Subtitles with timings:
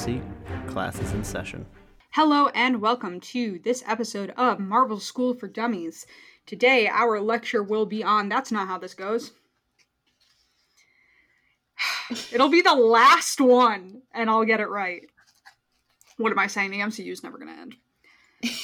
[0.00, 0.22] Prophecy.
[0.66, 1.66] Classes in session.
[2.12, 6.06] Hello and welcome to this episode of Marvel School for Dummies.
[6.46, 9.32] Today, our lecture will be on That's Not How This Goes.
[12.32, 15.02] It'll be the last one, and I'll get it right.
[16.16, 16.70] What am I saying?
[16.70, 17.76] The MCU is never going to end.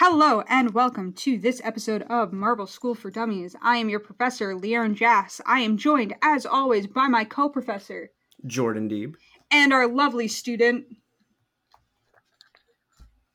[0.00, 3.56] Hello and welcome to this episode of Marvel School for Dummies.
[3.60, 5.40] I am your professor, Leon Jass.
[5.44, 8.10] I am joined, as always, by my co professor
[8.46, 9.16] Jordan Deeb.
[9.50, 10.86] and our lovely student.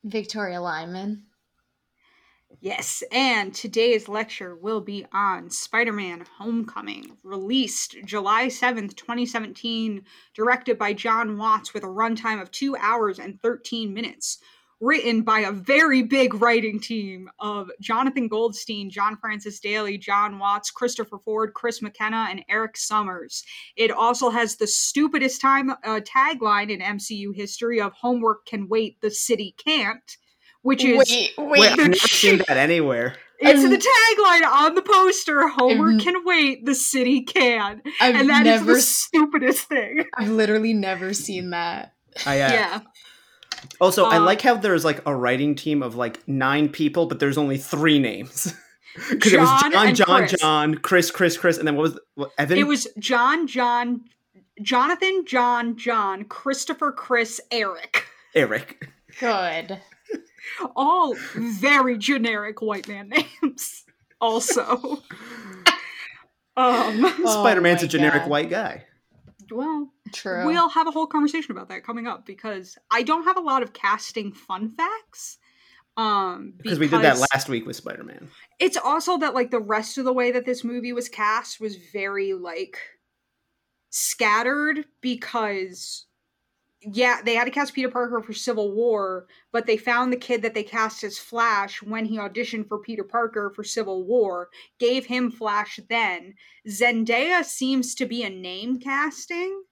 [0.05, 1.23] Victoria Lyman.
[2.61, 10.77] Yes, and today's lecture will be on Spider Man Homecoming, released July 7th, 2017, directed
[10.77, 14.39] by Jon Watts with a runtime of 2 hours and 13 minutes.
[14.81, 20.71] Written by a very big writing team of Jonathan Goldstein, John Francis Daley, Jon Watts,
[20.71, 23.43] Christopher Ford, Chris McKenna, and Erik Sommers.
[23.77, 28.99] It also has the stupidest time uh, tagline in MCU history of "Homework can wait,
[29.01, 30.17] the city can't,"
[30.63, 31.71] which is wait, Wait, wait.
[31.71, 33.15] I've never seen that anywhere.
[33.39, 35.47] It's the tagline on the poster.
[35.47, 37.81] Homework I've- can wait, the city can.
[37.99, 40.05] I've and that is never, the stupidest thing.
[40.15, 41.93] I've literally never seen that.
[42.25, 42.79] I, uh, Yeah.
[43.81, 47.19] Also, I Um, like how there's like a writing team of like nine people, but
[47.19, 48.53] there's only three names.
[49.09, 50.39] Because it was John John, John, Chris.
[50.39, 52.59] John, Chris, Chris, Chris, and then what was what, Evan?
[52.59, 54.01] It was John, John,
[54.61, 58.05] Jonathan, John, John, Christopher, Chris, Eric.
[58.35, 58.87] Eric.
[59.19, 59.79] Good.
[60.75, 63.83] All very generic white man names.
[64.21, 64.61] Also.
[66.55, 68.29] um Oh Spider Man's my a generic God.
[68.29, 68.85] white guy.
[69.53, 70.45] Well, True.
[70.45, 73.63] we'll have a whole conversation about that coming up because I don't have a lot
[73.63, 75.37] of casting fun facts.
[75.95, 78.29] Um Because we did that last week with Spider Man.
[78.59, 81.75] it's also that like the rest of the way that this movie was cast was
[81.75, 82.77] very like
[83.91, 86.05] scattered because
[86.91, 90.41] yeah they had to cast peter parker for civil war but they found the kid
[90.41, 94.49] that they cast as flash when he auditioned for peter parker for civil war
[94.79, 96.33] gave him flash then
[96.67, 99.63] zendaya seems to be a name casting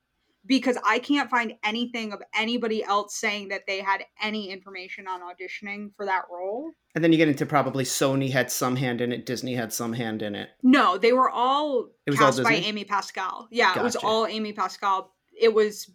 [0.46, 5.22] because i can't find anything of anybody else saying that they had any information on
[5.22, 9.12] auditioning for that role And then you get into probably Sony had some hand in
[9.14, 10.50] it, Disney had some hand in it.
[10.62, 13.48] No, they were all It was all cast by Amy Pascal.
[13.50, 15.14] Yeah, it was all Amy Pascal.
[15.40, 15.90] It was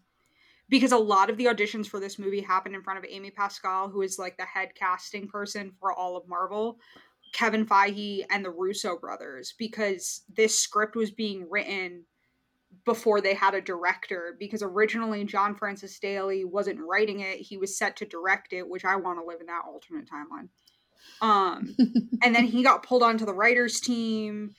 [0.69, 3.89] because a lot of the auditions for this movie happened in front of Amy Pascal,
[3.89, 6.79] who is like the head casting person for all of Marvel,
[7.33, 12.05] Kevin Feige, and the Russo brothers, because this script was being written
[12.85, 14.37] before they had a director.
[14.39, 18.85] Because originally John Francis Daley wasn't writing it; he was set to direct it, which
[18.85, 20.49] I want to live in that alternate timeline.
[21.21, 21.77] Um,
[22.23, 24.55] and then he got pulled onto the writers team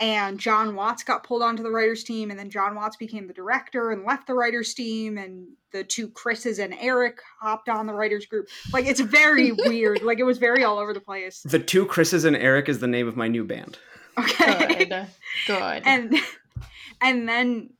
[0.00, 3.34] and Jon Watts got pulled onto the writers team and then Jon Watts became the
[3.34, 7.92] director and left the writers team and the two Chris's and Eric hopped on the
[7.92, 8.48] writers group.
[8.72, 10.02] Like it's very weird.
[10.02, 11.42] Like it was very all over the place.
[11.42, 13.78] The two Chris's and Eric is the name of my new band.
[14.18, 14.86] okay.
[14.86, 15.06] Good.
[15.46, 15.82] Good.
[15.84, 16.16] and
[17.02, 17.70] and then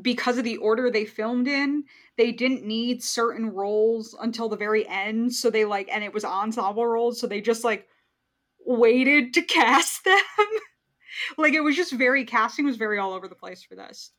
[0.00, 1.84] because of the order they filmed in
[2.16, 5.34] they didn't need certain roles until the very end.
[5.34, 7.20] So they like and it was ensemble roles.
[7.20, 7.88] So they just like
[8.64, 10.18] waited to cast them
[11.38, 14.10] like it was just very casting was very all over the place for this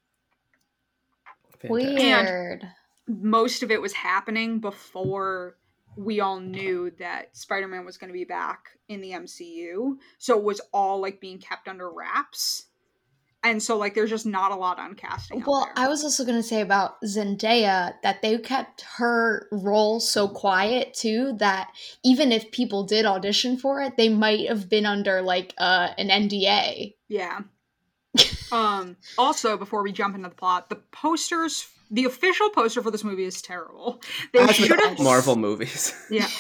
[1.60, 1.70] Fantastic.
[1.70, 2.68] Weird.
[3.08, 5.58] most of it was happening before
[5.96, 9.98] we all knew that Spider-Man was going to be back in the MCU.
[10.18, 12.66] So it was all like being kept under wraps.
[13.44, 15.44] And so like there's just not a lot on casting.
[15.46, 15.86] Well, there.
[15.86, 20.94] I was also going to say about Zendaya that they kept her role so quiet
[20.94, 21.70] too that
[22.04, 26.10] even if people did audition for it, they might have been under like uh, an
[26.10, 26.96] NDA.
[27.10, 27.42] Yeah.
[28.52, 33.04] um also before we jump into the plot, the posters the official poster for this
[33.04, 34.02] movie is terrible.
[34.34, 35.94] They As with should all have Marvel movies.
[36.10, 36.28] Yeah.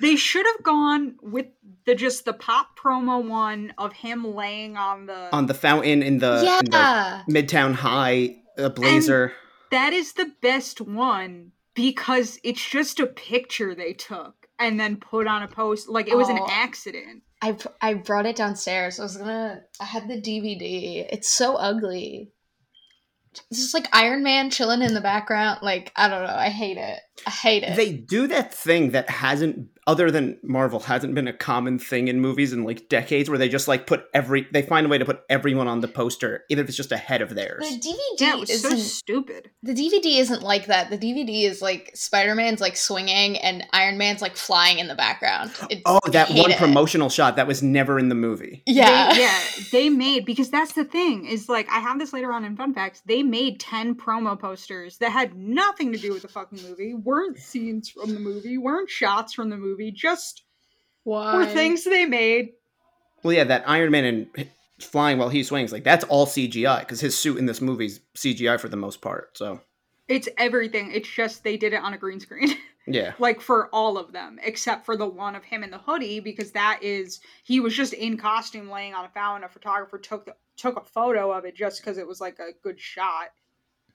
[0.00, 1.46] They should have gone with
[1.86, 6.18] the just the pop promo one of him laying on the On the fountain in
[6.18, 7.22] the, in the.
[7.30, 9.32] Midtown High, a blazer.
[9.70, 15.26] That is the best one because it's just a picture they took and then put
[15.26, 16.46] on a post like it was an Oh.
[16.48, 17.22] accident.
[17.42, 18.98] I, I brought it downstairs.
[18.98, 19.62] I was gonna.
[19.80, 21.06] I had the DVD.
[21.10, 22.32] It's so ugly.
[23.50, 25.58] It's just like Iron Man chilling in the background.
[25.62, 26.34] Like I don't know.
[26.34, 27.00] I hate it.
[27.26, 27.76] I hate it.
[27.76, 32.20] They do that thing that hasn't other than Marvel, hasn't been a common thing in
[32.20, 35.04] movies in like decades where they just like put every they find a way to
[35.04, 37.60] put everyone on the poster, even if it's just ahead of theirs.
[37.68, 39.50] The DVD Yeah, it so isn't stupid.
[39.62, 40.90] the DVD isn't like that.
[40.90, 44.94] The DVD is like Spider Man's like swinging and Iron Man's like flying in the
[44.94, 45.50] background.
[45.70, 46.56] It's, Oh, that one it.
[46.58, 48.62] promotional shot that was never in the movie.
[48.66, 49.40] Yeah, They, yeah,
[49.72, 52.72] they made because that's the thing is like I have this later on in fun
[52.74, 53.02] facts.
[53.06, 57.38] They made ten promo posters that had nothing to do with the fucking movie, weren't
[57.38, 60.44] scenes from the movie, weren't shots from the movie, just
[61.04, 61.36] Why?
[61.36, 62.50] were things they made.
[63.22, 64.48] Well, yeah, that Iron Man and
[64.80, 68.58] flying while he swings, like that's all CGI because his suit in this movie's CGI
[68.60, 69.36] for the most part.
[69.36, 69.60] So
[70.08, 70.92] It's everything.
[70.92, 72.56] It's just they did it on a green screen.
[72.86, 76.20] yeah, like for all of them except for the one of him in the hoodie
[76.20, 80.26] because that is he was just in costume laying on a fountain a photographer took
[80.26, 83.28] the, took a photo of it just because it was like a good shot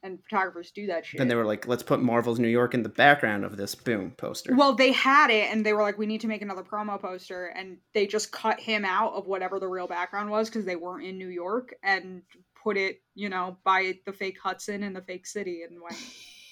[0.03, 2.83] and photographers do that shit then they were like, let's put Marvel's New York in
[2.83, 4.55] the background of this boom poster.
[4.55, 7.47] well they had it and they were like we need to make another promo poster
[7.47, 11.05] and they just cut him out of whatever the real background was because they weren't
[11.05, 12.21] in new york and
[12.63, 15.97] put it you know by the fake hudson and the fake city and went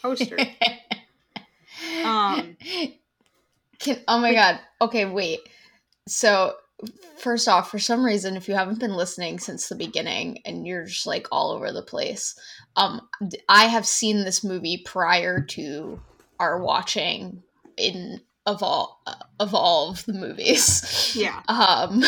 [0.02, 0.38] poster
[2.04, 2.58] Um,
[3.80, 4.60] Can, oh my god.
[4.82, 5.40] Okay, wait.
[6.08, 6.56] So,
[7.18, 10.86] first off, for some reason, if you haven't been listening since the beginning and you're
[10.86, 12.40] just like all over the place,
[12.76, 13.02] um,
[13.50, 16.00] I have seen this movie prior to
[16.40, 17.44] our watching
[17.78, 21.14] in of all uh, of all of the movies.
[21.16, 22.04] yeah Um,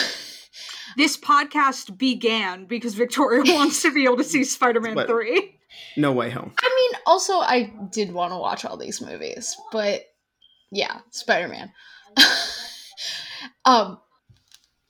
[0.98, 5.56] this podcast began because Victoria wants to be able to see Spider-Man 3.
[5.98, 6.54] no way home.
[6.60, 10.06] I mean, also I did want to watch all these movies, but
[10.72, 11.72] yeah, Spider Man.
[13.66, 14.00] um,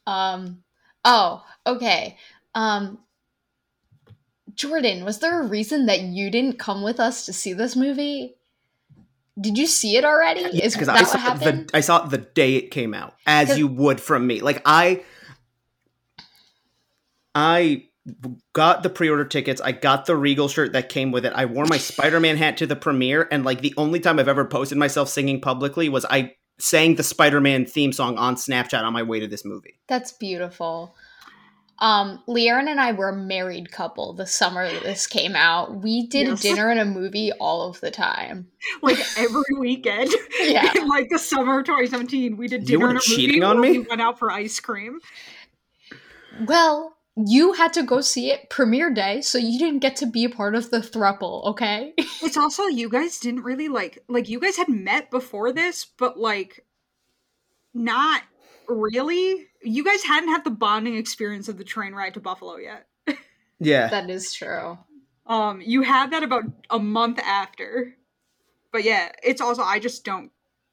[0.09, 0.63] um,
[1.05, 2.17] oh, okay.
[2.55, 2.99] Um,
[4.55, 8.35] Jordan, was there a reason that you didn't come with us to see this movie?
[9.39, 10.41] Did you see it already?
[10.41, 11.69] Is because that I what saw happened?
[11.69, 14.41] the I saw it the day it came out, as you would from me.
[14.41, 15.03] Like I,
[17.33, 17.85] I
[18.51, 19.61] got the pre-order tickets.
[19.61, 21.31] I got the Regal shirt that came with it.
[21.33, 24.43] I wore my Spider-Man hat to the premiere, and like the only time I've ever
[24.43, 29.03] posted myself singing publicly was I sang the Spider-Man theme song on Snapchat on my
[29.03, 29.79] way to this movie.
[29.87, 30.93] That's beautiful.
[31.79, 35.75] Um, Leanne and I were a married couple the summer this came out.
[35.81, 36.41] We did Yes.
[36.41, 38.47] dinner and a movie all of the time.
[38.81, 40.11] Like every weekend.
[40.41, 40.69] Yeah.
[40.75, 43.61] In like the summer of 2017, we did dinner were and a cheating movie on
[43.61, 43.71] me?
[43.79, 44.99] We went out for ice cream.
[46.45, 50.25] Well, you had to go see it premiere day, so you didn't get to be
[50.25, 51.93] a part of the thruple, okay?
[52.21, 56.19] It's also you guys didn't really like like you guys had met before this, but
[56.19, 56.65] like
[57.73, 58.21] not
[58.67, 59.47] really.
[59.61, 62.87] You guys hadn't had the bonding experience of the train ride to Buffalo yet.
[63.61, 64.77] Yeah, that is true.
[65.27, 67.93] Um, you had that about a month after.
[68.71, 70.31] But yeah, it's also I just don't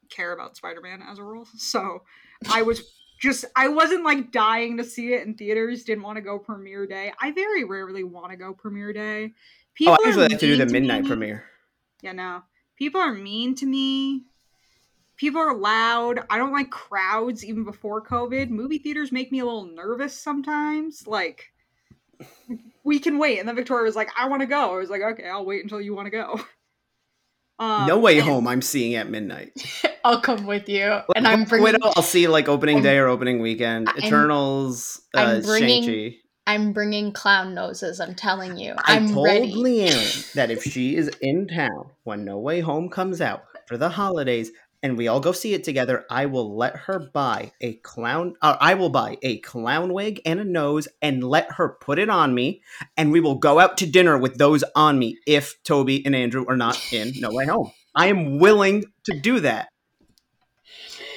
[0.09, 1.47] care about Spider-Man as a rule.
[1.57, 2.03] So
[2.49, 2.81] I was
[3.17, 6.85] just I wasn't like dying to see it in theaters, didn't want to go premiere
[6.85, 7.11] day.
[7.19, 9.33] I very rarely want to go premiere day.
[9.73, 11.43] People oh, I are usually like to do the midnight premiere.
[12.01, 12.43] Yeah, no.
[12.77, 14.23] People are mean to me.
[15.17, 16.19] People are loud.
[16.29, 18.49] I don't like crowds even before COVID.
[18.49, 21.07] Movie theaters make me a little nervous sometimes.
[21.07, 21.51] Like,
[22.83, 23.39] we can wait.
[23.39, 24.75] And then Victoria was like, I want to go.
[24.75, 26.39] I was like, okay, I'll wait until you want to go.
[27.59, 28.47] Um, no way home.
[28.47, 29.51] I'm seeing at midnight.
[30.03, 33.07] I'll come with you, and I'm bringing Widow, I'll see like opening I'm- day or
[33.07, 33.89] opening weekend.
[33.97, 36.17] Eternals, I'm uh, bringing- Shang-Chi.
[36.49, 37.99] I'm bringing clown noses.
[37.99, 39.53] I'm telling you, I I'm told ready.
[39.53, 43.89] Leanne that if she is in town when No Way Home comes out for the
[43.89, 44.51] holidays
[44.87, 48.35] and we all go see it together, I will let her buy a clown.
[48.41, 52.09] Uh, I will buy a clown wig and a nose and let her put it
[52.09, 52.61] on me,
[52.95, 56.45] and we will go out to dinner with those on me if Tobey and Andrew
[56.47, 57.71] are not in No Way Home.
[57.93, 59.67] I am willing to do that.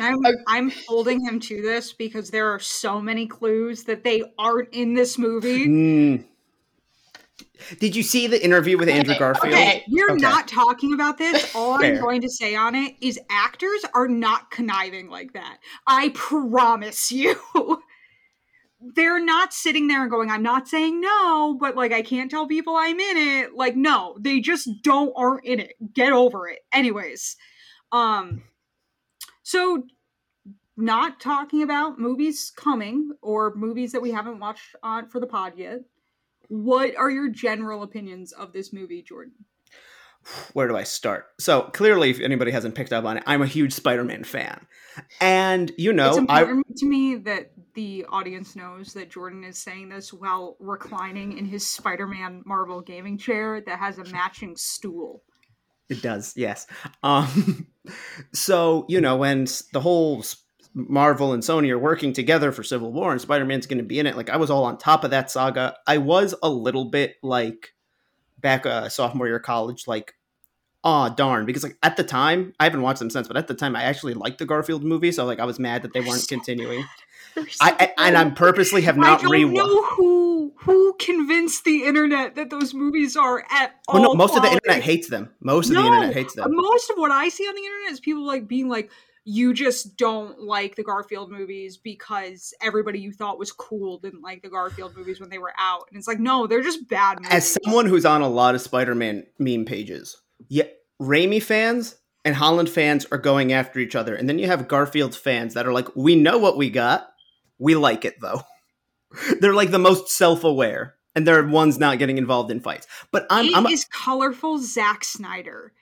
[0.00, 0.16] I'm,
[0.48, 4.94] I'm holding him to this because there are so many clues that they aren't in
[4.94, 5.68] this movie.
[5.68, 6.24] Mm.
[7.78, 9.54] Did you see the interview with Andrew Garfield?
[9.54, 9.84] okay.
[9.88, 10.20] We're Okay.
[10.20, 11.44] not talking about this.
[11.54, 15.58] All I'm going to say on it is actors are not conniving like that.
[15.86, 17.36] I promise you.
[18.94, 22.46] They're not sitting there and going, I'm not saying no, but like I can't tell
[22.48, 23.54] people I'm in it.
[23.54, 25.74] Like, no, they just don't aren't in it.
[25.92, 26.60] Get over it.
[26.72, 27.36] Anyways.
[27.92, 28.42] Um
[29.42, 29.82] so
[30.78, 35.52] not talking about movies coming or movies that we haven't watched on for the pod
[35.56, 35.80] yet.
[36.50, 39.32] What are your general opinions of this movie, Jordan?
[40.52, 41.26] where do I start?
[41.38, 44.66] So clearly, if anybody hasn't picked up on it, I'm a huge Spider-Man fan,
[45.20, 49.58] and you it's know, I important to me that the audience knows that Jordan is
[49.58, 55.22] saying this while reclining in his Spider-Man Marvel gaming chair that has a matching stool.
[55.88, 56.66] it does, yes.
[57.02, 57.68] Um,
[58.32, 60.22] So, you know, when the whole
[60.74, 63.98] Marvel and Sony are working together for Civil War and Spider Man's going to be
[63.98, 65.76] in it, like I was all on top of that saga.
[65.86, 67.74] I was a little bit like
[68.40, 70.14] back uh, sophomore year of college, like,
[70.84, 71.46] oh, darn.
[71.46, 73.82] Because, like, at the time, I haven't watched them since, but at the time, I
[73.82, 75.12] actually liked the Garfield movie.
[75.12, 76.84] So, like, I was mad that they weren't continuing.
[77.60, 79.54] I, I, and I'm purposely have not I don't rewatched.
[79.56, 84.36] know who who convinced the internet that those movies are at Oh, no, all most
[84.36, 85.30] of the internet hates them.
[85.40, 86.54] Most of the internet hates them.
[86.54, 88.90] Most of what I see on the internet is people like being like,
[89.30, 94.42] "You just don't like the Garfield movies because everybody you thought was cool didn't like
[94.42, 97.32] the Garfield movies when they were out." And it's like, no, they're just bad movies.
[97.32, 100.16] As someone who's on a lot of Spider-Man meme pages,
[100.48, 100.64] yeah,
[101.00, 105.14] Raimi fans and Holland fans are going after each other, and then you have Garfield
[105.14, 107.08] fans that are like, "We know what we got,
[107.58, 108.42] we like it though."
[109.40, 112.86] they're like the most self-aware, and they're ones not getting involved in fights.
[113.10, 115.72] But I'm, It I'm is colorful Zack Snyder,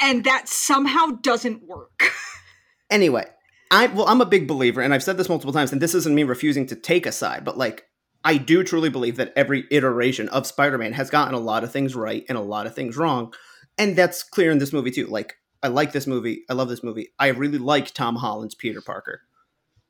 [0.00, 2.12] and that somehow doesn't work.
[2.90, 3.26] anyway.
[3.70, 6.14] I well, I'm a big believer, and I've said this multiple times, and this isn't
[6.14, 7.86] me refusing to take a side, but like
[8.22, 11.94] I do truly believe that every iteration of Spider-Man has gotten a lot of things
[11.94, 13.34] right and a lot of things wrong,
[13.76, 15.06] and that's clear in this movie too.
[15.06, 17.12] Like I like this movie, I love this movie.
[17.18, 19.22] I really like Tom Holland's Peter Parker.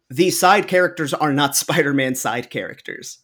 [0.08, 3.18] The side characters are not Spider-Man side characters.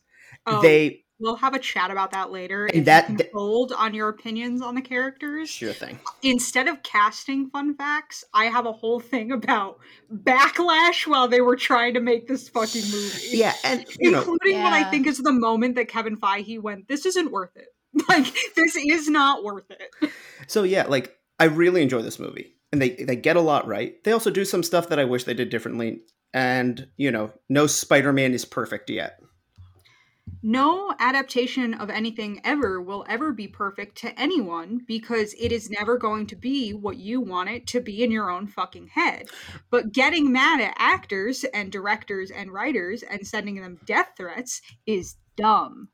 [0.46, 2.66] Um, they we'll have a chat about that later.
[2.66, 5.48] And If that- you can hold on your opinions on the characters.
[5.48, 5.98] sure thing.
[6.22, 9.78] Instead of casting fun facts, I have a whole thing about
[10.12, 13.28] backlash while they were trying to make this fucking movie.
[13.36, 16.88] Yeah, and you know, including what I think is the moment that Kevin Feige went,
[16.88, 17.68] "This isn't worth it.
[18.08, 20.10] Like this is not worth it."
[20.46, 24.02] So yeah, like I really enjoy this movie, and they they get a lot right.
[24.04, 27.66] They also do some stuff that I wish they did differently, and you know, no
[27.66, 29.19] Spider-Man is perfect yet.
[30.42, 35.98] No adaptation of anything ever will ever be perfect to anyone because it is never
[35.98, 39.28] going to be what you want it to be in your own fucking head.
[39.70, 45.16] But getting mad at actors and directors and writers and sending them death threats is
[45.36, 45.88] dumb.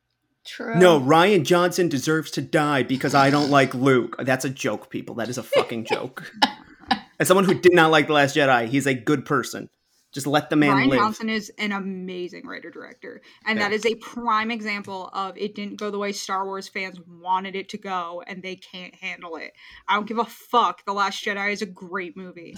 [0.44, 0.76] True.
[0.76, 4.14] No, Rian Johnson deserves to die because I don't like Luke.
[4.20, 5.16] That's a joke, people.
[5.16, 6.30] That is a fucking joke.
[7.18, 9.70] As someone who did not like The Last Jedi, he's a good person.
[10.16, 10.99] Just let the man Rian live.
[10.99, 13.68] Johnson is an amazing writer director, and Yeah.
[13.68, 17.54] that is a prime example of it didn't go the way Star Wars fans wanted
[17.54, 19.52] it to go, and they can't handle it.
[19.87, 20.82] I don't give a fuck.
[20.87, 22.56] The Last Jedi is a great movie.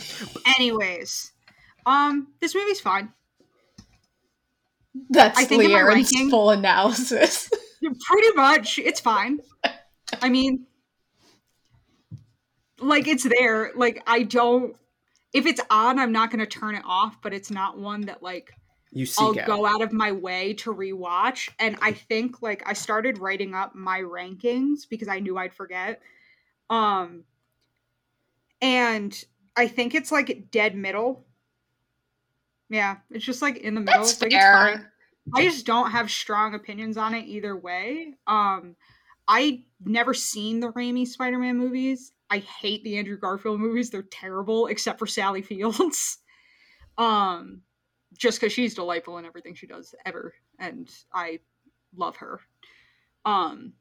[0.56, 1.32] Anyways,
[1.84, 3.12] um, this movie's fine.
[5.10, 7.50] That's I think in my ranking- full analysis.
[8.08, 9.40] Pretty much, it's fine.
[10.22, 10.64] I mean,
[12.80, 13.72] like it's there.
[13.74, 14.76] Like I don't.
[15.38, 17.22] If it's on, I'm not going to turn it off.
[17.22, 18.52] But it's not one that like
[18.90, 19.46] You seek I'll out.
[19.46, 21.48] go out of my way to rewatch.
[21.60, 26.02] And I think like I started writing up my rankings because I knew I'd forget.
[26.68, 27.22] Um
[28.60, 29.24] and
[29.56, 31.24] I think it's like dead middle.
[32.68, 34.02] Yeah, it's just like in the middle.
[34.02, 34.92] That's like it's fair.
[35.34, 38.14] I just don't have strong opinions on it either way.
[38.26, 38.74] Um
[39.28, 42.12] I never seen the Raimi Spider-Man movies.
[42.30, 43.90] I hate the Andrew Garfield movies.
[43.90, 46.18] They're terrible except for Sally Fields.
[46.98, 47.62] um
[48.16, 51.40] just cuz she's delightful in everything she does ever and I
[51.94, 52.40] love her.
[53.24, 53.74] Um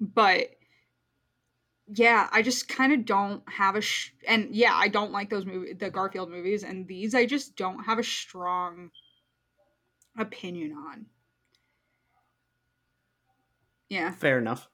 [0.00, 0.50] but
[1.92, 5.44] yeah, I just kind of don't have a sh- and yeah, I don't like those
[5.44, 8.90] movies, the Garfield movies and these I just don't have a strong
[10.18, 11.06] opinion on.
[13.88, 14.68] Yeah, Fair enough.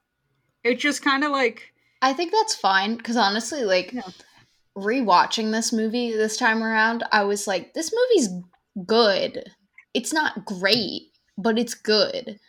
[0.63, 4.01] it's just kind of like I think that's fine because honestly, like Yeah.
[4.77, 8.29] rewatching this movie this time around, I was like, this movie's
[8.85, 9.43] good.
[9.93, 11.03] It's not great,
[11.37, 12.39] but it's good.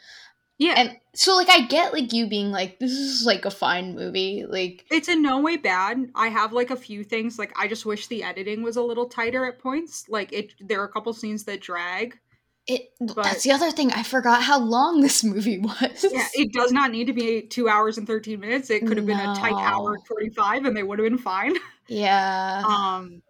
[0.59, 3.95] yeah, And so, like, I get like you being like, this is like a fine
[3.95, 4.45] movie.
[4.49, 6.11] Like, it's in no way bad.
[6.15, 9.07] I have like a few things like I just wish the editing was a little
[9.07, 10.05] tighter at points.
[10.09, 12.19] Like it, there are a couple scenes that drag.
[12.69, 12.93] It.
[13.01, 13.93] But- that's the other thing.
[13.93, 16.05] I forgot how long this movie was.
[16.09, 18.71] Yeah, it does not need to be two hours and thirteen minutes.
[18.71, 21.19] It could have been a tight hour and forty five, and they would have been
[21.19, 21.55] fine.
[21.89, 22.63] yeah.
[22.65, 23.23] Um,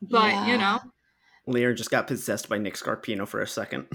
[0.00, 0.78] but you know,
[1.46, 3.86] Lear just got possessed by Nick Scarpino for a second.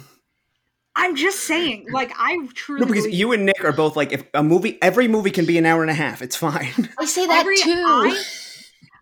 [0.93, 4.25] I'm just saying, like I truly No, because you and Nick are both like, if
[4.33, 6.21] a movie, every movie can be an hour and a half.
[6.21, 6.89] It's fine.
[6.99, 7.71] I say that every- too.
[7.71, 8.21] I-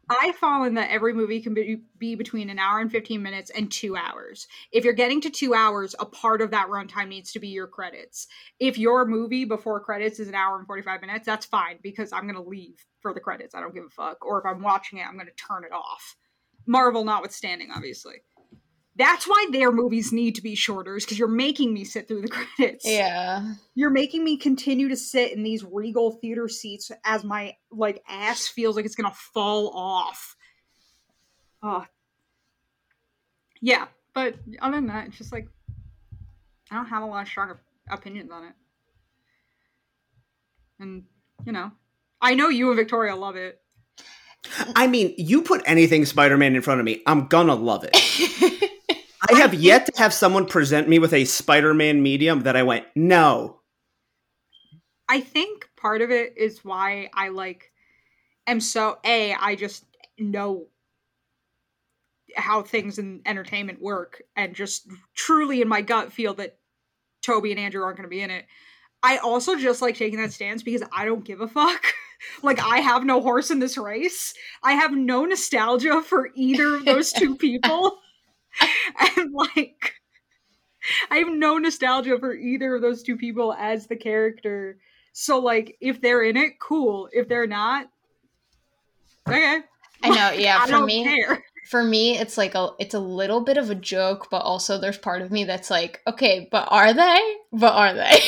[0.09, 3.51] I fall in that every movie can be, be between an hour and 15 minutes
[3.51, 4.47] and two hours.
[4.71, 7.67] If you're getting to two hours, a part of that runtime needs to be your
[7.67, 8.27] credits.
[8.59, 12.23] If your movie before credits is an hour and 45 minutes, that's fine because I'm
[12.23, 13.53] going to leave for the credits.
[13.53, 14.25] I don't give a fuck.
[14.25, 16.15] Or if I'm watching it, I'm going to turn it off.
[16.65, 18.15] Marvel notwithstanding, obviously.
[18.99, 22.27] That's why their movies need to be shorter, because you're making me sit through the
[22.57, 22.85] credits.
[22.85, 23.53] Yeah.
[23.73, 28.45] You're making me continue to sit in these regal theater seats as my like ass
[28.45, 30.35] feels like it's gonna fall off.
[31.63, 31.85] Oh.
[33.61, 35.47] Yeah, but other than that, it's just like
[36.69, 37.57] I don't have a lot of strong
[37.89, 38.53] opinions on it.
[40.81, 41.05] And
[41.45, 41.71] you know,
[42.21, 43.61] I know you and Victoria love it.
[44.75, 48.59] I mean, you put anything Spider-Man in front of me, I'm gonna love it.
[49.31, 52.85] I have yet to have someone present me with a Spider-Man medium that I went,
[52.95, 53.59] no.
[55.07, 57.71] I think part of it is why I like
[58.47, 59.85] am so a I just
[60.17, 60.67] know
[62.35, 66.57] how things in entertainment work and just truly in my gut feel that
[67.21, 68.45] Tobey and Andrew aren't going to be in it.
[69.01, 71.83] I also just like taking that stance because I don't give a fuck.
[72.43, 74.33] like I have no horse in this race.
[74.63, 77.99] I have no nostalgia for either of those two people.
[79.17, 79.93] and like
[81.11, 84.77] I have no nostalgia for either of those two people as the character.
[85.13, 87.09] So like if they're in it, cool.
[87.11, 87.89] If they're not,
[89.27, 89.61] okay.
[90.03, 91.43] I know, yeah, I for me care.
[91.69, 94.97] For me it's like a it's a little bit of a joke, but also there's
[94.97, 97.35] part of me that's like, okay, but are they?
[97.53, 98.19] But are they?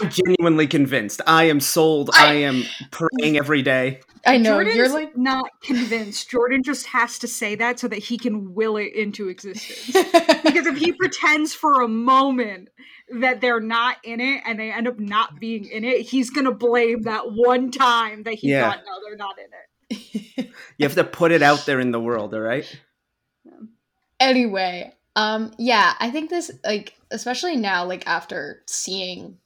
[0.00, 1.20] I'm genuinely convinced.
[1.26, 2.10] I am sold.
[2.14, 4.00] I am praying every day.
[4.26, 6.30] I know Jordan's you're like not convinced.
[6.30, 9.86] Jordan just has to say that so that he can will it into existence.
[9.86, 12.70] because if he pretends for a moment
[13.20, 16.52] that they're not in it and they end up not being in it, he's gonna
[16.52, 18.70] blame that one time that he Yeah.
[18.70, 19.67] thought no, they're not in it.
[19.90, 22.66] You have to put it out there in the world, all right?
[24.20, 29.36] anyway um yeah i think this like especially now like after seeing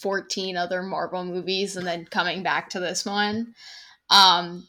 [0.00, 3.54] 14 other marvel movies and then coming back to this one
[4.10, 4.66] um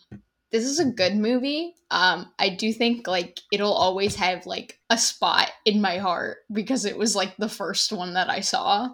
[0.52, 4.98] this is a good movie um i do think like it'll always have like a
[4.98, 8.88] spot in my heart because it was like the first one that i saw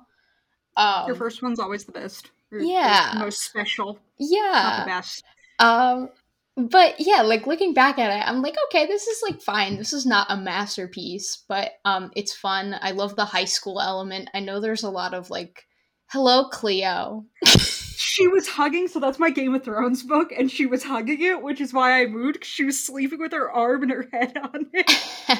[0.78, 2.30] um Your first one's always the best.
[2.52, 3.16] Or- or Yeah.
[3.18, 4.40] most special, Yeah.
[4.42, 5.24] not yeah the best.
[5.60, 6.10] Um,
[6.58, 9.78] but yeah, like looking back at it, I'm like, okay, this is like fine.
[9.78, 12.78] This is not a masterpiece, but um, it's fun.
[12.82, 14.30] I love the high school element.
[14.34, 15.66] I know there's a lot of like,
[16.08, 17.26] hello, Cleo.
[17.48, 21.42] She was hugging, so that's my Game of Thrones book, and she was hugging it,
[21.42, 22.46] which is why I moved.
[22.46, 24.92] She was sleeping with her arm and her head on it.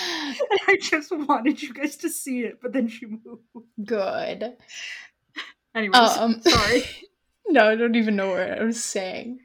[0.00, 3.42] And I just wanted you guys to see it, but then she moved.
[3.84, 4.56] Good.
[5.74, 6.84] Anyways, Um, sorry.
[7.48, 9.40] no, I don't even know what I was saying.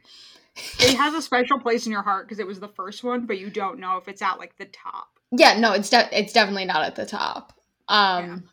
[0.80, 3.40] It has a special place in your heart because it was the first one, but
[3.40, 5.08] you don't know if it's at like the top.
[5.32, 7.54] Yeah, no, it's de- it's definitely not at the top.
[7.88, 8.50] Um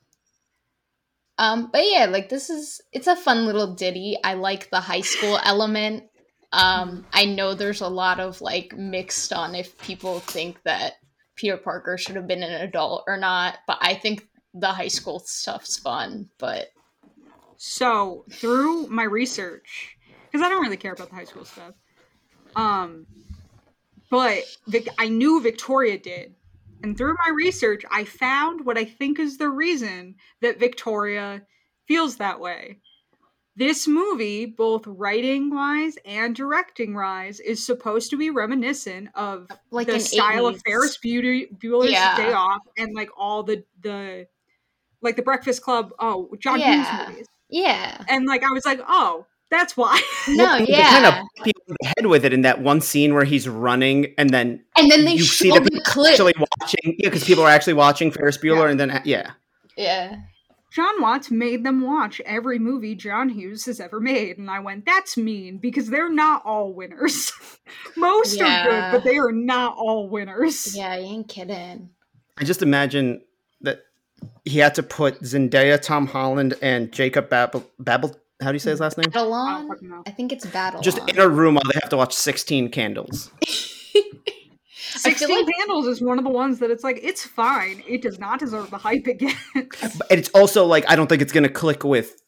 [1.36, 4.16] Um but yeah, like this is it's a fun little ditty.
[4.24, 6.04] I like the high school element.
[6.52, 10.94] Um I know there's a lot of like mixed on if people think that
[11.36, 15.20] Peter Parker should have been an adult or not, but I think the high school
[15.20, 16.68] stuff's fun, but
[17.62, 19.94] So through my research,
[20.32, 21.74] because I don't really care about the high school stuff,
[22.56, 23.06] um,
[24.10, 26.36] but Vic- I knew Victoria did,
[26.82, 31.42] and through my research, I found what I think is the reason that Victoria
[31.86, 32.80] feels that way.
[33.56, 39.86] This movie, both writing wise and directing wise, is supposed to be reminiscent of like
[39.86, 42.16] the style 80s of Ferris Beauty Bueller's Yeah.
[42.16, 44.28] Day Off and like all the the
[45.02, 45.90] like the Breakfast Club.
[45.98, 46.72] Oh, John Yeah.
[46.72, 48.02] Hughes movies, Yeah.
[48.08, 50.00] and like I was like, oh, that's why.
[50.28, 50.90] No, They yeah.
[50.90, 53.48] kind of beat people in the head with it in that one scene where he's
[53.48, 56.12] running and then and then they you see the the, people clip.
[56.12, 56.96] actually watching.
[56.98, 59.32] Yeah, because people are actually watching Ferris Bueller and then, uh, yeah.
[59.76, 60.16] yeah.
[60.72, 64.86] Jon Watts made them watch every movie John Hughes has ever made, and I went,
[64.86, 67.32] that's mean because they're not all winners.
[67.96, 70.76] Most are good, but they are not all winners.
[70.76, 71.90] Yeah, you ain't kidding.
[72.38, 73.22] I just imagine
[73.62, 73.80] that
[74.44, 77.64] he had to put Zendaya, Tom Holland, and Jacob Babel.
[77.78, 79.06] Babel how do you say his last name?
[79.08, 80.02] I Babylon?
[80.06, 80.82] I think it's Babylon.
[80.82, 83.30] Just in a room while they have to watch 16 candles.
[84.92, 87.82] 16 like- Candles is one of the ones that it's like, it's fine.
[87.86, 89.36] It does not deserve the hype again.
[89.54, 92.20] And it's also like, I don't think it's going to click with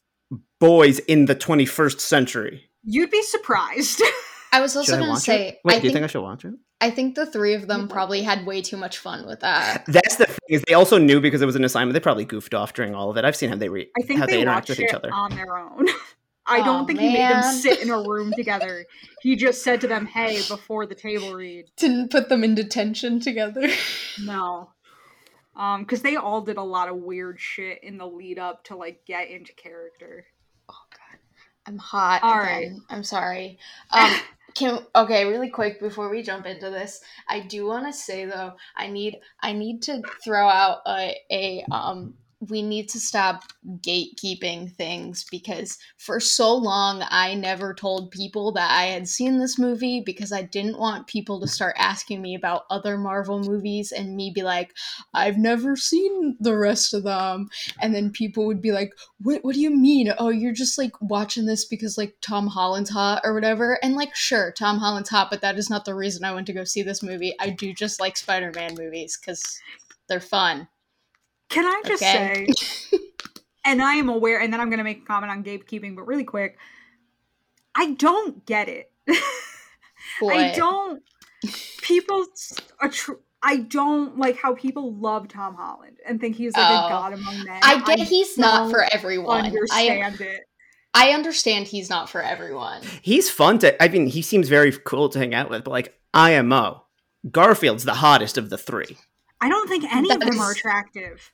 [0.59, 2.69] boys in the 21st century.
[2.83, 4.01] You'd be surprised.
[4.53, 5.59] I was also gonna say, it?
[5.65, 6.53] Wait, I do you think, think I should watch it?
[6.83, 9.85] I think the three of them probably had way too much fun with that.
[9.87, 11.93] That's the thing is they also knew because it was an assignment.
[11.93, 13.23] They probably goofed off during all of it.
[13.23, 15.09] I've seen how they re- I think how they, they interact with each other.
[15.13, 15.87] on their own.
[16.45, 18.85] I Aw, don't think he made them sit in a room together.
[19.21, 23.21] He just said to them, "Hey, before the table read." Didn't put them in detention
[23.21, 23.69] together.
[24.21, 24.69] No,
[25.55, 28.75] um, because they all did a lot of weird shit in the lead up to
[28.75, 30.25] like get into character.
[30.69, 31.19] oh god,
[31.65, 32.81] I'm hot All again.
[32.89, 33.57] I'm sorry.
[33.91, 34.11] Um,
[34.55, 38.53] Can okay, really quick before we jump into this, I do want to say though,
[38.75, 42.15] I need I need to throw out a, a um
[42.49, 43.43] we need to stop
[43.79, 49.57] gatekeeping things because for so long I never told people that I had seen this
[49.59, 54.15] movie because I didn't want people to start asking me about other Marvel movies and
[54.15, 54.73] me be like,
[55.13, 57.49] I've never seen the rest of them.
[57.81, 60.13] And then people would be like, What what do you mean?
[60.17, 63.79] Oh, you're just like watching this because like Tom Holland's hot or whatever.
[63.83, 66.53] And like sure, Tom Holland's hot, but that is not the reason I went to
[66.53, 67.33] go see this movie.
[67.39, 69.61] I do just like Spider-Man movies because
[70.07, 70.67] they're fun.
[71.53, 72.47] Can I just Okay.
[72.47, 72.97] say,
[73.65, 76.03] and I am aware, and then I'm going to make a comment on gatekeeping, but
[76.07, 76.57] really quick,
[77.75, 78.91] I don't get it.
[80.23, 81.01] I don't.
[81.81, 82.25] People
[82.79, 86.85] are tr- I don't like how people love Tom Holland and think he's like Oh.
[86.85, 87.59] a god among men.
[87.63, 89.43] I get he's not for don't everyone.
[89.43, 90.41] I Understand it.
[90.93, 92.81] I understand he's not for everyone.
[93.01, 93.81] He's fun to.
[93.83, 95.63] I mean, he seems very cool to hang out with.
[95.63, 96.83] But like IMO,
[97.29, 98.97] Garfield's the hottest of the three.
[99.41, 101.31] I don't think any of That them are attractive.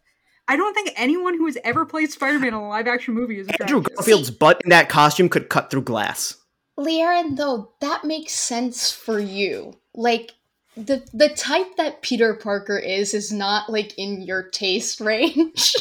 [0.50, 3.78] I don't think anyone who has ever played Spider-Man in a live-action movie is Andrew
[3.82, 3.96] attractive.
[3.98, 6.36] Garfield's butt in that costume could cut through glass.
[6.78, 9.76] Liaren, though, that makes sense for you.
[9.94, 10.32] Like
[10.76, 15.76] the the type that Peter Parker is is not like in your taste range.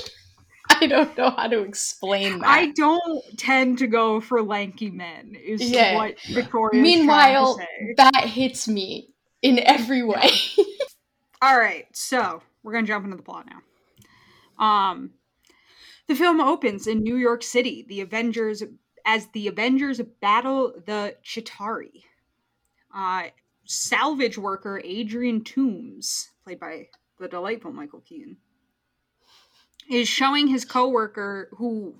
[0.71, 2.47] I don't know how to explain that.
[2.49, 5.35] I don't tend to go for lanky men.
[5.43, 5.95] Is Yeah.
[5.95, 6.83] what Victoria.
[6.83, 7.95] Meanwhile, to say.
[7.97, 10.31] that hits me in every way.
[11.43, 13.61] All right, so we're gonna jump into the plot now.
[14.59, 15.11] Um,
[16.07, 17.85] the film opens in New York City.
[17.89, 18.63] The Avengers,
[19.05, 22.05] as the Avengers battle the Chitauri.
[22.95, 23.25] Uh,
[23.65, 28.39] salvage worker Adrian Toombs, played by the delightful Michael Keaton,
[29.91, 31.95] is showing his coworker who.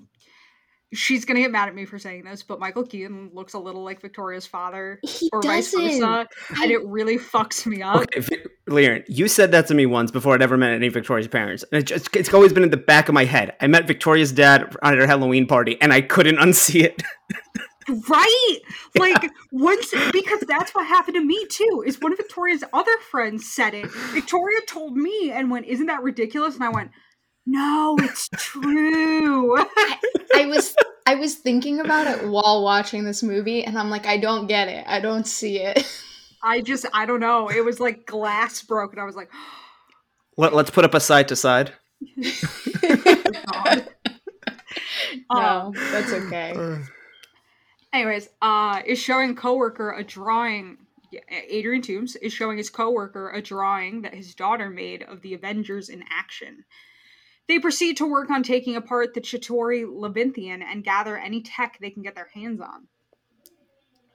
[0.91, 3.83] She's gonna get mad at me for saying this, but Michael Keaton looks a little
[3.83, 5.99] like Victoria's father, he or vice doesn't.
[6.01, 6.27] versa,
[6.61, 7.97] and it really fucks me up.
[7.97, 10.93] Okay, Vi- Liren, you said that to me once before I'd ever met any of
[10.93, 13.55] Victoria's parents, and it just, it's always been in the back of my head.
[13.61, 17.03] I met Victoria's dad at her Halloween party, and I couldn't unsee it.
[18.07, 18.57] Right?
[18.97, 21.83] Like once because that's what happened to me too.
[21.85, 23.85] Is one of Victoria's other friends said it.
[24.11, 26.89] Victoria told me and went, "Isn't that ridiculous?" And I went,
[27.49, 29.57] "No, it's true."
[30.35, 34.17] I was I was thinking about it while watching this movie and I'm like I
[34.17, 34.85] don't get it.
[34.87, 35.83] I don't see it.
[36.43, 37.49] I just I don't know.
[37.49, 39.29] It was like glass broke and I was like,
[40.37, 41.73] Let, let's put up a side to side.
[43.51, 43.87] God.
[45.31, 46.77] no, Um, that's okay.
[47.93, 50.77] Anyways, uh, is showing coworker a drawing.
[51.49, 55.89] Adrian Toombs is showing his coworker a drawing that his daughter made of the Avengers
[55.89, 56.63] in action.
[57.49, 61.89] They proceed to work on taking apart the Chitauri Labyrinthian and gather any tech they
[61.89, 62.87] can get their hands on.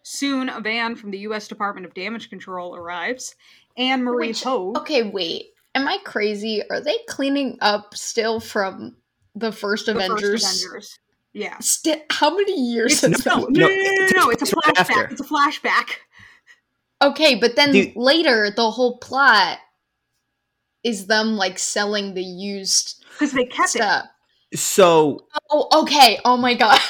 [0.04, 1.48] Soon, a van from the U.S.
[1.48, 3.34] Department of Damage Control arrives.
[3.76, 4.78] Anne Marie Which- Hoag.
[4.78, 5.46] Okay, wait.
[5.74, 6.62] Am I crazy?
[6.70, 8.96] Are they cleaning up still from
[9.34, 10.44] the first the Avengers?
[10.44, 10.98] First Avengers.
[11.32, 11.58] Yeah.
[11.58, 14.30] Sti- how many years It's, has no, that no, no, no, no, no, it's- no,
[14.30, 14.78] It's a flashback.
[14.78, 15.04] after.
[15.06, 15.88] It's a flashback.
[17.02, 17.96] Okay, but then Dude.
[17.96, 19.58] later the whole plot
[20.84, 23.82] is them like selling the used Because they kept it.
[23.82, 24.06] stuff.
[24.54, 26.20] So, Oh, okay.
[26.24, 26.80] Oh my god.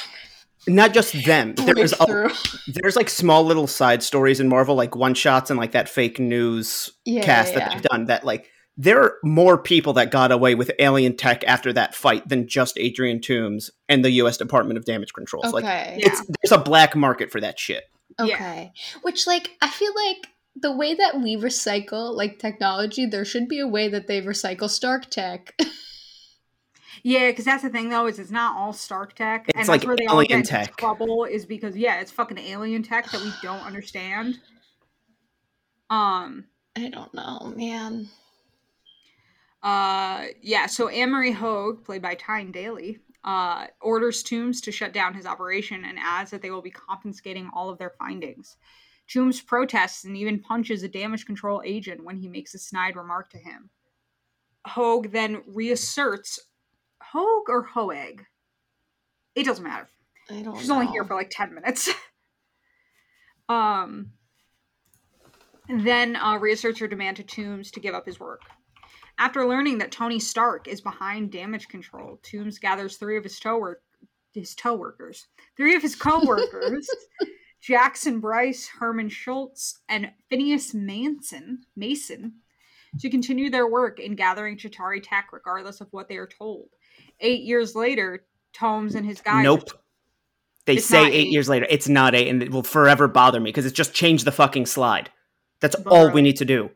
[0.67, 1.53] not just them.
[1.57, 2.31] There's a,
[2.67, 6.19] there's like small little side stories in Marvel, like one shots and like that fake
[6.19, 8.05] news Yeah, cast yeah, that they've done.
[8.05, 12.27] That like there are more people that got away with alien tech after that fight
[12.27, 14.37] than just Adrian Toombs and the U.S.
[14.37, 15.53] Department of Damage Controls.
[15.53, 15.97] Like Okay.
[15.99, 16.07] Yeah.
[16.07, 17.83] it's there's a black market for that shit.
[18.19, 18.25] Yeah.
[18.35, 18.71] Okay.
[19.03, 23.59] Which like I feel like the way that we recycle like technology, there should be
[23.59, 25.53] a way that they recycle Stark tech.
[27.07, 29.69] Yeah, because that's the thing though, is it's not all Stark tech, and It's that's
[29.69, 30.75] like where they all alien get tech.
[30.75, 34.39] trouble is because yeah, it's fucking alien tech that we don't understand.
[35.91, 36.45] Um.
[36.75, 38.09] I don't know, man.
[39.61, 40.23] Uh.
[40.41, 40.65] Yeah.
[40.65, 45.27] So Anne Marie Hoag, played by Tyne Daly, uh, orders Toombs to shut down his
[45.27, 48.57] operation and adds that they will be confiscating all of their findings.
[49.05, 53.29] Toombs protests and even punches a damage control agent when he makes a snide remark
[53.29, 53.69] to him.
[54.65, 56.39] Hoag then reasserts
[57.15, 58.25] Hogue or Hoeg?
[59.35, 59.87] It doesn't matter.
[60.29, 60.75] I don't She's know.
[60.75, 61.89] only here for like 10 minutes.
[63.49, 64.11] um
[65.67, 68.41] then uh, reasserts her demand to Toombs to give up his work.
[69.17, 73.57] After learning that Tony Stark is behind damage control, Toombs gathers three of his toe
[73.57, 73.81] work
[74.35, 75.27] his toe workers.
[75.57, 76.87] Three of his co-workers,
[77.61, 82.33] Jackson Bryce, Herman Schultz, and Phineas Manson, Mason,
[82.99, 86.69] to continue their work in gathering Chitauri tech regardless of what they are told.
[87.19, 89.69] Eight years later, Toombs and his guys Nope.
[90.65, 91.27] They It's say eight eight.
[91.31, 91.67] years later.
[91.69, 94.65] It's not eight, and it will forever bother me because it's just changed the fucking
[94.65, 95.11] slide.
[95.61, 96.71] That's But all we need to do.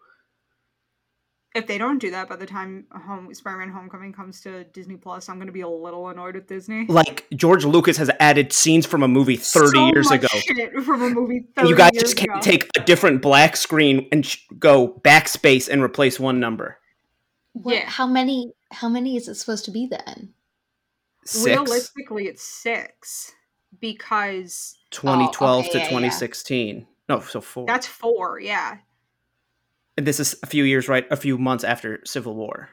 [1.55, 5.27] If they don't do that by the time home Spider-Man Homecoming comes to Disney Plus,
[5.27, 6.85] I'm gonna be a little annoyed with Disney.
[6.87, 10.27] Like George Lucas has added scenes from a movie thirty So years ago.
[10.83, 11.47] from a movie.
[11.55, 12.39] 30 you guys just can't ago.
[12.41, 16.77] take a different black screen and sh- go backspace and replace one number.
[17.61, 17.89] What- Yeah.
[17.89, 18.53] How many?
[18.71, 20.33] How many is it supposed to be then?
[21.25, 21.45] Six.
[21.45, 23.33] Realistically, it's six
[23.79, 25.89] because 2012 okay, to yeah, yeah.
[25.89, 26.87] 2016.
[27.07, 27.65] No, so four.
[27.65, 28.39] that's four.
[28.39, 28.77] Yeah,
[29.97, 31.05] and this is a few years, right?
[31.11, 32.69] A few months after Civil War.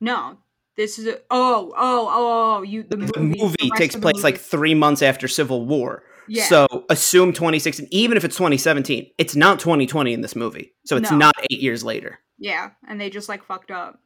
[0.00, 0.38] no,
[0.76, 4.00] this is a oh oh oh oh, you the movie, The movie the takes of
[4.02, 6.02] the place like three months after Civil War.
[6.28, 6.44] yeah.
[6.44, 7.88] So assume 2016.
[7.90, 10.74] Even if it's 2017, it's not 2020 in this movie.
[10.84, 11.16] So it's No.
[11.16, 12.18] not eight years later.
[12.38, 14.00] yeah, and they just like fucked up.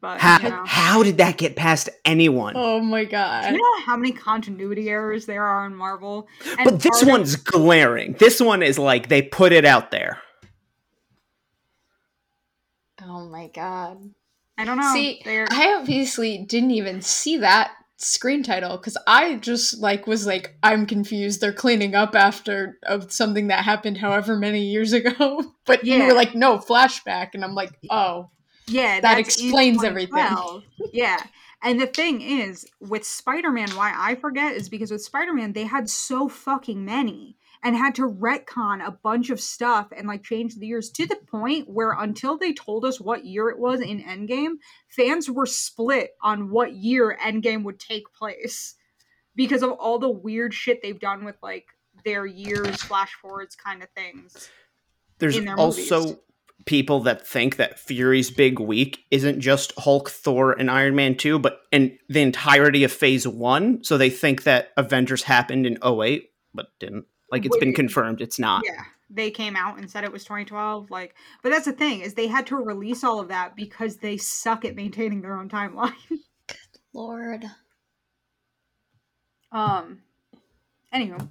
[0.00, 0.64] But How, you know.
[0.66, 2.52] how did that get past anyone?
[2.56, 3.52] Oh my Do god!
[3.52, 6.28] you know how many continuity errors there are in Marvel?
[6.46, 8.12] And but this part of- one's glaring.
[8.18, 10.18] This one is like they put it out there.
[13.02, 13.98] Oh my god!
[14.56, 14.92] I don't know.
[14.92, 20.26] See, they're, I obviously didn't even see that screen title because I just like was
[20.26, 21.40] like, I'm confused.
[21.40, 25.44] They're cleaning up after of something that happened however many years ago.
[25.64, 28.30] but you were like, no flashback, and I'm like, oh,
[28.68, 30.62] yeah, that that's explains everything.
[30.92, 31.22] yeah.
[31.62, 35.52] And the thing is, with Spider Man, why I forget is because with Spider Man,
[35.52, 40.22] they had so fucking many and had to retcon a bunch of stuff and like
[40.22, 43.80] change the years to the point where until they told us what year it was
[43.80, 44.54] in Endgame,
[44.88, 48.76] fans were split on what year Endgame would take place
[49.34, 51.66] because of all the weird shit they've done with like
[52.04, 54.48] their years, flash forwards kind of things.
[55.18, 56.16] There's in their also movies.
[56.66, 61.38] People that think that Fury's big week isn't just Hulk, Thor, and Iron Man 2,
[61.38, 63.84] but in the entirety of Phase 1.
[63.84, 67.06] So they think that Avengers happened in 08, but didn't.
[67.30, 68.62] Like it's been confirmed it's not.
[68.66, 72.12] yeah they came out and said it was 2012 like but that's the thing is
[72.14, 75.92] they had to release all of that because they suck at maintaining their own timeline
[76.08, 76.56] Good
[76.92, 77.44] Lord.
[79.52, 80.00] um
[80.94, 81.28] anywho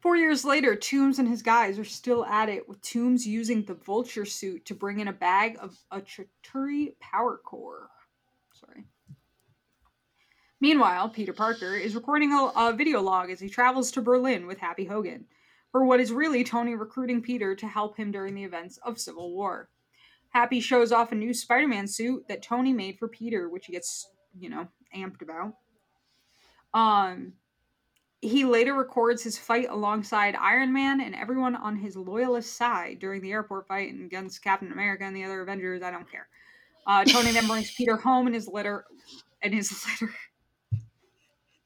[0.00, 3.74] four years later toombs and his guys are still at it with toombs using the
[3.74, 7.88] vulture suit to bring in a bag of a Chitauri power core
[8.52, 8.84] sorry
[10.60, 14.58] meanwhile peter parker is recording a, a video log as he travels to berlin with
[14.58, 15.26] happy hogan
[15.70, 19.32] for what is really Tony recruiting Peter to help him during the events of Civil
[19.32, 19.68] War.
[20.30, 23.72] Happy shows off a new Spider Man suit that Tony made for Peter, which he
[23.72, 24.08] gets,
[24.38, 25.54] you know, amped about.
[26.72, 27.34] Um,
[28.22, 33.22] he later records his fight alongside Iron Man and everyone on his loyalist side during
[33.22, 35.82] the airport fight and against Captain America and the other Avengers.
[35.82, 36.28] I don't care.
[36.86, 38.84] Uh, Tony then brings Peter home in his litter.
[39.42, 40.14] In his litter.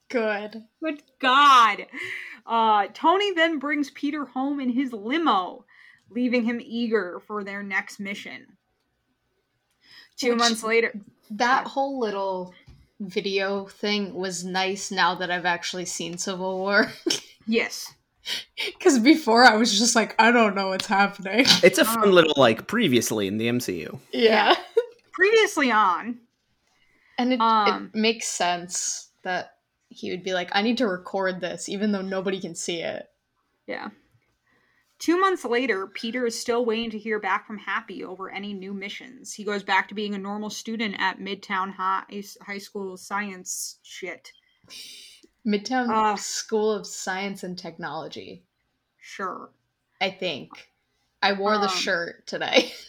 [0.08, 0.62] Good.
[0.82, 1.86] Good God.
[2.46, 5.64] Uh, Tony then brings Peter home in his limo,
[6.10, 8.46] leaving him eager for their next mission.
[10.16, 10.92] Two Which- months later,
[11.30, 12.54] That whole little
[13.00, 16.92] video thing was nice now that I've actually seen Civil War.
[17.46, 17.92] yes,
[18.66, 21.44] Because before I was just like, I don't know what's happening.
[21.62, 22.10] It's a fun Oh.
[22.10, 23.98] little like previously in the MCU.
[24.12, 24.54] Yeah.
[25.12, 26.18] previously on,
[27.18, 29.56] And it, Um, it makes sense that
[29.90, 33.08] he would be like, I need to record this, even though nobody can see it.
[33.66, 33.90] yeah.
[34.98, 38.72] Two months later, Peter is still waiting to hear back from Happy over any new
[38.72, 39.32] missions.
[39.34, 42.04] He goes back to being a normal student at Midtown High,
[42.42, 44.32] High School Science shit.
[45.46, 46.14] Midtown Ah.
[46.14, 48.44] School of Science and Technology,
[48.98, 49.50] Sure.
[50.00, 50.70] I think.
[51.22, 52.72] I wore the Um, shirt today.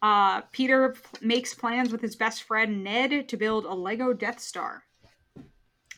[0.00, 4.38] Uh, Peter p- makes plans with his best friend Ned to build a Lego Death
[4.38, 4.84] Star.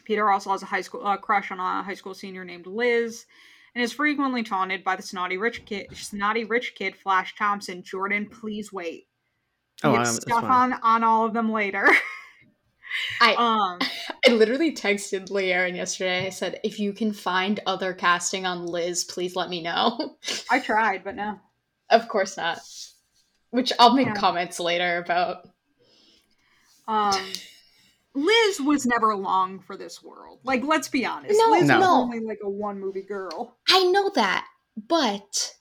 [0.04, 3.26] Peter also has a high school uh, crush on a high school senior named Liz,
[3.74, 7.82] and is frequently taunted by the snotty rich kid, snotty rich kid Flash Thompson.
[7.82, 9.06] Jordan, please wait.
[9.82, 11.88] We Oh, have um, that's stuff on on all of them later.
[13.20, 13.78] I um,
[14.26, 16.26] I literally texted Lee yesterday.
[16.26, 20.16] I said, if you can find other casting on Liz, please let me know.
[20.50, 21.38] I tried, but no.
[21.90, 22.60] of course not.
[23.50, 24.14] Which I'll make Yeah.
[24.14, 25.48] comments later about.
[26.86, 27.32] Um,
[28.14, 30.40] Liz was never long for this world.
[30.42, 31.38] Like, let's be honest.
[31.38, 31.92] No, Liz was no.
[32.02, 33.56] only like a one movie girl.
[33.68, 34.46] I know that,
[34.88, 35.54] but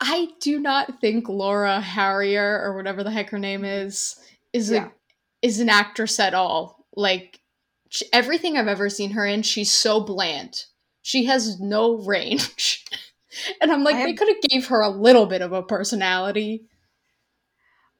[0.00, 4.16] I do not think Laura Harrier or whatever the heck her name is
[4.52, 4.86] is Yeah.
[4.86, 4.90] a
[5.42, 6.86] is an actress at all.
[6.96, 7.40] Like
[7.90, 10.64] sh everything I've ever seen her in, she's so bland.
[11.02, 12.84] She has no range.
[13.60, 16.64] and I'm like, I they could have gave her a little bit of a personality.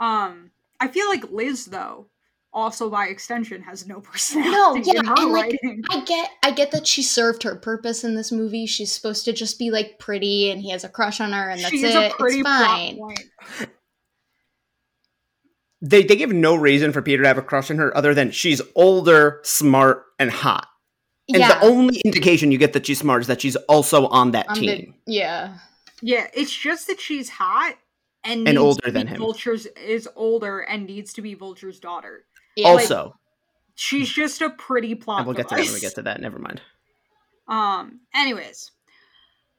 [0.00, 2.08] Um, I feel like Liz though
[2.56, 5.82] also by extension has no personality No, yeah, in her and, like, writing.
[5.90, 8.66] I get I get that she served her purpose in this movie.
[8.66, 11.60] She's supposed to just be like pretty and he has a crush on her and
[11.60, 11.94] that's she it.
[12.12, 12.98] a pretty it's fine.
[15.82, 18.30] They they give no reason for Peter to have a crush on her other than
[18.30, 20.66] she's older, smart, and hot.
[21.28, 21.58] And yeah.
[21.58, 24.58] the only indication you get that she's smart is that she's also on that on
[24.58, 24.94] the- team.
[25.06, 25.58] yeah.
[26.02, 27.74] Yeah, it's just that she's hot
[28.22, 29.18] and, And needs older to be than him.
[29.18, 32.24] Vulture's is older and needs to be Vulture's daughter.
[32.56, 32.68] Yeah.
[32.68, 33.14] also,
[33.74, 35.18] She's just a pretty plot.
[35.18, 36.20] and we'll get to that when we get to that.
[36.20, 36.60] Never mind.
[37.48, 38.00] Um.
[38.14, 38.72] Anyways,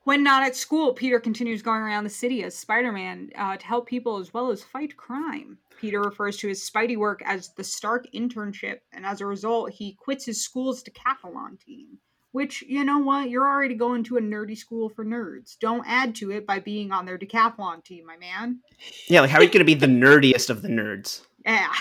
[0.04, 3.88] when not at school, Peter continues going around the city as Spider-Man uh, to help
[3.88, 5.58] people as well as fight crime.
[5.80, 9.94] Peter refers to his Spidey work as the Stark internship, and as a result, he
[9.94, 12.00] quits his school's decathlon team.
[12.32, 15.58] Which you know what, you're already going to a nerdy school for nerds.
[15.60, 18.60] Don't add to it by being on their decathlon team, my man.
[19.08, 21.22] Yeah, like how are you going to be the nerdiest of the nerds?
[21.46, 21.74] Yeah,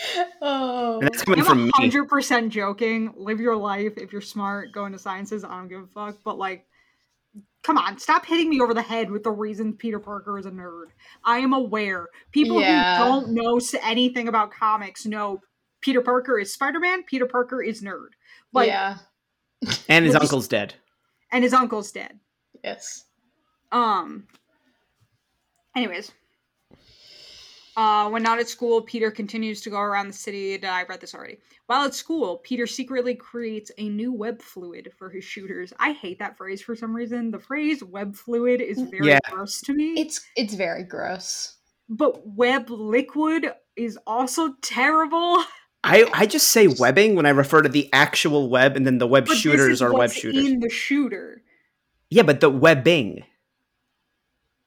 [0.42, 0.98] Oh.
[1.00, 1.70] And that's coming I'm from me.
[1.74, 3.12] hundred percent joking.
[3.16, 3.92] Live your life.
[3.98, 5.44] If you're smart, go into sciences.
[5.44, 6.16] I don't give a fuck.
[6.24, 6.66] But like,
[7.62, 10.50] come on, stop hitting me over the head with the reason Peter Parker is a
[10.50, 10.86] nerd.
[11.24, 12.08] I am aware.
[12.32, 12.98] People Yeah.
[12.98, 15.42] who don't know anything about comics know
[15.82, 17.02] Peter Parker is Spider Man.
[17.02, 18.08] Peter Parker is nerd.
[18.54, 18.96] Like, yeah.
[19.88, 20.74] And his uncle's dead.
[21.30, 22.18] and his uncle's dead.
[22.64, 23.04] Yes.
[23.72, 24.26] Um.
[25.76, 26.12] Anyways.
[27.76, 30.54] Uh, when not at school, Peter continues to go around the city.
[30.54, 31.38] and I read this already.
[31.66, 35.72] While at school, Peter secretly creates a new web fluid for his shooters.
[35.78, 37.30] I hate that phrase for some reason.
[37.30, 39.20] The phrase web fluid is very Yeah.
[39.30, 39.94] gross to me.
[40.00, 41.56] It's it's very gross.
[41.88, 45.42] but web liquid is also terrible.
[45.82, 49.06] I, I just say webbing when I refer to the actual web, and then the
[49.06, 50.44] web But this shooters is are web what's shooters.
[50.46, 51.42] in the shooter.
[52.10, 53.24] Yeah, but the webbing.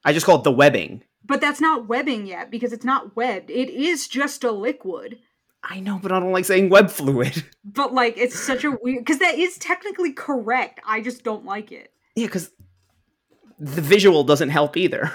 [0.04, 1.04] I just call it the webbing.
[1.26, 3.50] But that's not webbing yet because it's not webbed.
[3.50, 5.20] It is just a liquid.
[5.64, 7.44] I know, but I don't like saying web fluid.
[7.66, 10.82] But like, it's such a weird because that is technically correct.
[10.86, 11.94] I just don't like it.
[12.16, 12.52] Yeah, because
[13.58, 15.12] the visual doesn't help either,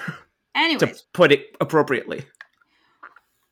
[0.55, 0.79] Anyway.
[0.87, 2.25] to put it appropriately.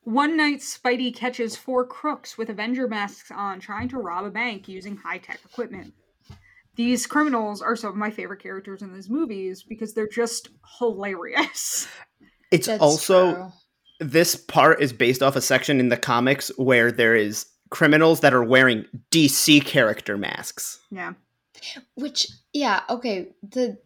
[0.03, 4.67] one night Spidey catches four crooks with Avenger masks on trying to rob a bank
[4.67, 5.93] using high tech equipment.
[6.75, 11.87] These criminals are some of my favorite characters in these movies because they're just hilarious.
[12.51, 13.51] It's That's also true.
[13.99, 18.33] this part is based off a section in the comics where there is criminals that
[18.33, 20.79] are wearing DC character masks.
[20.91, 21.13] Yeah.
[21.95, 23.29] Which yeah, okay.
[23.43, 23.77] The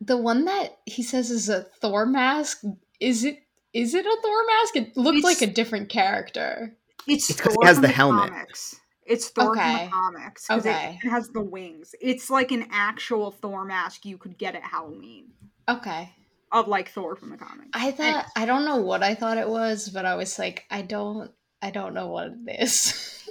[0.00, 2.62] the one that he says is a Thor mask,
[3.00, 3.38] is it
[3.72, 4.76] is it a Thor mask?
[4.76, 6.76] It looked It's- like a different character.
[7.06, 8.30] It's, It's 'cause Thor it has from the helmet.
[8.30, 8.76] Comics.
[9.04, 9.84] It's Thor from Okay.
[9.86, 10.46] the comics.
[10.46, 10.98] 'cause Okay.
[11.04, 11.94] It has the wings.
[12.00, 15.32] It's like an actual Thor mask you could get at Halloween
[15.68, 16.10] Okay.
[16.52, 17.70] Of like Thor from the comics.
[17.72, 20.82] I thought I don't know what I thought it was, but I was like, I
[20.82, 23.08] don't I don't know what it is.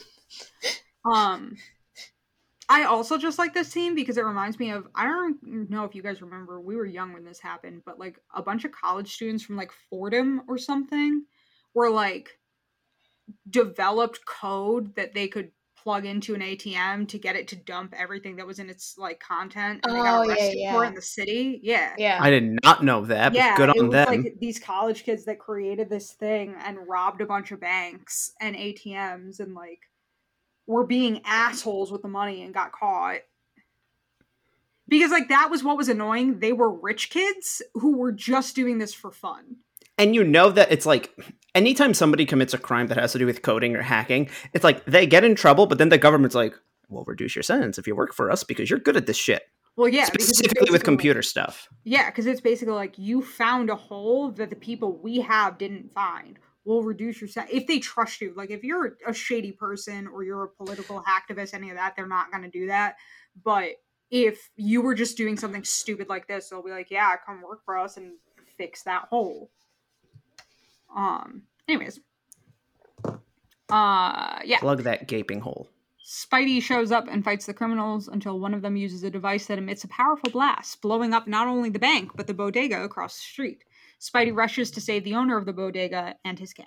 [1.03, 1.57] Um,
[2.69, 5.95] I also just like this scene because it reminds me of I don't know if
[5.95, 9.13] you guys remember we were young when this happened, but like a bunch of college
[9.13, 11.25] students from like Fordham or something
[11.73, 12.29] were like
[13.49, 15.51] developed code that they could
[15.84, 19.20] plug into an ATM to get it to dump everything that was in its like
[19.20, 20.88] content and they Oh, got yeah, arrested for yeah.
[20.88, 21.60] in the city.
[21.63, 21.94] Yeah.
[21.98, 22.17] yeah.
[22.22, 24.24] I did not know that, but good it on was them.
[24.24, 28.56] like these college kids that created this thing and robbed a bunch of banks and
[28.56, 29.80] ATMs and like
[30.67, 33.20] were being assholes with the money and got caught.
[34.88, 36.39] Because like that was what was annoying.
[36.39, 39.58] They were rich kids who were just doing this for fun.
[39.98, 41.13] and you know that it's like
[41.55, 44.83] anytime somebody commits a crime that has to do with coding or hacking, it's like
[44.85, 46.55] they get in trouble, but then the government's like,
[46.89, 49.43] "We'll reduce your sentence if you work for us because you're good at this shit."
[49.77, 51.69] Well, yeah, Specifically with computer stuff.
[51.85, 55.93] Yeah, because it's basically like you found a hole that the people we have didn't
[55.93, 56.37] find.
[56.65, 58.33] We'll reduce your set if they trust you.
[58.35, 62.05] Like if you're a shady person or you're a political hacktivist, any of that, they're
[62.05, 62.97] not gonna do that.
[63.43, 63.71] But
[64.11, 67.63] if you were just doing something stupid like this, they'll be like, "Yeah, come work
[67.63, 68.17] for us and
[68.57, 69.49] fix that hole."
[70.95, 71.43] Um.
[71.67, 71.99] Anyways.
[73.69, 74.39] Uh.
[74.43, 74.60] Yeah.
[74.60, 75.69] Plug that gaping hole.
[76.06, 79.58] Spidey shows up and fights the criminals until one of them uses a device that
[79.58, 83.21] emits a powerful blast, blowing up not only the bank, but the bodega across the
[83.21, 83.63] street.
[84.01, 86.65] Spidey rushes to save the owner of the bodega and his cat.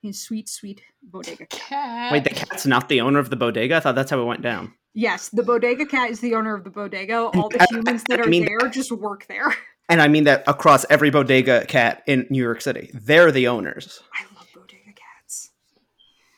[0.00, 1.68] His sweet, sweet bodega cat.
[1.68, 2.12] Cat.
[2.12, 3.76] Wait, the cat's not the owner of the bodega?
[3.76, 4.72] I thought that's how it went down.
[4.94, 7.16] Yes, the bodega cat is the owner of the bodega.
[7.34, 9.54] All the humans that I are mean- there just work there.
[9.88, 12.90] And I mean that across every bodega cat in New York City.
[12.94, 14.02] They're the owners.
[14.12, 15.50] I love bodega cats.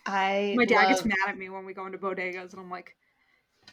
[0.07, 2.97] I My dad gets mad at me when we go into bodegas, and I'm like,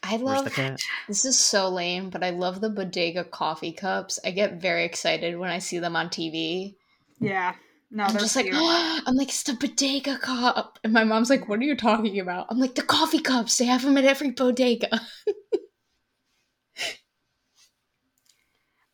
[0.04, 0.82] I Where's the love cat?
[1.08, 4.19] this is so lame, but I love the bodega coffee cups.
[4.26, 6.76] I get very excited when I see them on TV.
[7.19, 7.56] yeah,
[7.92, 8.56] No, I'm they're just like, cute.
[9.06, 10.80] I'm like, it's the bodega cup.
[10.84, 12.48] And my mom's like, what are you talking about?
[12.50, 13.58] I'm like, the coffee cups.
[13.58, 14.90] They have them at every bodega.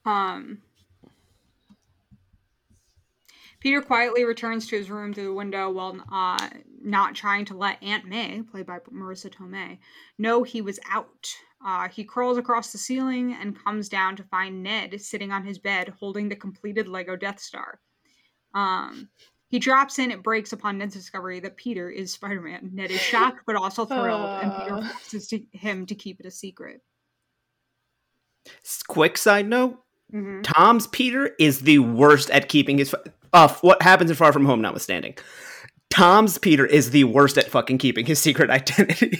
[0.06, 0.62] Um,
[3.60, 6.50] Peter quietly returns to his room through the window while uh,
[6.82, 9.80] not trying to let Aunt May, played by Marisa Tomei,
[10.18, 11.28] know he was out.
[11.66, 15.60] Uh, he crawls across the ceiling and comes down to find Ned sitting on his
[15.60, 17.82] bed holding the completed Lego Death Star.
[18.56, 19.10] Um,
[19.50, 22.70] he drops in, it breaks upon Ned's discovery that Peter is Spider Man.
[22.74, 24.88] Ned is shocked but also thrilled, and Peter Uh.
[24.94, 26.82] forces to- him to keep it a secret.
[28.88, 29.80] Quick side note:
[30.14, 30.44] Mhm.
[30.44, 32.96] Tom's Peter is the worst at keeping his.
[33.34, 35.16] Uh, what happens in Far From Home, notwithstanding.
[35.90, 39.20] Tom's Peter is the worst at fucking keeping his secret identity.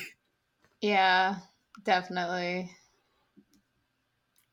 [0.82, 1.38] yeah,
[1.84, 2.72] definitely.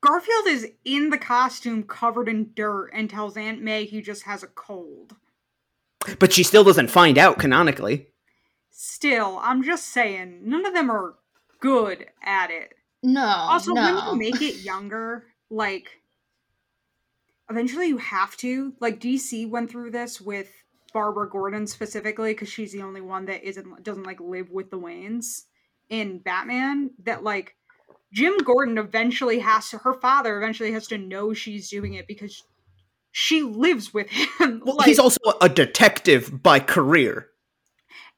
[0.02, 4.42] Garfield is in the costume covered in dirt and tells Aunt May he just has
[4.42, 5.16] a cold.
[6.18, 8.08] but she still doesn't find out canonically.
[8.70, 11.14] Still, I'm just saying, none of them are
[11.60, 12.74] good at it.
[13.02, 13.24] No.
[13.26, 13.82] Also, no.
[13.82, 15.88] when you make it younger, like,
[17.50, 18.74] eventually you have to.
[18.80, 20.48] Like, DC went through this with
[20.92, 24.78] Barbara Gordon specifically because she's the only one that isn't doesn't like live with the
[24.78, 25.42] Waynes
[25.88, 26.90] in Batman.
[27.04, 27.54] That like
[28.12, 29.78] Jim Gordon eventually has to.
[29.78, 32.42] Her father eventually has to know she's doing it because
[33.12, 34.62] she lives with him.
[34.64, 37.28] Well, like, he's also a detective by career.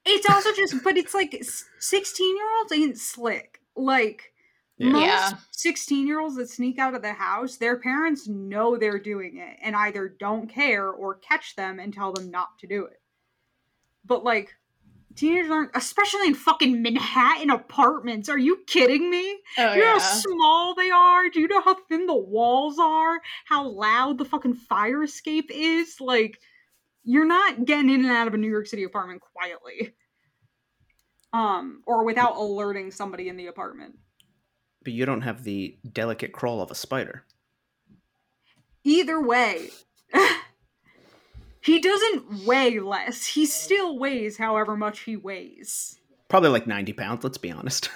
[0.04, 1.42] It's also just, but it's like
[1.80, 3.60] sixteen year olds ain't slick.
[3.76, 4.32] Like
[4.78, 5.30] Yeah.
[5.32, 9.38] most sixteen year olds that sneak out of the house, their parents know they're doing
[9.38, 13.00] it and either don't care or catch them and tell them not to do it.
[14.04, 14.54] But like
[15.16, 18.28] teenagers aren't, especially in fucking Manhattan apartments.
[18.28, 19.40] Are you kidding me?
[19.58, 19.98] Oh, Do you know yeah.
[19.98, 21.28] how small they are?
[21.28, 23.20] Do you know how thin the walls are?
[23.44, 25.96] How loud the fucking fire escape is?
[26.00, 26.38] Like,
[27.02, 29.94] you're not getting in and out of a New York City apartment quietly.
[31.32, 33.96] Um, or without alerting somebody in the apartment.
[34.84, 37.24] But you don't have the delicate crawl of a spider.
[38.84, 39.70] Either way,
[41.60, 43.26] he doesn't weigh less.
[43.26, 45.98] He still weighs however much he weighs.
[46.28, 47.90] Probably like 90 pounds, let's be honest.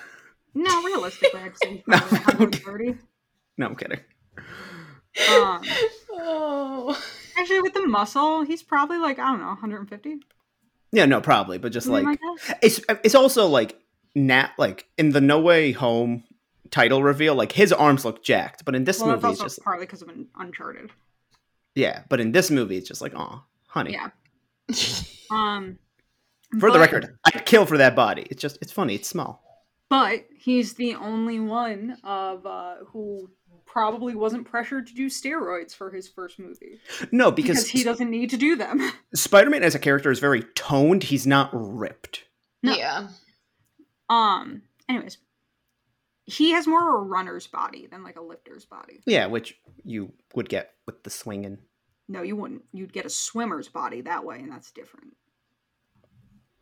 [0.54, 2.58] No, realistically, I'd say he's No, probably okay.
[2.64, 2.98] 130.
[3.58, 4.00] no, I'm kidding.
[5.30, 5.62] Um,
[6.14, 7.02] Oh.
[7.38, 10.16] actually, with the muscle, he's probably like, I don't know, 150.
[10.92, 12.58] Yeah, no, probably, but just something like that.
[12.62, 13.78] it's it's also like
[14.14, 16.22] nat like in the No Way Home
[16.72, 19.62] title reveal, like his arms look jacked, but in this Well, movie it's also just
[19.62, 20.90] partly because of an Uncharted.
[21.76, 23.92] yeah, but in this movie it's just like, oh, honey.
[23.92, 24.08] Yeah.
[25.30, 25.78] Um,
[26.60, 28.26] For the record, I'd kill for that body.
[28.30, 29.42] It's just it's funny, it's small.
[29.88, 33.30] but he's the only one of uh, who
[33.66, 36.78] probably wasn't pressured to do steroids for his first movie
[37.10, 38.92] No, because, because, he doesn't need to do them.
[39.14, 41.04] Spider-Man as a character is very toned.
[41.04, 42.24] He's not ripped.
[42.62, 42.74] No.
[42.74, 43.08] Yeah.
[44.10, 44.62] um.
[44.88, 45.16] Anyways,
[46.24, 49.00] he has more of a runner's body than like a lifter's body.
[49.06, 51.58] Yeah, which you would get with the swinging.
[52.08, 52.62] No, you wouldn't.
[52.72, 55.16] You'd get a swimmer's body that way, and that's different.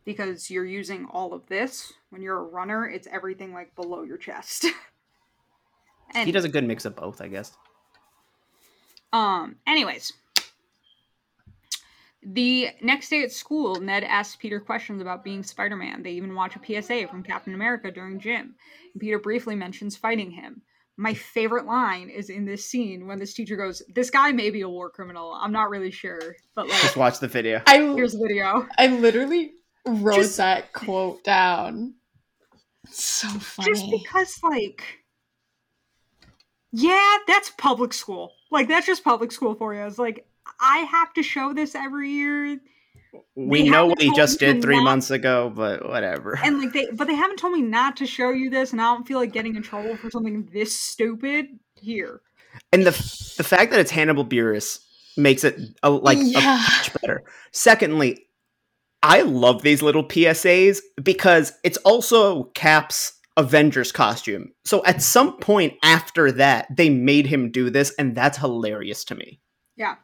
[0.05, 1.93] Because you're using all of this.
[2.11, 4.67] When you're a runner, it's everything like below your chest.
[6.15, 7.53] and He does a good mix of both, I guess.
[9.13, 10.13] Um, anyways.
[12.23, 16.03] The next day at school, Ned asks Peter questions about being Spider Man.
[16.03, 18.55] They even watch a PSA from Captain America during gym.
[18.93, 20.63] And Peter briefly mentions fighting him.
[20.99, 24.61] My favorite line is in this scene when this teacher goes, This guy may be
[24.61, 25.33] a war criminal.
[25.33, 26.37] I'm not really sure.
[26.55, 27.63] But like, Just watch the video.
[27.67, 28.69] I here's the video.
[28.77, 29.53] I literally
[29.87, 31.95] wrote Just- that quote down.
[32.85, 33.73] It's so funny.
[33.73, 34.83] Just because, like,
[36.73, 38.33] yeah, that's public school.
[38.51, 39.83] Like, that's just public school for you.
[39.83, 40.27] It's like,
[40.61, 42.59] I have to show this every year.
[43.35, 46.39] We They know haven't what he just did three not- months ago, but whatever.
[46.43, 48.85] and like they but they haven't told me not to show you this and i
[48.85, 51.47] don't feel like getting in trouble for something this stupid
[51.81, 52.21] here
[52.73, 52.93] And the
[53.37, 54.79] the fact that it's Hannibal Buress
[55.17, 57.25] makes it a, like a much better.
[57.53, 58.27] Secondly,
[59.03, 64.53] I love these little PSAs because it's also Cap's Avengers costume.
[64.65, 69.15] So at some point after that, they made him do this, and that's hilarious to
[69.17, 69.41] me.
[69.77, 69.97] yeah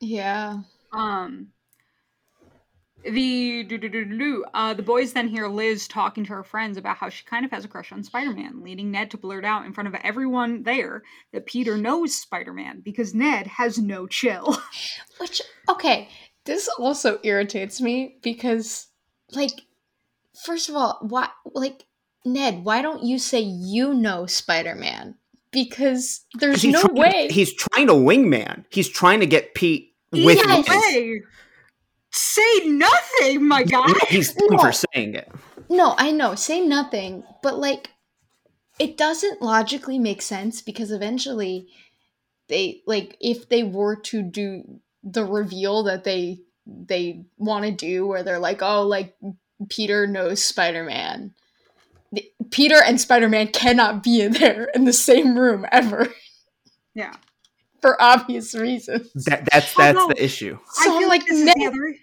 [0.00, 0.58] yeah.
[0.92, 1.48] um
[3.04, 7.44] the uh, the boys then hear Liz talking to her friends about how she kind
[7.44, 10.64] of has a crush on Spider-Man, leading Ned to blurt out in front of everyone
[10.64, 14.58] there that Peter knows Spider-Man because Ned has no chill.
[15.20, 16.08] Which okay,
[16.44, 18.88] this also irritates me because
[19.32, 19.52] like
[20.44, 21.84] first of all, why like
[22.24, 25.16] Ned, why don't you say you know Spider-Man?
[25.50, 27.28] Because there's no trying, way.
[27.30, 28.64] He's trying to wingman.
[28.70, 30.68] He's trying to get Pete with Yes.
[30.68, 30.84] Liz.
[30.84, 31.20] Hey,
[32.10, 33.92] say nothing, my guy.
[34.08, 34.58] He's No.
[34.58, 35.30] for saying it.
[35.70, 37.90] No, I know, say nothing, but like
[38.78, 41.68] it doesn't logically make sense because eventually
[42.48, 48.06] they like if they were to do the reveal that they they want to do
[48.06, 49.16] where they're like, "Oh, like
[49.68, 51.34] Peter knows Spider-Man."
[52.12, 56.08] The- Peter and Spider-Man cannot be in there in the same room ever
[56.94, 57.14] Yeah.
[57.80, 59.12] for obvious reasons.
[59.24, 60.58] That that's that's Although- the issue.
[60.72, 61.94] So I I'm feel like, like this is the other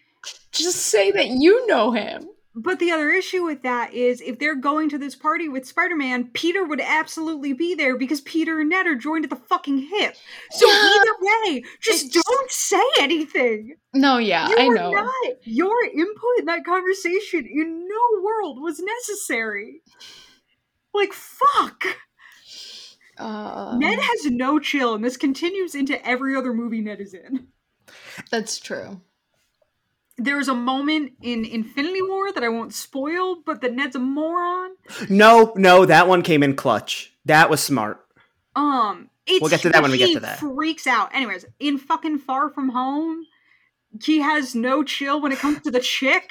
[0.51, 2.27] just say that you know him.
[2.57, 5.95] But the other issue with that is if they're going to this party with Spider
[5.95, 9.77] Man, Peter would absolutely be there because Peter and Ned are joined at the fucking
[9.79, 10.15] hip.
[10.51, 10.91] So Yeah.
[10.95, 13.75] either way, just It's- don't say anything.
[13.93, 14.91] No, yeah, you I know.
[14.91, 15.13] not.
[15.43, 19.81] Your input in that conversation in no world was necessary.
[20.93, 21.83] Like, fuck.
[23.17, 27.47] Uh, Ned has no chill, and this continues into every other movie Ned is in.
[28.31, 29.01] that's true.
[30.18, 34.72] There's a moment in Infinity War that I won't spoil, but that Ned's a moron.
[35.09, 37.13] No, no, that one came in clutch.
[37.26, 37.99] That was smart.
[38.55, 40.39] Um, it's, We'll get to that when we get to that.
[40.39, 41.13] Freaks out.
[41.13, 43.26] Anyways, in fucking Far From Home,
[44.03, 46.30] he has no chill when it comes to the chick.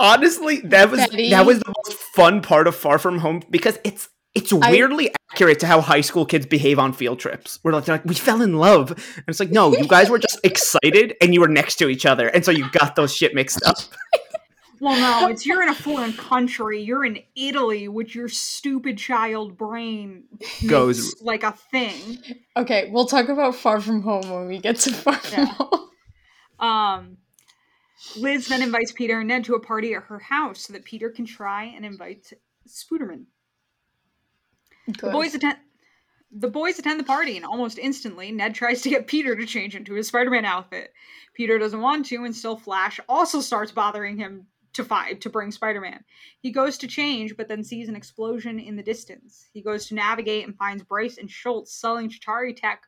[0.00, 1.30] Honestly, that was Betty.
[1.30, 5.12] that was the most fun part of Far From Home because it's it's I- weirdly
[5.30, 7.58] accurate to how high school kids behave on field trips.
[7.62, 10.38] We're like, like, we fell in love, and it's like, no, you guys were just
[10.44, 13.62] excited and you were next to each other, and so you got those shit mixed
[13.64, 13.76] up.
[14.80, 16.82] Well, no, it's you're in a foreign country.
[16.82, 20.24] You're in Italy, which your stupid child brain
[20.66, 22.18] Goes- like a thing.
[22.56, 25.54] Okay, we'll talk about Far From Home when we get to Far From Yeah.
[25.54, 25.88] Home.
[26.58, 27.16] Um,
[28.16, 31.10] Liz then invites Peter and Ned to a party at her house so that Peter
[31.10, 32.32] can try and invite
[32.68, 33.26] Spooderman.
[34.86, 35.58] The boys attend.
[36.34, 39.76] The boys attend the party, and almost instantly, Ned tries to get Peter to change
[39.76, 40.92] into his Spider-Man outfit.
[41.34, 45.50] Peter doesn't want to, and still Flash also starts bothering him to find to bring
[45.50, 46.02] Spider-Man.
[46.40, 49.48] He goes to change, but then sees an explosion in the distance.
[49.52, 52.82] He goes to navigate and finds Bryce and Schultz selling Chitauri tech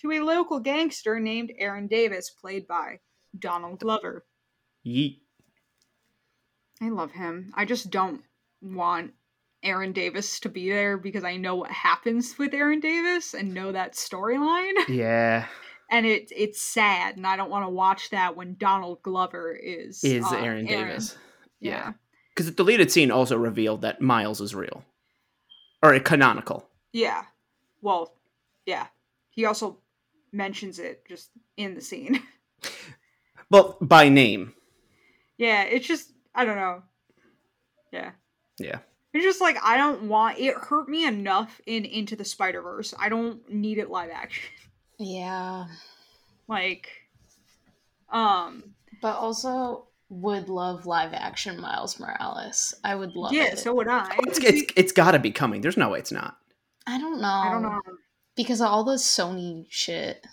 [0.00, 3.00] to a local gangster named Aaron Davis, played by
[3.38, 4.24] Donald Glover.
[4.86, 5.20] Yeet.
[6.80, 7.52] I love him.
[7.54, 8.22] I just don't
[8.60, 9.12] want
[9.64, 13.72] Aaron Davis to be there because I know what happens with Aaron Davis and know
[13.72, 14.72] that storyline.
[14.88, 15.46] Yeah,
[15.90, 20.04] And it it's sad and I don't want to watch that when Donald Glover is
[20.04, 21.16] is uh, Aaron Davis?
[21.60, 21.70] Yeah.
[21.70, 21.92] Yeah,
[22.30, 24.84] because the deleted scene also revealed that Miles is real,
[25.82, 26.68] or a canonical.
[26.92, 27.22] Yeah.
[27.80, 28.14] Well,
[28.66, 28.86] yeah.
[29.30, 29.78] He also
[30.32, 32.22] mentions it just in the scene.
[33.50, 34.54] Well, by name.
[35.36, 36.82] yeah, it's just I don't know.
[37.92, 38.12] Yeah.
[38.58, 38.78] Yeah.
[39.14, 42.92] It's just like I don't want it hurt me enough in Into the Spider Verse.
[42.98, 44.50] I don't need it live action.
[44.98, 45.66] Yeah.
[46.48, 46.88] Like,
[48.10, 52.74] um, But also would love live action Miles Morales.
[52.84, 53.44] I would love yeah.
[53.52, 53.58] it.
[53.58, 54.16] So would I.
[54.24, 55.60] It's it's, it's got to be coming.
[55.60, 56.36] There's no way it's not.
[56.86, 57.28] I don't know.
[57.28, 57.80] I don't know
[58.36, 60.26] Because of all the Sony shit.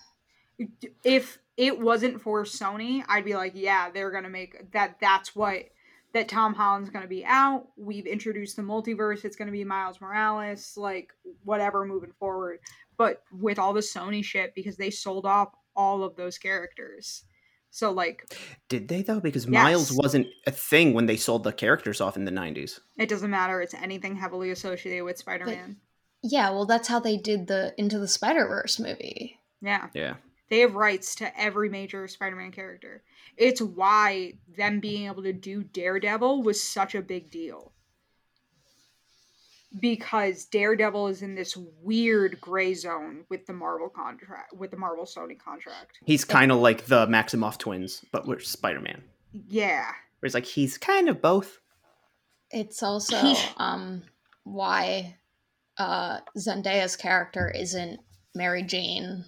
[1.04, 4.98] if it wasn't for Sony, I'd be like, yeah, they're gonna make that.
[5.00, 5.66] That's what
[6.14, 7.68] that Tom Holland's gonna be out.
[7.78, 9.26] We've introduced the multiverse.
[9.26, 11.12] It's gonna be Miles Morales, like
[11.44, 12.60] whatever moving forward.
[12.98, 17.24] But with all the Sony shit, because they sold off all of those characters.
[17.72, 18.26] So like,
[18.68, 19.22] Did they though?
[19.22, 22.80] Because Miles wasn't a thing when they sold the characters off in the '90s.
[22.98, 23.62] it doesn't matter.
[23.62, 25.78] It's anything heavily associated with Spider-Man.
[26.22, 29.40] Yeah, well that's how they did the Into the Spider Verse movie.
[29.62, 29.88] Yeah.
[29.94, 30.16] Yeah.
[30.52, 33.04] They have rights to every major Spider Man character.
[33.38, 37.72] It's why them being able to do Daredevil was such a big deal.
[39.80, 45.06] Because Daredevil is in this weird gray zone with the Marvel contract, with the Marvel
[45.06, 46.00] Sony contract.
[46.04, 49.04] He's kind of like the Maximoff twins, but with Spider-Man.
[49.48, 49.86] Yeah.
[50.20, 51.62] Where it's like he's kind of both.
[52.50, 53.16] It's also
[53.58, 54.04] um
[54.44, 55.16] why
[55.78, 58.02] uh Zendaya's character isn't
[58.36, 59.24] Mary Jane.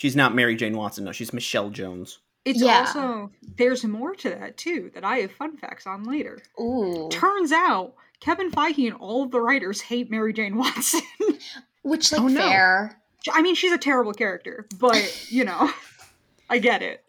[0.00, 1.04] She's not Mary Jane Watson.
[1.04, 2.20] No, she's Michelle Jones.
[2.46, 2.78] It's Yeah.
[2.86, 6.38] also, there's more to that too that I have fun facts on later.
[6.58, 7.10] Ooh.
[7.12, 11.02] Turns out, Kevin Feige and all of the writers hate Mary Jane Watson.
[11.82, 12.40] Which like Oh, no.
[12.40, 12.98] fair.
[13.30, 15.70] I mean, she's a terrible character, but you know,
[16.48, 17.04] I get it.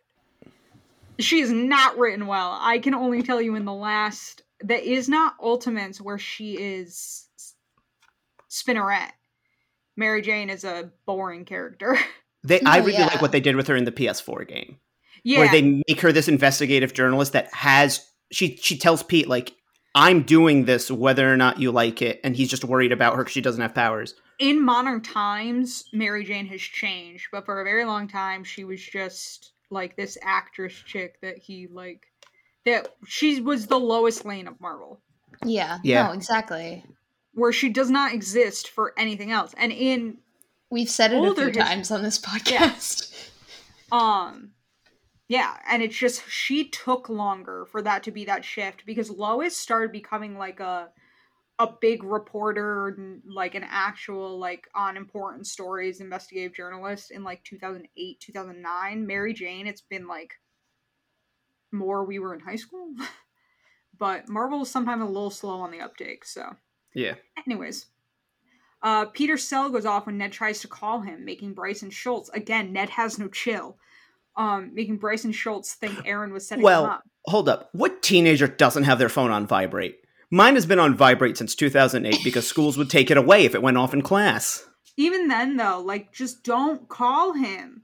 [1.17, 2.57] She is not written well.
[2.59, 7.25] I can only tell you in the last that is not Ultimates where she is
[8.49, 9.11] Spinneret.
[9.95, 11.97] Mary Jane is a boring character.
[12.43, 13.07] They, I oh, really yeah.
[13.07, 14.77] like what they did with her in the PS4 game,
[15.23, 19.53] yeah, where they make her this investigative journalist that has she she tells Pete like
[19.93, 23.23] I'm doing this whether or not you like it, and he's just worried about her
[23.23, 24.15] because she doesn't have powers.
[24.39, 28.81] in modern times, Mary Jane has changed, but for a very long time, she was
[28.81, 32.07] just like this actress chick that he like
[32.65, 34.99] that she was the lowest lane of Marvel,
[35.45, 35.79] Yeah.
[35.83, 36.07] Yeah.
[36.07, 36.85] No, exactly.
[37.33, 39.53] where she does not exist for anything else.
[39.57, 40.17] And in
[40.71, 43.29] We've said it a Older few his- times on this podcast.
[43.91, 43.97] Yeah.
[44.27, 44.51] um
[45.27, 49.55] yeah, and it's just she took longer for that to be that shift because Lois
[49.55, 50.89] started becoming like a
[51.59, 58.19] a big reporter like an actual like on important stories investigative journalist in like 2008
[58.19, 60.39] 2009 mary jane it's been like
[61.71, 62.87] more we were in high school
[63.99, 66.55] but marvel is sometimes a little slow on the uptake so
[66.95, 67.15] Yeah.
[67.45, 67.85] Anyways,
[68.83, 72.73] uh, Peter's cell goes off when Ned tries to call him, making Bryson Schultz again.
[72.73, 73.77] Ned has no chill,
[74.35, 77.03] um, making Bryson Schultz think Aaron was setting him Well, up.
[77.25, 77.69] hold up.
[77.73, 79.97] What teenager doesn't have their phone on vibrate?
[80.31, 83.61] Mine has been on vibrate since 2008 because schools would take it away if it
[83.61, 84.65] went off in class.
[84.97, 87.83] Even then, though, like just don't call him.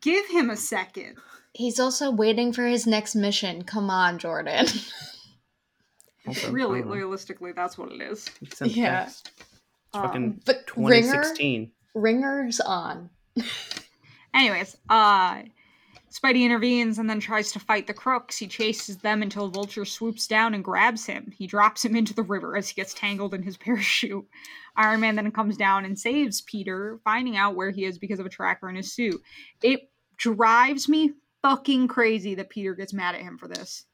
[0.00, 1.16] Give him a second.
[1.52, 3.62] He's also waiting for his next mission.
[3.62, 4.66] Come on, Jordan.
[6.26, 6.96] Also, really, I don't know.
[6.96, 8.28] realistically, that's what it is.
[8.40, 9.22] Makes sense,
[9.94, 10.00] Yeah.
[10.00, 11.70] Um, Fucking but Ringer, 2016.
[11.94, 13.10] Ringer's on.
[14.34, 15.42] Anyways, uh
[16.14, 18.38] Spidey intervenes and then tries to fight the crooks.
[18.38, 21.32] He chases them until Vulture swoops down and grabs him.
[21.36, 24.24] He drops him into the river as he gets tangled in his parachute.
[24.76, 28.26] Iron Man then comes down and saves Peter, finding out where he is because of
[28.26, 29.20] a tracker in his suit.
[29.60, 33.84] It drives me fucking crazy that Peter gets mad at him for this.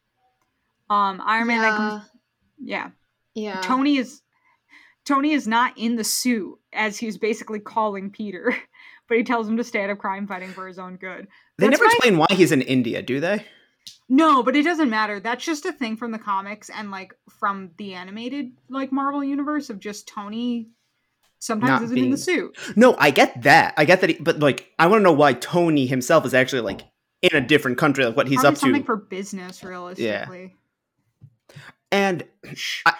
[0.90, 2.02] Um, Iron Man then comes
[2.62, 2.90] yeah.
[3.34, 3.60] yeah.
[3.62, 4.20] Tony is
[5.04, 8.54] Tony is not in the suit as he's basically calling Peter,
[9.08, 11.26] but he tells him to stay out of crime fighting for his own good.
[11.58, 11.96] They That's never fine.
[11.96, 13.44] explain why he's in India, do they?
[14.08, 15.20] No, but it doesn't matter.
[15.20, 19.70] That's just a thing from the comics and like from the animated like Marvel universe
[19.70, 20.68] of just Tony
[21.38, 22.56] sometimes Not isn't in the suit.
[22.76, 23.74] No, I get that.
[23.76, 26.62] I get that, he, but like, I want to know why Tony himself is actually
[26.62, 26.82] like
[27.22, 28.86] in a different country, like what he's Probably up something to.
[28.86, 30.54] for business, realistically.
[31.48, 31.56] Yeah.
[31.90, 32.24] and
[32.86, 32.94] I,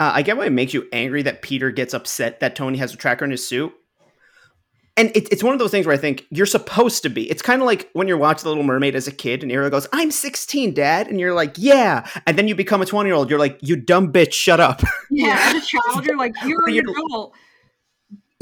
[0.00, 2.94] uh, I get why it makes you angry that Peter gets upset that Tony has
[2.94, 3.72] a tracker in his suit.
[4.96, 7.30] And it, it's one of those things where I think you're supposed to be.
[7.30, 9.70] It's kind of like when you're watching The Little Mermaid as a kid, and Ariel
[9.70, 13.14] goes, "I'm 16, Dad," and you're like, "Yeah," and then you become a 20 year
[13.14, 13.30] old.
[13.30, 16.78] You're like, "You dumb bitch, shut up." Yeah, as a child, you're like, you're an
[16.78, 17.34] adult.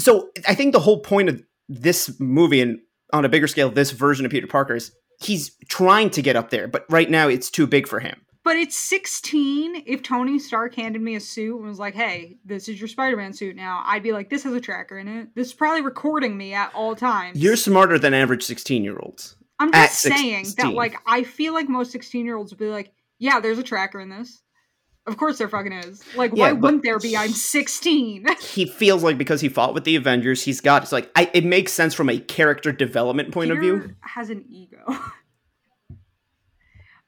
[0.01, 2.81] so I think the whole point of this movie and
[3.13, 6.51] on a bigger scale, this version of Peter Parker is he's trying to get up
[6.51, 8.21] there, but right now it's too big for him.
[8.47, 9.83] But it's 16.
[9.87, 13.17] If Tony Stark handed me a suit and was like, hey, this is your Spider
[13.17, 15.35] Man suit now, I'd be like, this has a tracker in it.
[15.35, 17.43] This is probably recording me at all times.
[17.43, 19.35] You're smarter than average 16 year olds.
[19.59, 22.93] I'm just saying that, like, I feel like most 16 year olds would be like,
[23.19, 24.41] yeah, there's a tracker in this.
[25.09, 26.05] Of course there fucking is.
[26.15, 27.17] Like, Yeah, why wouldn't there be?
[27.17, 28.27] I'm 16.
[28.41, 31.45] He feels like because he fought with the Avengers, he's got it's like I, it
[31.45, 33.97] makes sense from a character development point of view.
[34.03, 34.85] Has an ego.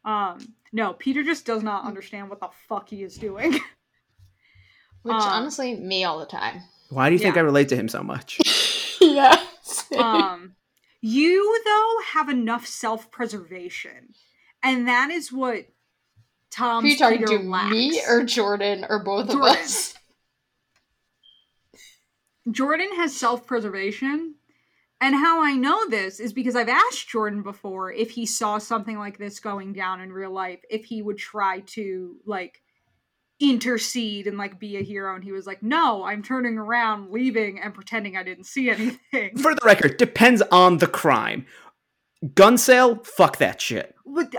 [0.05, 0.39] um,
[0.73, 3.53] no, Peter just does not understand what the fuck he is doing.
[5.03, 6.62] Which Uh, honestly, me all the time.
[6.91, 7.43] Why do you think Yeah.
[7.43, 8.39] I relate to him so much?
[9.01, 9.41] yeah.
[9.97, 10.55] um
[11.01, 14.14] you though have enough self-preservation
[14.62, 15.66] and that is what
[16.51, 17.71] Tom's Are you talking Peter to lacks.
[17.71, 19.51] me or Jordan or both Jordan.
[19.51, 19.95] of us?
[22.51, 24.35] jordan has self-preservation
[25.01, 28.99] and how i know this is because i've asked jordan before if he saw something
[28.99, 32.61] like this going down in real life if he would try to like
[33.41, 37.61] intercede and like be a hero and he was like no i'm turning around leaving
[37.61, 41.47] and pretending i didn't see anything For the record, depends on the crime.
[42.35, 43.95] Gun sale, fuck that shit.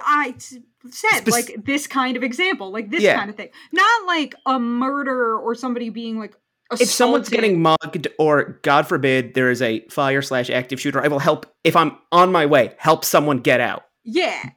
[0.06, 3.16] i said, Spec- like this kind of example, like this Yeah.
[3.18, 6.36] kind of thing, not like a murder or somebody being like.
[6.80, 11.08] If someone's getting mugged, or God forbid, there is a fire slash active shooter, I
[11.08, 11.46] will help.
[11.64, 13.84] If I'm on my way, help someone get out.
[14.04, 14.52] yeah.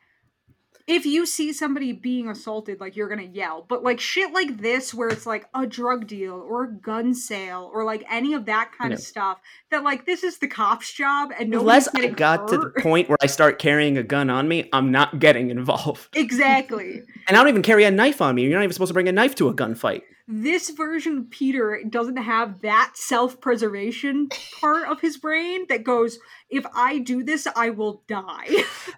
[0.87, 4.93] If you see somebody being assaulted, like you're gonna yell, but like shit like this,
[4.93, 8.73] where it's like a drug deal or a gun sale or like any of that
[8.77, 12.49] kind of stuff, that like this is the cop's job and nobody's Unless I got
[12.49, 16.09] to the point where I start carrying a gun on me, I'm not getting involved.
[16.17, 17.03] exactly.
[17.29, 18.43] And I don't even carry a knife on me.
[18.43, 20.03] You're not even supposed to bring a knife to a gunfight.
[20.29, 24.29] this version of Peter doesn't have that self preservation
[24.61, 26.19] part of his brain that goes,
[26.51, 28.49] if I do this, I will die.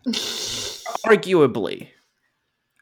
[1.06, 1.88] Arguably,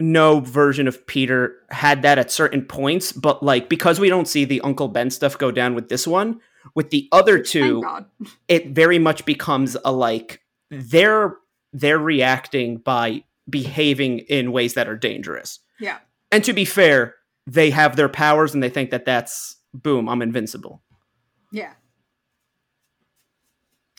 [0.00, 4.44] no version of Peter had that at certain points, but like because we don't see
[4.44, 6.40] the Uncle Ben stuff go down with this one,
[6.74, 7.82] with the other two,
[8.48, 10.40] it very much becomes a like
[10.70, 11.36] they're
[11.72, 15.60] they're reacting by behaving in ways that are dangerous.
[15.80, 15.98] Yeah.
[16.30, 20.22] And to be fair, they have their powers and they think that that's boom, I'm
[20.22, 20.82] invincible.
[21.50, 21.72] Yeah.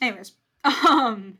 [0.01, 0.33] Anyways,
[0.63, 1.37] um,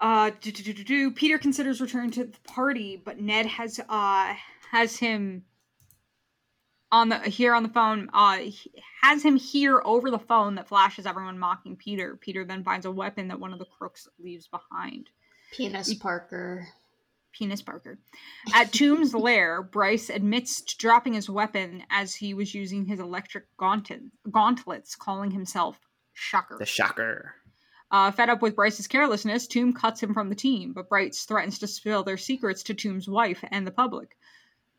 [0.00, 0.30] Uh.
[0.40, 4.34] Peter considers returning to the party, but Ned has uh
[4.70, 5.44] has him
[6.90, 8.08] on the here on the phone.
[8.12, 8.38] Uh,
[9.02, 12.16] has him hear over the phone that flashes everyone mocking Peter.
[12.16, 15.10] Peter then finds a weapon that one of the crooks leaves behind.
[15.52, 16.68] Penis Parker.
[17.32, 17.98] Penis Parker.
[18.54, 23.44] At Toombs' lair, Bryce admits to dropping his weapon as he was using his electric
[23.56, 25.78] gauntlet, gauntlets, calling himself
[26.20, 26.56] Shocker.
[26.58, 27.36] The shocker.
[27.90, 31.58] Uh, fed up with Bryce's carelessness, Toombs cuts him from the team, but Bryce threatens
[31.60, 34.16] to spill their secrets to Toombs' wife and the public.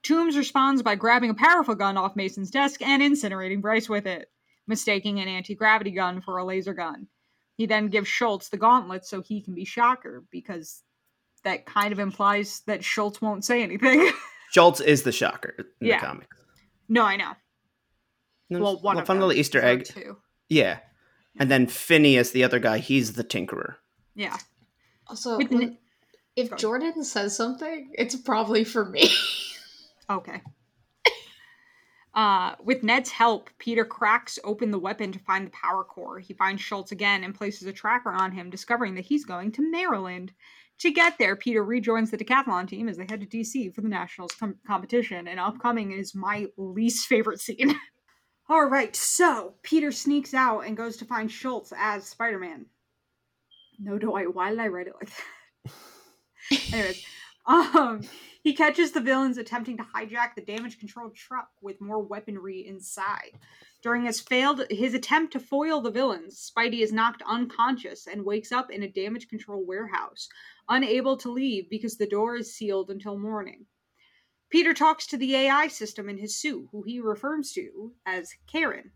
[0.03, 4.29] Toombs responds by grabbing a powerful gun off Mason's desk and incinerating Bryce with it,
[4.67, 7.07] mistaking an anti gravity gun for a laser gun.
[7.57, 10.83] He then gives Schultz the gauntlet so he can be Shocker, because
[11.43, 14.11] that kind of implies that Schultz won't say anything.
[14.51, 15.99] Schultz is the shocker in Yeah.
[15.99, 16.37] the comics.
[16.87, 17.31] no, I know.
[18.49, 19.85] No, Well, one a of fun little Easter egg.
[19.85, 20.17] Two.
[20.47, 20.79] Yeah.
[21.39, 23.75] And then Phineas, the other guy, he's the tinkerer.
[24.13, 24.37] Yeah.
[25.07, 25.77] Also, With when-
[26.35, 26.55] if Go.
[26.57, 29.09] Jordan says something, it's probably for me.
[30.11, 30.41] Okay.
[32.15, 36.17] Uh, with Ned's help, Peter cracks open the weapon to find the power core.
[36.17, 39.61] He finds Schultz again and places a tracker on him, discovering that he's going to
[39.71, 40.33] Maryland.
[40.79, 43.87] To get there, Peter rejoins the decathlon team as they head to DC for the
[43.87, 47.75] Nationals com- competition, and upcoming is my least favorite scene.
[48.51, 52.65] All right, so Peter sneaks out and goes to find Schultz as Spider Man.
[53.77, 54.23] No, do I?
[54.23, 56.73] Why did I write it like that?
[56.73, 57.05] Anyways,
[57.45, 58.01] um,
[58.41, 63.37] he catches the villains attempting to hijack the damage control truck with more weaponry inside.
[63.83, 68.51] During his failed his attempt to foil the villains, Spidey is knocked unconscious and wakes
[68.51, 70.27] up in a damage control warehouse,
[70.67, 73.67] unable to leave because the door is sealed until morning.
[74.49, 78.91] Peter talks to the AI system in his suit, who he refers to as Karen.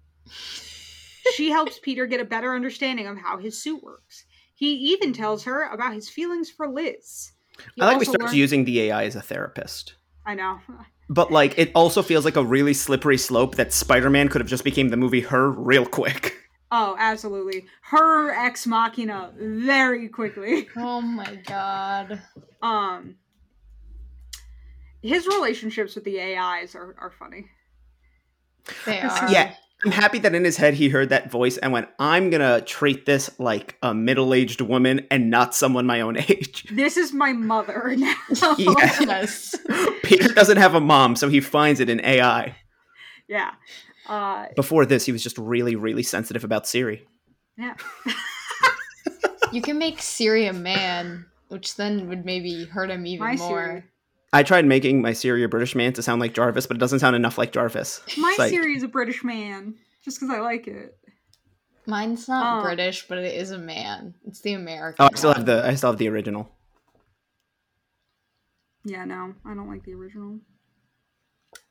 [1.36, 4.26] She helps Peter get a better understanding of how his suit works.
[4.56, 7.32] He even tells her about his feelings for Liz.
[7.76, 9.96] He I like we start started learn- using the AI as a therapist.
[10.26, 10.60] I know.
[11.10, 14.64] But like it also feels like a really slippery slope that Spider-Man could have just
[14.64, 16.36] became the movie Her real quick.
[16.76, 17.68] Oh, absolutely.
[17.84, 20.68] Her ex machina very quickly.
[20.76, 22.20] oh my god.
[22.64, 23.18] Um
[25.04, 27.46] his relationships with the AIs are, are funny.
[28.86, 29.30] They are.
[29.32, 29.54] Yeah.
[29.86, 33.06] I'm happy that in his head he heard that voice and went, I'm gonna treat
[33.06, 36.64] this like a middle-aged woman and not someone my own age.
[36.72, 38.16] This is my mother now.
[38.58, 38.74] Yeah.
[39.02, 39.54] Yes.
[40.04, 42.56] Peter doesn't have a mom, so he finds it in AI.
[43.28, 43.52] yeah.
[44.08, 47.06] Uh Before this, he was just really, really sensitive about Siri.
[47.58, 47.76] yeah.
[49.52, 53.66] You can make Siri a man, which then would maybe hurt him even My more.
[53.66, 53.84] Siri.
[54.34, 57.00] I tried making my Siri a British man to sound like Jarvis, but it doesn't
[57.00, 58.02] sound enough like Jarvis.
[58.18, 59.76] My It's like- Siri is a British man.
[60.04, 60.98] Just because I like it.
[61.86, 62.64] Mine's not Oh.
[62.64, 64.16] British, but it is a man.
[64.26, 65.06] It's the American.
[65.06, 66.52] Oh, I still have the I still have the original.
[68.86, 70.40] Yeah, no, I don't like the original.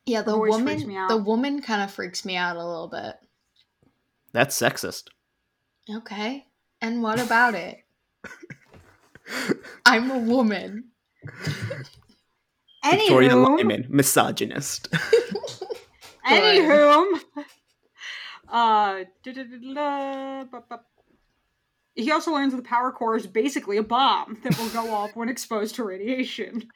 [0.06, 0.96] Yeah, the voice me woman.
[0.96, 1.08] out.
[1.10, 3.16] The woman kind of freaks me out a little bit.
[4.32, 5.04] That's sexist.
[5.94, 6.46] Okay,
[6.80, 7.78] and what about it?
[9.84, 10.84] I'm a woman.
[12.85, 14.91] Victoria Anywho, Lyman, misogynist.
[16.26, 17.20] Anywho,
[18.49, 20.76] uh, da-da-da-da, bu- bu-
[21.95, 25.14] he also learns that the power core is basically a bomb that will go off
[25.14, 26.68] when exposed to radiation.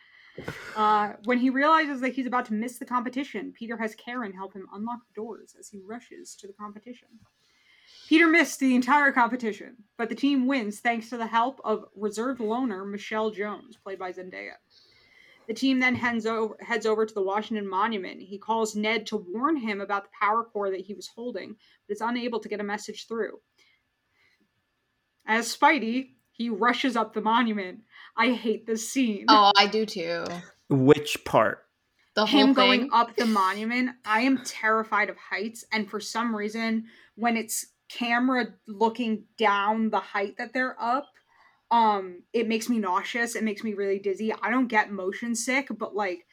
[0.77, 4.53] Uh, when he realizes that he's about to miss the competition, Peter has Karen help
[4.53, 7.09] him unlock the doors as he rushes to the competition.
[8.09, 12.41] Peter missed the entire competition, but the team wins thanks to the help of reserve
[12.41, 14.55] loner Michelle Jones, played by Zendaya.
[15.47, 18.21] The team then heads over, heads over to the Washington Monument.
[18.21, 21.95] He calls Ned to warn him about the power core that he was holding, but
[21.95, 23.39] is unable to get a message through.
[25.27, 27.81] As Spidey, he rushes up the monument.
[28.17, 29.27] I hate this scene.
[29.29, 30.25] Oh, I do too.
[30.69, 31.65] Which part?
[32.15, 32.55] The whole him thing.
[32.55, 33.91] going up the monument.
[34.05, 40.01] I am terrified of heights, and for some reason, when it's camera looking down the
[40.01, 41.07] height that they're up,
[41.71, 43.35] um, it makes me nauseous.
[43.35, 44.33] It makes me really dizzy.
[44.43, 46.27] I don't get motion sick, but like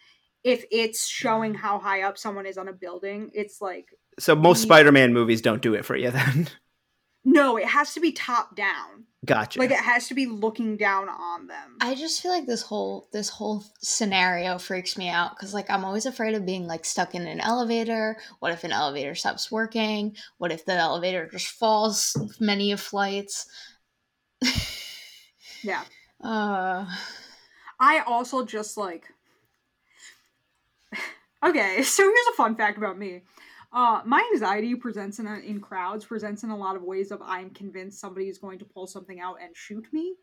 [0.44, 3.88] if it's showing how high up someone is on a building, it's like
[4.20, 4.66] So most Yeah.
[4.66, 6.50] Spider-Man movies don't do it for you then.
[7.26, 9.06] no, it has to be top down.
[9.26, 9.58] gotcha.
[9.58, 11.78] Like it has to be looking down on them.
[11.82, 15.86] I just feel like this whole this whole scenario freaks me out because like I'm
[15.86, 18.18] always afraid of being like stuck in an elevator.
[18.40, 20.16] What if an elevator stops working?
[20.38, 23.48] What if the elevator just falls many of flights?
[25.64, 25.84] yeah.
[26.24, 26.86] Uh,
[27.80, 29.06] I also just like
[31.44, 33.22] Okay, so here's a fun fact about me.
[33.74, 37.22] Uh, my anxiety presents in, a, in crowds presents in a lot of ways of
[37.24, 40.16] I'm convinced somebody is going to pull something out and shoot me.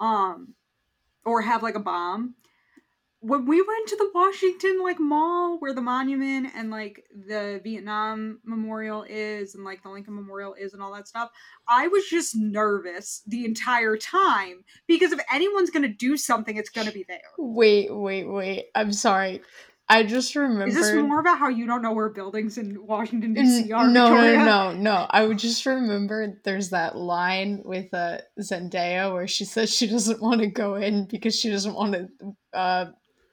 [0.00, 0.54] um,
[1.24, 2.36] or have like a bomb.
[3.26, 8.40] When we went to the Washington like mall where the monument and like the Vietnam
[8.44, 11.30] Memorial is and like the Lincoln Memorial is and all that stuff,
[11.66, 16.92] I was just nervous the entire time because if anyone's gonna do something, it's gonna
[16.92, 17.22] be there.
[17.38, 18.66] Wait, wait, wait.
[18.74, 19.40] I'm sorry.
[19.88, 20.68] I just remembered.
[20.68, 23.72] Is this more about how you don't know where buildings in Washington D.C.
[23.72, 23.88] are?
[23.88, 24.36] no, Victoria?
[24.38, 25.06] no, no, no.
[25.08, 30.20] I would just remember there's that line with uh, Zendaya where she says she doesn't
[30.20, 32.08] want to go in because she doesn't want to.
[32.52, 32.86] Uh,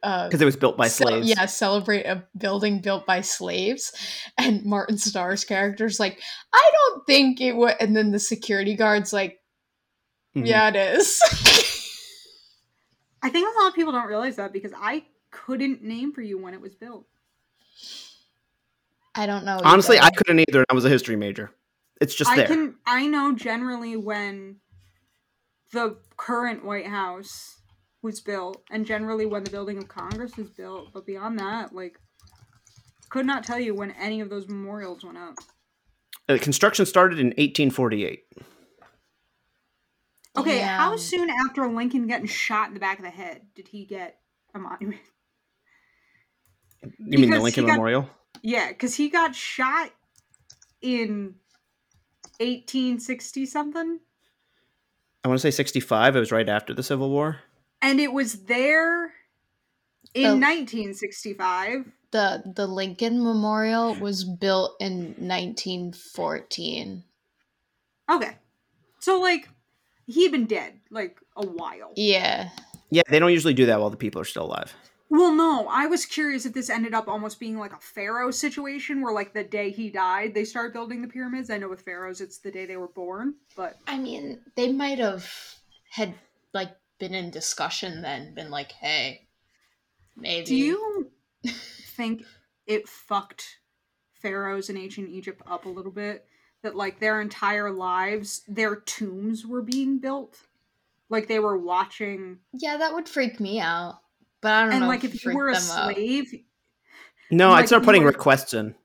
[0.04, 1.30] uh, Because it was built by ce- slaves.
[1.30, 3.92] yeah, celebrate a building built by slaves.
[4.38, 6.20] And Martin Starr's character's like,
[6.54, 7.76] I don't think it would.
[7.80, 9.40] And then the security guard's like,
[10.36, 10.48] Mhm.
[10.48, 11.22] Yeah, it is.
[13.22, 16.42] I think a lot of people don't realize that because I couldn't name for you
[16.42, 17.06] when it was built.
[19.14, 19.60] I don't know.
[19.64, 20.06] Honestly, either.
[20.06, 20.60] I couldn't either.
[20.60, 21.52] and I was a history major.
[22.00, 22.48] It's just I there.
[22.48, 24.58] can I know generally when
[25.74, 27.58] the current White House
[28.02, 32.00] was built and generally when the building of Congress was built, but beyond that, like
[33.10, 35.36] could not tell you when any of those memorials went up.
[36.30, 38.24] Uh, construction started in 1848.
[40.38, 40.78] Okay, Yeah.
[40.78, 44.18] how soon after Lincoln getting shot in the back of the head did he get
[44.56, 45.02] a monument?
[46.98, 48.10] You mean the Lincoln he got- Memorial?
[48.42, 49.92] Yeah, because he got shot
[50.82, 51.36] in
[52.40, 54.00] 1860 something.
[55.24, 56.16] I want to say 65.
[56.16, 57.42] It was right after the Civil War.
[57.82, 59.14] And it was there
[60.14, 60.36] in Oh.
[60.38, 61.92] 1965.
[62.12, 67.04] the the Lincoln Memorial was built in 1914.
[68.10, 68.38] Okay.
[69.00, 69.48] So, like,
[70.08, 71.94] he had been dead, like, a while.
[71.96, 72.50] Yeah.
[72.90, 74.74] Yeah, they don't usually do that while the people are still alive.
[75.10, 79.02] Well, no, I was curious if this ended up almost being like a pharaoh situation
[79.02, 81.50] where, like, the day he died, they started building the pyramids.
[81.50, 85.00] I know with pharaohs, it's the day they were born, but I mean, they might
[85.00, 85.30] have
[85.90, 86.14] had
[86.54, 86.72] like
[87.02, 89.28] been in discussion then, been like, "Hey,
[90.16, 91.12] maybe." do you
[91.98, 92.24] think
[92.68, 93.58] it fucked
[94.14, 96.26] pharaohs in ancient Egypt up a little bit?
[96.62, 100.40] That, like, their entire lives, their tombs were being built?
[101.10, 102.38] Like, they were watching.
[102.54, 103.96] Yeah, that would freak me out.
[104.42, 104.76] But I don't know.
[104.76, 104.88] And, know.
[104.90, 105.94] like, it if you were a them up.
[105.96, 106.32] slave,
[107.32, 108.76] No, I'd start putting were- requests in.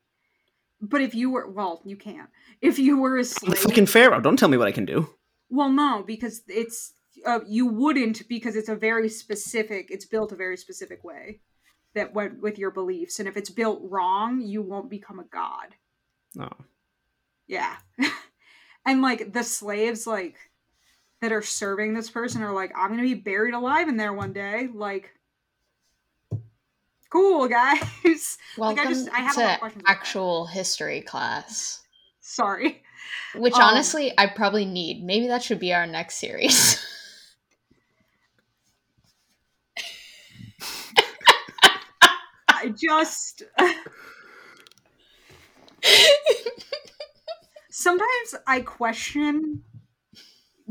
[0.80, 2.30] but if you were, well, you can't.
[2.62, 3.50] If you were a I'm slave.
[3.50, 4.20] the fucking pharaoh.
[4.22, 5.10] Don't tell me what I can do.
[5.50, 6.94] Well, no, because it's
[7.26, 9.88] uh, you wouldn't because it's a very specific.
[9.90, 11.40] It's built a very specific way
[11.94, 15.74] that went with your beliefs, and if it's built wrong, you won't become a god.
[16.34, 16.50] No.
[17.48, 17.76] Yeah,
[18.86, 20.36] and like the slaves, like
[21.20, 24.32] that are serving this person, are like, I'm gonna be buried alive in there one
[24.32, 24.68] day.
[24.72, 25.10] Like,
[27.10, 27.80] cool guys.
[28.58, 31.82] Like, I Welcome just- I have a lot of to questions about actual history class,
[32.20, 32.82] Sorry.
[33.34, 35.04] which Um, honestly I probably need.
[35.04, 36.82] Maybe that should be our next series.
[42.70, 43.42] just
[47.70, 49.62] sometimes I question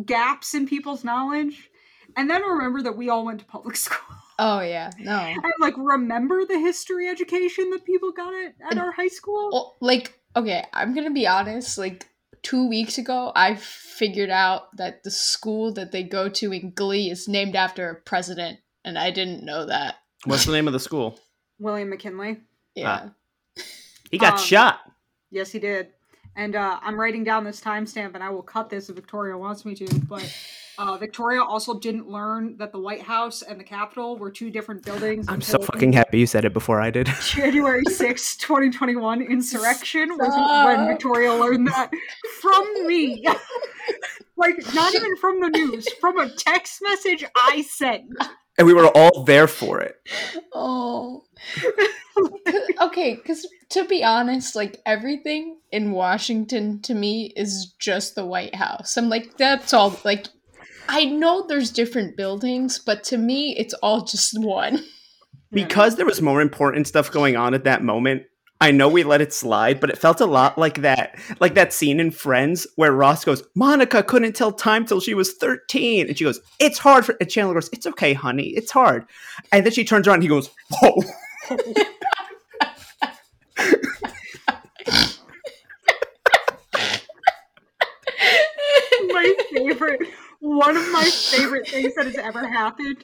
[0.05, 1.69] gaps in people's knowledge
[2.15, 4.17] and then remember that we all went to public school.
[4.39, 5.15] oh yeah, no.
[5.15, 9.49] I like remember the history education that people got at, at our high school.
[9.51, 11.77] Well, like, okay, I'm gonna be honest.
[11.77, 12.07] Like
[12.41, 17.09] two weeks ago, I figured out that the school that they go to in Glee
[17.09, 19.95] is named after a president, and I didn't know that.
[20.25, 21.19] What's the name of the school?
[21.59, 22.41] William McKinley.
[22.75, 23.09] Yeah.
[24.11, 24.79] He got Um, shot.
[25.31, 25.89] Yes, he did.
[26.35, 29.63] And uh, I'm writing down this timestamp, and I will cut this if Victoria wants
[29.63, 29.99] me to.
[30.01, 30.29] But
[30.77, 34.83] uh, Victoria also didn't learn that the White House and the Capitol were two different
[34.83, 35.27] buildings.
[35.29, 37.07] I'm so fucking happy you said it before I did.
[37.21, 41.89] January sixth, 2021 insurrection was when Victoria learned that
[42.41, 43.25] from me.
[44.35, 48.11] like, not even from the news, from a text message I sent.
[48.57, 49.95] And we were all there for it.
[50.53, 51.25] Oh.
[52.81, 58.55] okay, because to be honest, like everything in Washington to me is just the White
[58.55, 58.97] House.
[58.97, 59.99] I'm like, that's all.
[60.05, 60.27] Like,
[60.87, 64.83] I know there's different buildings, but to me, it's all just one.
[65.51, 68.23] Because there was more important stuff going on at that moment,
[68.61, 71.73] I know we let it slide, but it felt a lot like that, like that
[71.73, 76.17] scene in Friends where Ross goes, "Monica couldn't tell time till she was 13," and
[76.17, 79.05] she goes, "It's hard for." And Chandler goes, "It's okay, honey, it's hard,"
[79.51, 81.03] and then she turns around, and he goes, "Whoa."
[89.09, 90.01] my favorite
[90.39, 93.03] one of my favorite things that has ever happened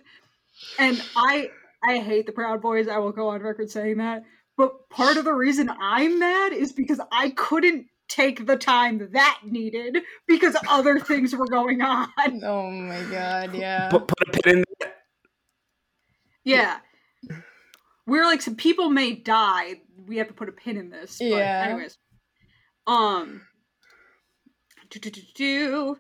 [0.80, 1.50] and i
[1.84, 4.24] i hate the proud boys i will go on record saying that
[4.58, 9.40] but part of the reason i'm mad is because i couldn't take the time that
[9.46, 12.10] needed because other things were going on.
[12.44, 13.90] Oh my god, yeah.
[13.90, 14.96] Put, put a pin in that.
[16.44, 16.80] Yeah.
[18.06, 19.82] We're like some people may die.
[20.08, 21.18] We have to put a pin in this.
[21.20, 21.64] But Yeah.
[21.70, 21.98] anyways.
[22.86, 23.42] Um
[24.90, 25.98] do, do, do, do.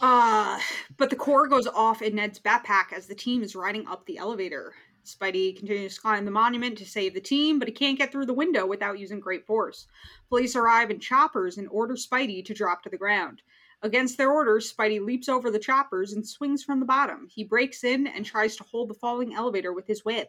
[0.00, 0.58] Uh
[0.96, 4.16] but the core goes off in Ned's backpack as the team is riding up the
[4.16, 4.72] elevator.
[5.04, 8.26] Spidey continues to climb the monument to save the team, but he can't get through
[8.26, 9.86] the window without using great force.
[10.28, 13.42] Police arrive in choppers and order Spidey to drop to the ground.
[13.82, 17.28] Against their orders, Spidey leaps over the choppers and swings from the bottom.
[17.30, 20.28] He breaks in and tries to hold the falling elevator with his web,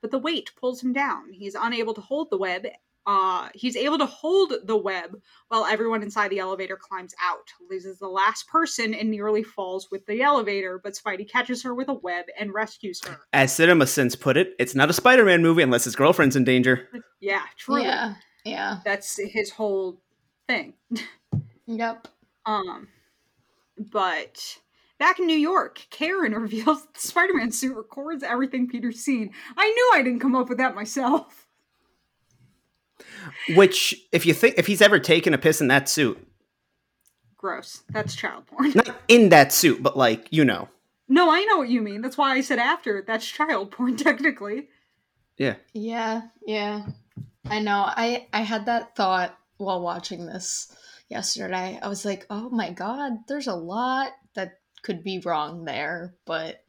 [0.00, 1.32] but the weight pulls him down.
[1.32, 2.66] He is unable to hold the web.
[3.08, 7.48] Uh, he's able to hold the web while everyone inside the elevator climbs out.
[7.70, 11.74] Liz is the last person and nearly falls with the elevator, but Spidey catches her
[11.74, 13.20] with a web and rescues her.
[13.32, 16.86] As Cinema Sins put it, it's not a Spider-Man movie unless his girlfriend's in danger.
[17.18, 17.82] Yeah, true.
[17.82, 18.16] Yeah.
[18.44, 18.80] Yeah.
[18.84, 20.02] That's his whole
[20.46, 20.74] thing.
[21.70, 22.08] Yep.
[22.46, 22.88] Um,
[23.76, 24.56] but
[24.98, 29.32] back in New York, Karen reveals that the Spider-Man suit records everything Peter's seen.
[29.54, 31.46] I knew I didn't come up with that myself.
[33.54, 36.24] Which, if you think, if he's ever taken a piss in that suit,
[37.36, 37.82] Gross.
[37.90, 38.72] That's child porn.
[38.74, 40.68] not in that suit, but like you know,
[41.08, 42.00] No, I know what you mean.
[42.02, 43.04] That's why I said after.
[43.06, 44.68] That's child porn, technically.
[45.36, 45.54] yeah.
[45.72, 46.86] Yeah, yeah.
[47.44, 47.84] I know.
[47.86, 50.74] I I had that thought while watching this
[51.08, 51.78] yesterday.
[51.80, 56.62] I was like, "Oh my god, there's a lot that could be wrong there, but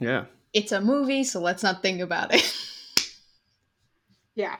[0.00, 0.24] Yeah.
[0.52, 2.42] it's a movie, so let's not think about it."
[4.34, 4.56] Yeah.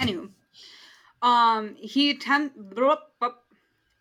[0.00, 0.30] Anywho,
[1.22, 2.56] um, he attempt.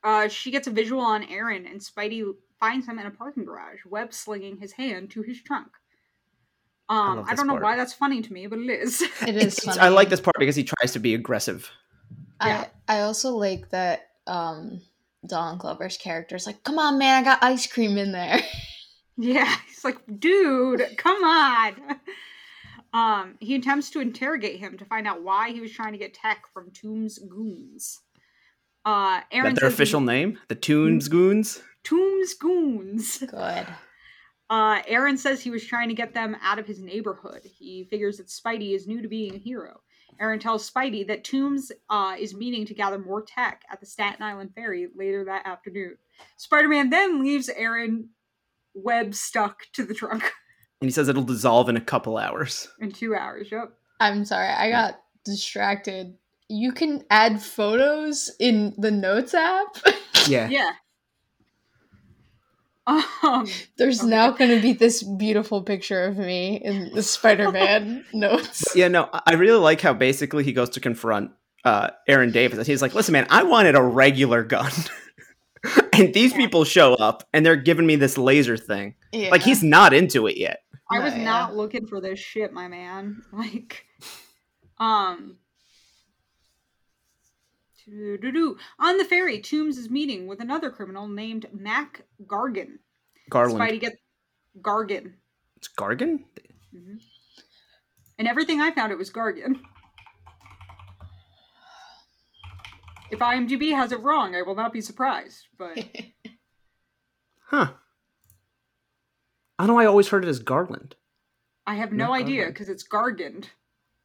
[0.04, 2.24] Uh, she gets a visual on Aaron, and Spidey
[2.60, 5.68] finds him in a parking garage, web slinging his hand to his trunk.
[6.88, 7.64] Um, love I, don't know part.
[7.64, 9.02] why that's funny to me, but it is.
[9.02, 9.80] It is funny.
[9.80, 11.70] I like this part because he tries to be aggressive.
[12.42, 12.68] Yeah.
[12.88, 14.82] I I also like that um
[15.26, 18.40] Donald Glover's character is like, "Come on, man, I got ice cream in there."
[19.18, 21.76] yeah, he's like, dude, come on.
[22.96, 26.14] Um, he attempts to interrogate him to find out why he was trying to get
[26.14, 28.00] tech from Toombs' goons.
[28.86, 31.62] Uh, Aaron That their says he- official name, the Toons Goons.
[31.84, 33.18] Toombs' goons.
[33.18, 33.68] Good.
[34.50, 37.42] Uh, Aaron says he was trying to get them out of his neighborhood.
[37.44, 39.82] He figures that Spidey is new to being a hero.
[40.20, 44.22] Aaron tells Spidey that Toombs uh, is meeting to gather more tech at the Staten
[44.24, 45.98] Island ferry later that afternoon.
[46.38, 48.10] Spider Man then leaves Aaron
[48.74, 50.32] web stuck to the trunk
[50.86, 52.68] And he says it'll dissolve in a couple hours.
[52.80, 53.48] in two hours.
[53.52, 53.74] Yep.
[54.00, 56.14] I'm sorry, I got distracted.
[56.48, 59.78] You can add photos in the notes app.
[60.28, 60.48] Yeah.
[60.50, 60.72] Yeah.
[62.88, 64.10] Um, There's Okay.
[64.10, 68.64] now going to be this beautiful picture of me in the Spider-Man notes.
[68.76, 71.32] Yeah, no, I I really like how basically he goes to confront
[71.64, 72.60] uh, Aaron Davis.
[72.60, 74.72] and He's like, listen, man, I wanted a regular gun.
[75.94, 76.38] and these Yeah.
[76.38, 78.94] people show up and they're giving me this laser thing.
[79.12, 79.30] Yeah.
[79.30, 80.60] Like, he's not into it yet.
[80.90, 81.24] I was yeah.
[81.24, 83.24] not looking for this shit, my man.
[83.32, 83.86] Like,
[84.78, 85.38] um.
[87.88, 92.80] On the ferry, Toombs is meeting with another criminal named Mac Gargan.
[93.30, 93.60] Garland.
[93.60, 93.98] Spidey gets
[94.60, 95.14] Gargan.
[95.58, 96.24] It's Gargan?
[96.76, 97.00] Mhm.
[98.18, 99.60] And everything I found, it was Gargan.
[103.12, 105.48] If IMDb has it wrong, I will not be surprised.
[105.58, 105.78] But
[107.48, 107.74] Huh.
[109.58, 109.80] I know.
[109.80, 110.96] I always heard it as Garland.
[111.66, 113.46] I have no idea because it's Gargan.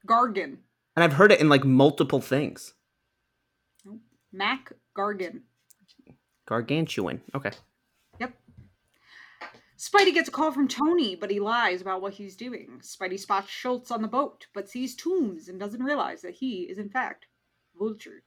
[0.07, 0.59] Gargan.
[0.97, 2.75] And I've heard it in like multiple things.
[4.33, 5.41] Mac Gargan.
[6.47, 7.21] Gargantuan.
[7.35, 7.51] Okay.
[8.19, 8.35] Yep.
[9.79, 12.81] Spidey gets a call from Tony, but he lies about what he's doing.
[12.83, 16.79] Spidey spots Schultz on the boat, but sees Toombs and doesn't realize that he is,
[16.79, 17.27] in fact,
[17.79, 18.23] Vulture.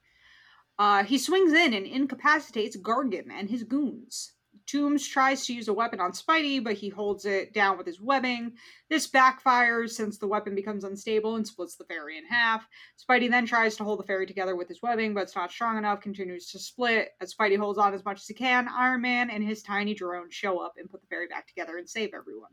[0.79, 4.32] Uh, he swings in and incapacitates Gargan and his goons.
[4.65, 7.99] Toombs tries to use a weapon on Spidey, but he holds it down with his
[7.99, 8.53] webbing.
[8.89, 12.65] This backfires since the weapon becomes unstable and splits the ferry in half.
[12.97, 15.77] Spidey then tries to hold the ferry together with his webbing, but it's not strong
[15.77, 17.09] enough, continues to split.
[17.21, 20.29] As Spidey holds on as much as he can, Iron Man and his tiny drone
[20.31, 22.51] show up and put the ferry back together and save everyone.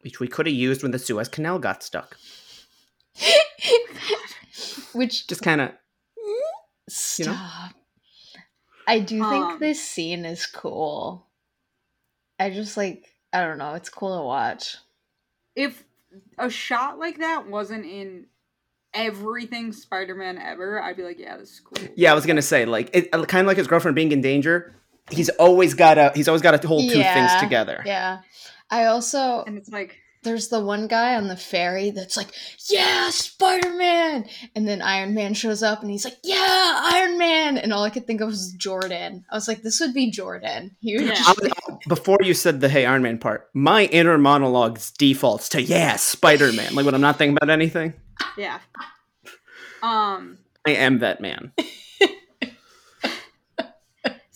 [0.00, 2.16] Which we could have used when the Suez Canal got stuck.
[4.92, 5.72] Which Just kind of.
[6.88, 7.26] stop.
[7.74, 7.79] know?
[8.90, 11.26] I do think Um, this scene is cool.
[12.40, 14.76] I just like I don't know, it's cool to watch.
[15.54, 15.84] If
[16.36, 18.26] a shot like that wasn't in
[18.92, 21.86] everything Spider-Man ever, I'd be like, yeah, this is cool.
[21.94, 24.74] Yeah, I was gonna say like it, kind of like his girlfriend being in danger.
[25.08, 26.12] He's always got to.
[26.14, 27.82] He's always got to hold two things together.
[27.86, 28.20] Yeah.
[28.70, 32.28] I also And it's like, there's the one guy on the ferry that's like,
[32.68, 37.56] "Yeah, Spider Man," and then Iron Man shows up and he's like, "Yeah, Iron Man,"
[37.58, 39.24] and all I could think of was Jordan.
[39.30, 41.14] I was like, "This would be Jordan." He would Yeah.
[41.14, 41.40] just
[41.88, 46.52] Before you said the "Hey Iron Man" part, my inner monologue defaults to "Yeah, Spider
[46.52, 47.94] Man." Like when I'm not thinking about anything,
[48.36, 48.58] Yeah.
[49.82, 51.52] Um, I am that man.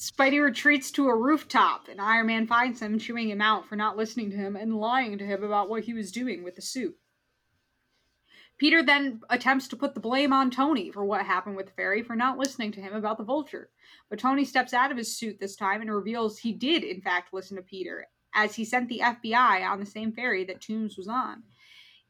[0.04, 3.96] Spidey retreats to a rooftop, and Iron Man finds him, chewing him out for not
[3.96, 6.94] listening to him and lying to him about what he was doing with the suit.
[8.58, 12.02] Peter then attempts to put the blame on Tony for what happened with the ferry
[12.02, 13.70] for not listening to him about the vulture.
[14.10, 17.32] But Tony steps out of his suit this time and reveals he did, in fact,
[17.32, 21.08] listen to Peter, as he sent the FBI on the same ferry that Toombs was
[21.08, 21.44] on.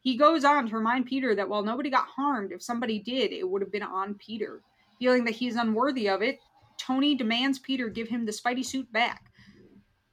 [0.01, 3.49] He goes on to remind Peter that while nobody got harmed, if somebody did, it
[3.49, 4.61] would have been on Peter.
[4.99, 6.39] Feeling that he's unworthy of it,
[6.79, 9.25] Tony demands Peter give him the Spidey suit back.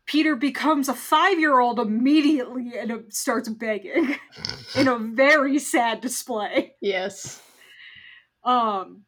[0.07, 4.17] Peter becomes a five year old immediately and uh, starts begging
[4.77, 6.75] in a very sad display.
[6.81, 7.41] yes.
[8.45, 9.05] Um,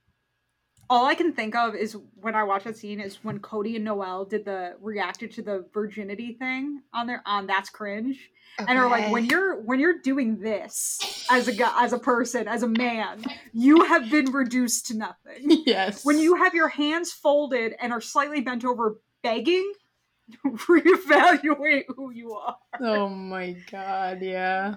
[0.91, 3.85] all I can think of is when I watch that scene is when Cody and
[3.85, 8.19] Noel did the reacted to the virginity thing on their on That's Cringe.
[8.59, 12.47] and are like when you're when you're doing this as a guy as a person
[12.47, 17.11] as a man you have been reduced to nothing yes when you have your hands
[17.11, 19.73] folded and are slightly bent over begging
[20.47, 24.77] reevaluate who you are oh my god yeah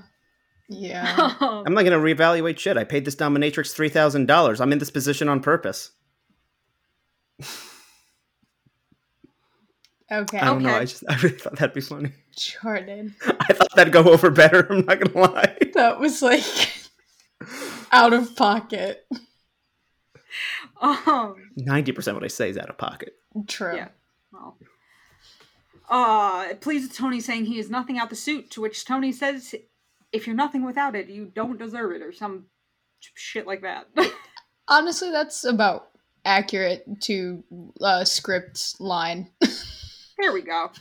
[0.70, 2.78] yeah Um, I'm not gonna reevaluate shit.
[2.78, 4.60] I paid this dominatrix three thousand dollars.
[4.60, 5.92] I'm in this position on purpose.
[10.12, 10.76] Okay I don't know.
[10.76, 12.12] I just I really thought that'd be funny.
[12.36, 14.66] jordan I thought that'd go over better.
[14.72, 15.58] I'm not gonna lie.
[15.74, 16.44] that was like
[17.92, 19.06] out of pocket
[20.82, 23.14] um Ninety percent of what I say is out of pocket.
[23.48, 23.88] true Yeah.
[24.32, 24.58] well
[25.90, 29.56] uh it pleases tony saying he is nothing out the suit to which tony says
[30.12, 32.46] if you're nothing without it you don't deserve it or some
[33.00, 33.88] shit like that
[34.68, 35.90] honestly that's about
[36.28, 37.44] accurate to
[37.82, 39.30] uh script line
[40.20, 40.72] There we go.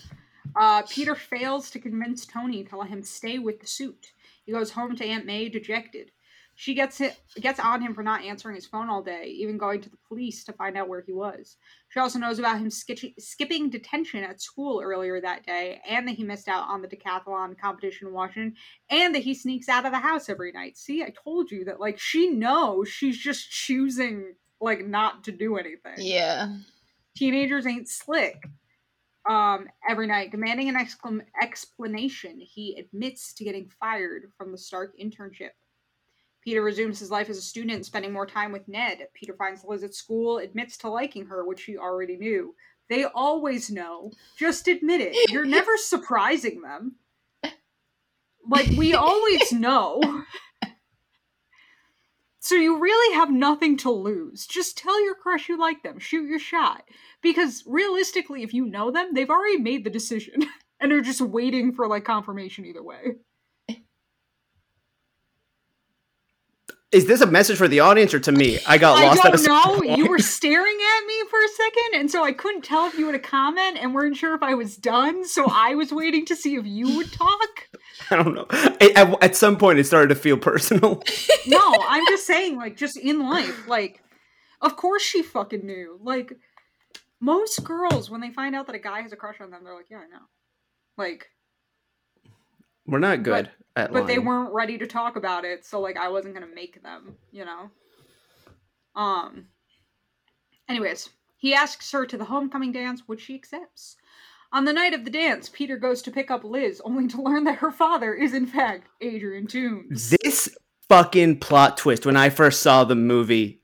[0.55, 4.13] Uh, Peter fails to convince Tony to let him stay with the suit.
[4.47, 6.11] He goes home to Aunt May dejected.
[6.55, 9.83] She gets it, gets on him for not answering his phone all day, even going
[9.83, 11.59] to the police to find out where he was.
[11.91, 16.25] She also knows about him skipping detention at school earlier that day, and that he
[16.25, 18.55] missed out on the decathlon competition in Washington,
[18.89, 20.79] and that he sneaks out of the house every night.
[20.79, 21.79] See, I told you that.
[21.79, 26.57] Like she knows, she's just choosing like not to do anything yeah
[27.17, 28.49] teenagers ain't slick.
[29.29, 34.97] Um, every night, demanding an exclam- explanation, he admits to getting fired from the Stark
[35.03, 35.51] internship.
[36.45, 39.09] Peter resumes his life as a student, spending more time with Ned.
[39.15, 42.55] Peter finds Liz at school, admits to liking her, which he already knew.
[42.89, 44.13] They always know.
[44.39, 45.33] Just admit it.
[45.33, 46.95] You're never surprising them.
[48.49, 50.01] Like, we always know.
[52.47, 54.47] So you really have nothing to lose.
[54.47, 55.99] Just tell your crush you like them.
[55.99, 56.85] Shoot your shot.
[57.21, 60.47] Because realistically, if you know them, they've already made the decision
[60.81, 63.17] and are just waiting for like confirmation either way.
[66.93, 68.61] Is this a message for the audience or to me?
[68.67, 69.81] I got I lost a don't know.
[69.81, 69.99] point.
[69.99, 73.07] You were staring at me for a second, and so I couldn't tell if you
[73.07, 75.27] had a comment and weren't sure if I was done.
[75.27, 77.69] So I was waiting to see if you would talk.
[78.11, 78.47] I don't know.
[78.81, 81.03] At, at some point, it started to feel personal.
[81.49, 84.03] No, I'm just saying, like, just in life, like,
[84.61, 85.97] of course she fucking knew.
[86.03, 86.33] Like,
[87.21, 89.75] most girls, when they find out that a guy has a crush on them, they're
[89.77, 90.25] like, yeah, I know.
[90.99, 91.29] Like,
[92.87, 96.09] We're not good at but they weren't ready to talk about it, so like I
[96.09, 97.71] wasn't gonna make them, you know.
[98.95, 99.47] Um.
[100.69, 103.97] Anyways, he asks her to the homecoming dance, which she accepts.
[104.53, 107.45] On the night of the dance, Peter goes to pick up Liz, only to learn
[107.45, 110.15] that her father is in fact Adrian Toombs.
[110.23, 110.57] This
[110.89, 113.63] fucking plot twist when I first saw the movie,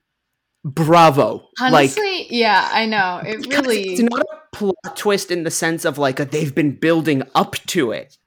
[0.64, 1.48] bravo.
[1.60, 5.84] like, honestly yeah i know it really it's not a plot twist in the sense
[5.84, 8.18] of like a, they've been building up to it.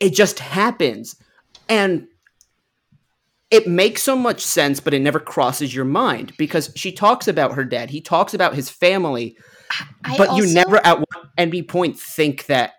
[0.00, 1.16] It just happens,
[1.68, 2.08] and
[3.50, 7.54] it makes so much sense, but it never crosses your mind because she talks about
[7.54, 7.90] her dad.
[7.90, 9.36] He talks about his family,
[10.04, 11.02] I but you never at
[11.36, 12.74] any point think that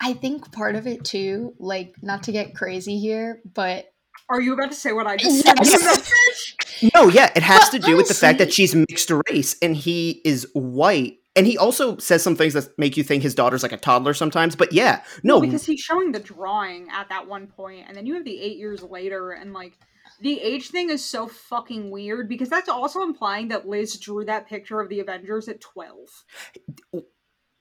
[0.00, 3.86] I think part of it too, like not to get crazy here, but
[4.28, 5.54] Are you about to say what I just said?
[5.62, 5.82] Yes.
[5.84, 6.92] message?
[6.94, 9.56] No, yeah, it has But to do with the oh, fact that she's mixed race
[9.62, 11.18] and he is white.
[11.36, 14.14] And he also says some things that make you think his daughter's like a toddler
[14.14, 14.54] sometimes.
[14.54, 18.14] But yeah, no, because he's showing the drawing at that one point, and then you
[18.14, 19.76] have the eight years later, and like
[20.20, 24.48] the age thing is so fucking weird because that's also implying that Liz drew that
[24.48, 26.08] picture of the Avengers at twelve.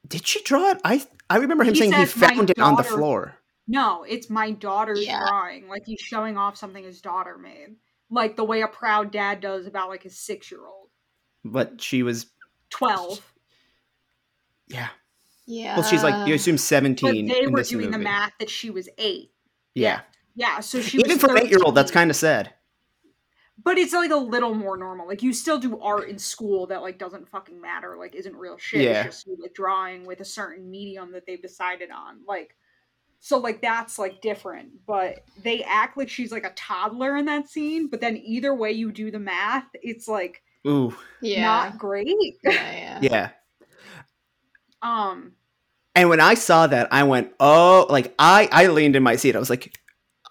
[0.08, 0.82] did she draw it?
[0.84, 3.40] I I remember him He saying he says, "My found it on the floor.
[3.68, 5.26] No, it's my daughter's Yeah.
[5.28, 5.68] drawing.
[5.68, 7.78] Like he's showing off something his daughter made.
[8.12, 10.90] Like the way a proud dad does about like his six year old.
[11.46, 12.28] But she was,
[12.70, 13.33] 12.
[14.74, 14.90] Yeah.
[15.46, 15.76] Yeah.
[15.76, 17.28] Well, she's like you assume But seventeen.
[17.28, 19.32] they in were this doing the math that she was eight.
[19.76, 20.02] Yeah,
[20.36, 22.54] Yeah, so she even was for an eight-year-old, that's kind of sad.
[23.64, 25.08] But it's like a little more normal.
[25.08, 28.58] Like you still do art in school that like doesn't fucking matter, like isn't real
[28.58, 28.82] shit.
[28.82, 29.04] Yeah.
[29.04, 32.20] It's just like drawing with a certain medium that they've decided on.
[32.28, 32.56] Like
[33.20, 34.86] so like that's like different.
[34.86, 38.72] But they act like she's like a toddler in that scene, but then either way
[38.72, 41.44] you do the math, it's like Ooh, yeah.
[41.44, 42.08] not great.
[42.44, 43.00] yeah, yeah.
[43.02, 43.30] yeah.
[44.84, 45.34] Um
[45.96, 49.36] And when I saw that, I went, "Oh!" Like I, I leaned in my seat.
[49.36, 49.74] I was like,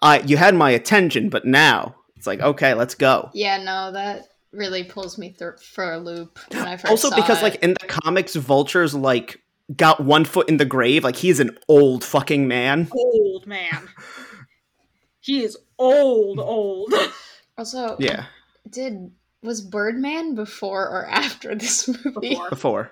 [0.01, 4.27] "I, you had my attention, but now it's like, okay, let's go." Yeah, no, that
[4.51, 7.43] really pulls me through for a loop when I first Also, saw because it.
[7.43, 9.41] like in the comics, Vulture's like
[9.75, 11.03] got one foot in the grave.
[11.03, 12.87] Like he's an old fucking man.
[12.91, 13.87] old man.
[15.21, 16.93] he is old, old.
[17.57, 18.25] also, Yeah,
[18.69, 19.11] did
[19.41, 22.29] was Birdman before or after this movie?
[22.29, 22.49] Before.
[22.49, 22.91] before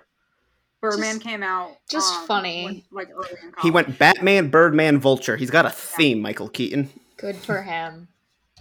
[0.82, 1.78] Birdman Just- came out.
[1.90, 2.66] just um, funny.
[2.66, 5.38] when- like early in he went Batman, Birdman, Vulture.
[5.38, 6.90] He's got a theme, Michael Keaton.
[7.18, 8.08] Good for him.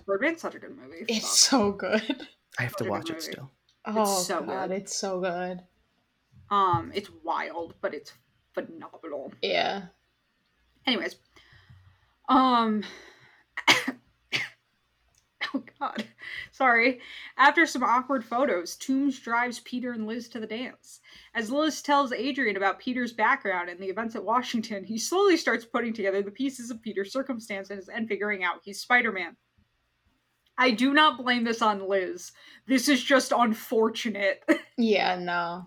[0.07, 1.05] Birdman's such a good movie.
[1.09, 1.51] It's Fuck.
[1.51, 2.27] so good.
[2.59, 3.51] I have to Such a good watch it still.
[3.87, 4.77] Oh so god, good.
[4.83, 5.63] it's so good.
[6.51, 8.13] Um, it's wild, but it's
[8.55, 9.33] phenomenal.
[9.41, 9.85] Yeah.
[10.87, 11.17] Anyways,
[12.29, 12.83] um,
[15.55, 16.05] oh god,
[16.53, 17.01] sorry.
[17.37, 21.01] After some awkward photos, Toombs drives Peter and Liz to the dance.
[21.35, 25.65] As Liz tells Adrian about Peter's background and the events at Washington, he slowly starts
[25.65, 29.37] putting together the pieces of Peter's circumstances and figuring out he's Spider-Man.
[30.59, 32.33] I do not blame this on Liz.
[32.67, 34.45] This is just unfortunate.
[34.83, 35.67] Yeah, no.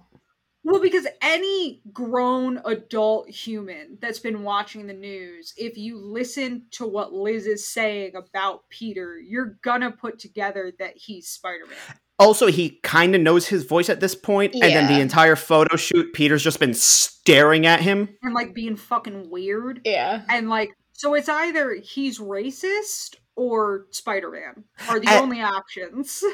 [0.63, 6.87] Well, because any grown adult human that's been watching the news, if you listen to
[6.87, 11.97] what Liz is saying about Peter, you're gonna put together that he's Spider Man.
[12.17, 15.75] Also, he kind of knows his voice at this point, and then the entire photo
[15.75, 18.07] shoot, Peter's just been staring at him.
[18.21, 19.81] And like being fucking weird.
[19.83, 20.21] Yeah.
[20.29, 26.23] And like, so it's either he's racist or Spider Man are the only options.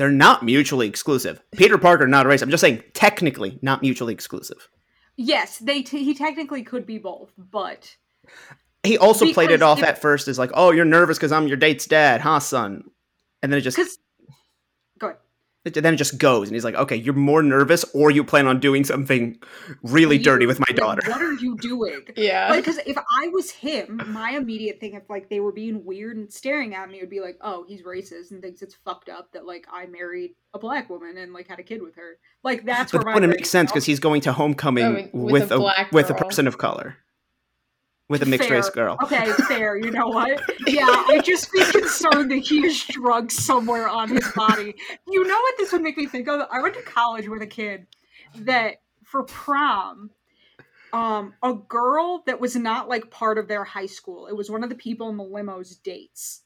[0.00, 1.42] They're not mutually exclusive.
[1.52, 2.40] Peter Parker, not a race.
[2.40, 4.70] I'm just saying, technically, not mutually exclusive.
[5.18, 7.98] yes, they t- he technically could be both, but
[8.82, 11.58] He also played it off at first as like, "Oh, you're nervous because I'm your
[11.58, 12.84] date's dad, huh, son?"
[13.42, 13.76] And then it just
[15.64, 15.76] ahead.
[15.76, 18.46] it- then it just goes, and he's like, "Okay, you're more nervous, or you plan
[18.46, 19.38] on doing something
[19.82, 22.00] really dirty with my Like, daughter." What are you doing?
[22.16, 22.48] Yeah.
[22.50, 26.16] Like, because if I was him, my immediate thing, if like they were being weird
[26.16, 29.32] and staring at me, would be like, "Oh, he's racist and thinks it's fucked up
[29.32, 32.64] that like I married a black woman and like had a kid with her." Like
[32.64, 35.10] that's But where that my wouldn't brain make sense because he's going to homecoming Going
[35.12, 36.96] with with, a a, black with a person of color,
[38.10, 38.98] with a mixed race girl.
[39.04, 39.76] Okay, fair.
[39.76, 40.42] You know what?
[40.66, 44.74] Yeah, I just be concerned that he has drugs somewhere on his body.
[45.08, 46.46] You know what this would make me think of?
[46.50, 47.86] I went to college with a kid
[48.34, 50.10] that for prom,
[50.92, 54.26] um, a girl that was not like part of their high school.
[54.26, 56.42] It was one of the people in the limo's dates,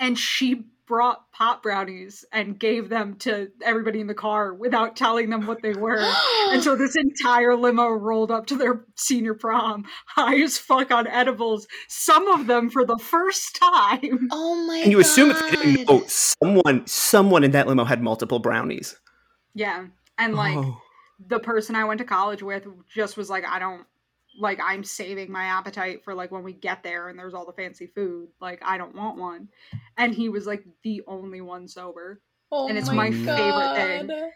[0.00, 5.30] and she brought pop brownies and gave them to everybody in the car without telling
[5.30, 6.06] them what they were.
[6.50, 11.06] And so this entire limo rolled up to their senior prom, high as fuck on
[11.06, 14.28] edibles, some of them for the first time.
[14.32, 18.02] oh my And you assume if they didn't know someone, someone in that limo had
[18.02, 18.94] multiple brownies.
[19.54, 19.86] Yeah.
[20.18, 20.76] And like Oh.
[21.26, 23.86] the person I went to college with just was like, I don't
[24.38, 27.52] like I'm saving my appetite for like when we get there and there's all the
[27.52, 28.28] fancy food.
[28.40, 29.48] Like I don't want one.
[29.96, 32.20] And he was like the only one sober.
[32.50, 34.30] Oh and it's my favorite thing.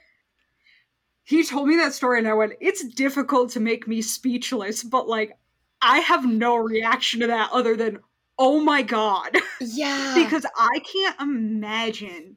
[1.25, 5.09] He told me that story and I went, it's difficult to make me speechless, but
[5.09, 5.37] like
[5.83, 7.99] I have no reaction to that other than,
[8.39, 9.37] oh my god.
[9.61, 10.15] Yeah.
[10.17, 12.37] because I can't imagine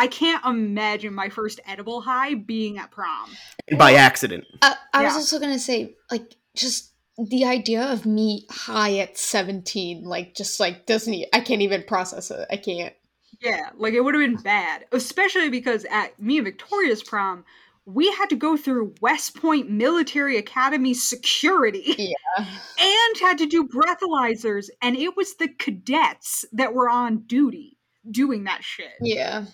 [0.00, 3.28] I can't imagine my first edible high being at prom.
[3.68, 4.46] And by accident.
[4.62, 6.89] I, I was also gonna say, like, just
[7.28, 11.24] the idea of me high at seventeen, like, just like doesn't.
[11.32, 12.46] I can't even process it.
[12.50, 12.94] I can't.
[13.40, 17.44] Yeah, like it would have been bad, especially because at me and Victoria's prom,
[17.86, 22.44] we had to go through West Point Military Academy security Yeah.
[22.78, 27.78] and had to do breathalyzers, and it was the cadets that were on duty
[28.10, 28.92] doing that shit.
[29.00, 29.46] Yeah.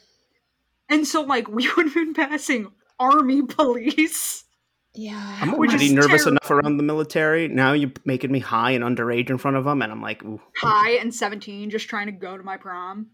[0.88, 4.44] And so, like, we would have been passing army police.
[4.96, 5.38] Yeah.
[5.40, 6.28] I'm already nervous terrible.
[6.32, 7.48] enough around the military.
[7.48, 10.40] Now you're making me high and underage in front of them, and I'm like, ooh.
[10.56, 13.08] High and 17, just trying to go to my prom.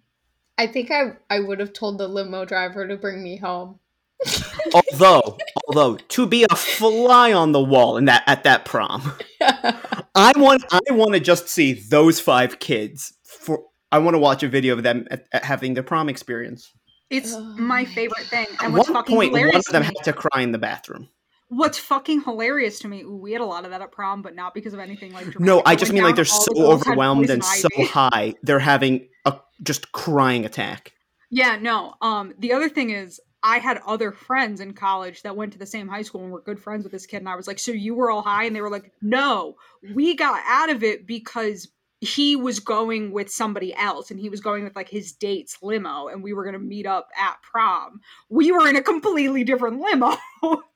[0.58, 3.80] I think I I would have told the limo driver to bring me home.
[4.74, 10.32] although, although to be a fly on the wall in that at that prom, I
[10.36, 13.14] want I want to just see those five kids.
[13.24, 16.72] For I want to watch a video of them at, at having their prom experience.
[17.10, 18.46] It's Oh my my favorite thing.
[18.54, 20.52] At And what's one fucking point, one hilarious of them to had to cry in
[20.52, 21.08] the bathroom.
[21.52, 24.34] What's fucking hilarious to me, ooh, we had a lot of that at prom, but
[24.34, 25.40] not because of anything like dramatic.
[25.40, 29.38] No, I just mean like they're so the overwhelmed and so high, they're having a
[29.62, 30.92] just crying attack.
[31.30, 31.94] Yeah, no.
[32.00, 35.66] Um, the other thing is, I had other friends in college that went to the
[35.66, 37.72] same high school and were good friends with this kid, and I was like, "So
[37.72, 39.56] you were all high?" And they were like, "No,
[39.94, 41.68] we got out of it because
[42.00, 46.08] he was going with somebody else, and he was going with like his date's limo,
[46.08, 48.00] and we were gonna meet up at prom.
[48.30, 50.16] We were in a completely different limo.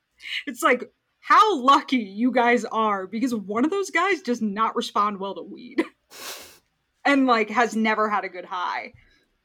[0.46, 5.18] it's like." How lucky you guys are because one of those guys does not respond
[5.18, 5.84] well to weed
[7.06, 8.92] and like has never had a good high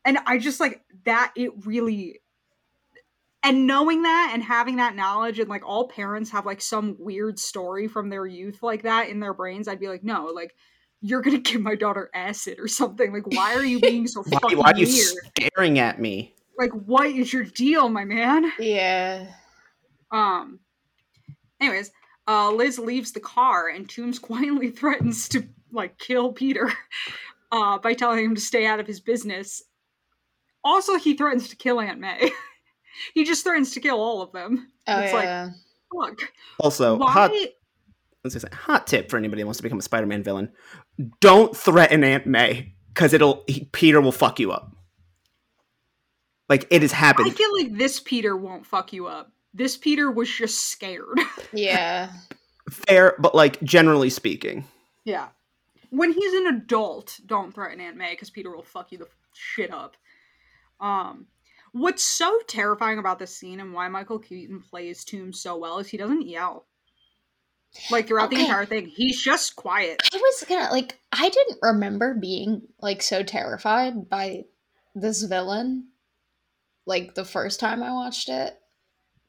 [0.03, 2.19] and i just like that it really
[3.43, 7.39] and knowing that and having that knowledge and like all parents have like some weird
[7.39, 10.53] story from their youth like that in their brains i'd be like no like
[11.01, 14.39] you're gonna give my daughter acid or something like why are you being so Why,
[14.39, 16.35] fucking why are you weird staring at me?
[16.57, 19.27] like what is your deal my man yeah.
[20.11, 20.59] Um
[21.59, 21.91] anyways
[22.27, 26.71] uh liz leaves the car and toombs quietly threatens to like kill peter
[27.51, 29.63] uh by telling him to stay out of his business
[30.63, 32.31] also he threatens to kill aunt may
[33.13, 35.49] he just threatens to kill all of them Oh It's like- yeah.
[35.93, 37.31] look Also, why hot
[38.23, 40.51] let's just say, hot tip for anybody who wants to become a Spider-Man villain:
[41.21, 44.75] don't threaten Aunt May because it'll he, Peter will fuck you up.
[46.49, 47.27] Like it has happened.
[47.31, 51.19] i feel like this peter won't fuck you up this peter was just scared.
[51.53, 52.11] Yeah.
[52.69, 54.63] Fair, but like generally speaking,
[55.03, 55.27] yeah.
[55.89, 59.73] When he's an adult don't threaten aunt may because peter will fuck you the shit
[59.73, 59.97] up.
[60.79, 61.27] Um
[61.73, 65.87] what's so terrifying about this scene and why michael keaton plays Toombs so well is
[65.87, 66.67] he doesn't yell.
[67.89, 70.01] Like throughout the entire thing he's just quiet.
[70.13, 74.45] I was gonna like I didn't remember being like so terrified by
[74.95, 75.87] this villain
[76.85, 78.57] like the first time I watched it.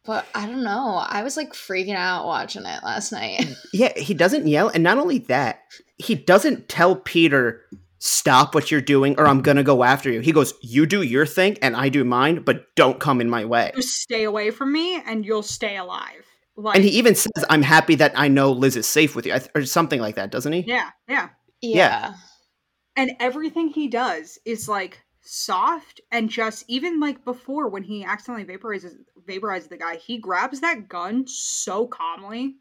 [0.04, 0.96] But I don't know.
[1.06, 3.44] I was like freaking out watching it last night.
[3.72, 5.60] yeah, he doesn't yell, and not only that,
[5.96, 7.62] he doesn't tell Peter
[7.98, 10.18] stop what you're doing or I'm gonna go after you.
[10.20, 13.44] He goes, "You do your thing, and I do mine, but don't come in my
[13.44, 16.26] way." just stay away from me and you'll stay alive
[16.56, 19.36] like And he even says, "I'm happy that I know Liz is safe with you,"
[19.54, 20.62] or something like that, doesn't he?
[20.66, 21.28] yeah yeah
[21.60, 22.14] Yeah.
[22.96, 28.44] and everything he does is like soft and just even like before when he accidentally
[28.44, 28.96] vaporizes
[29.26, 32.56] vaporizes the guy he grabs that gun so calmly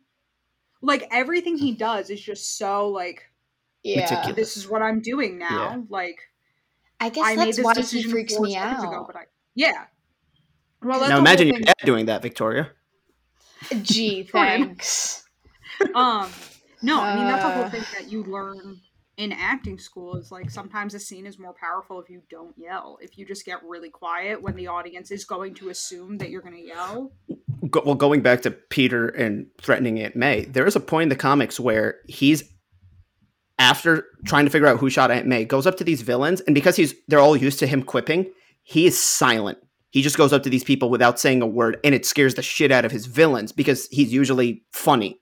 [0.82, 3.24] like everything he does is just so like
[3.84, 4.02] Yeah.
[4.02, 4.36] Meticulous.
[4.36, 5.82] this is what i'm doing now Yeah.
[5.90, 6.20] like
[7.00, 8.80] I guess i made that's this why he decision freaks four me out.
[8.84, 9.24] ago but i
[9.56, 9.86] yeah
[10.84, 12.72] well now imagine whole your dad doing that, Victoria.
[13.84, 15.24] Gee, thanks.
[15.96, 16.30] um
[16.82, 17.70] no i mean that's the whole Uh.
[17.70, 18.80] thing that you learn
[19.18, 22.98] in acting school is like sometimes a scene is more powerful if you don't yell
[23.02, 26.42] if you just get really quiet when the audience is going to assume that you're
[26.42, 27.12] going to yell
[27.70, 31.10] Go, well, going back to Peter and threatening Aunt May, there is a point in
[31.10, 32.44] the comics where he's
[33.60, 36.56] after trying to figure out who shot Aunt May, goes up to these villains, and
[36.56, 38.32] because he's they're all used to him quipping,
[38.64, 39.60] he is silent.
[39.92, 42.42] He just goes up to these people without saying a word, and it scares the
[42.42, 45.22] shit out of his villains because he's usually funny.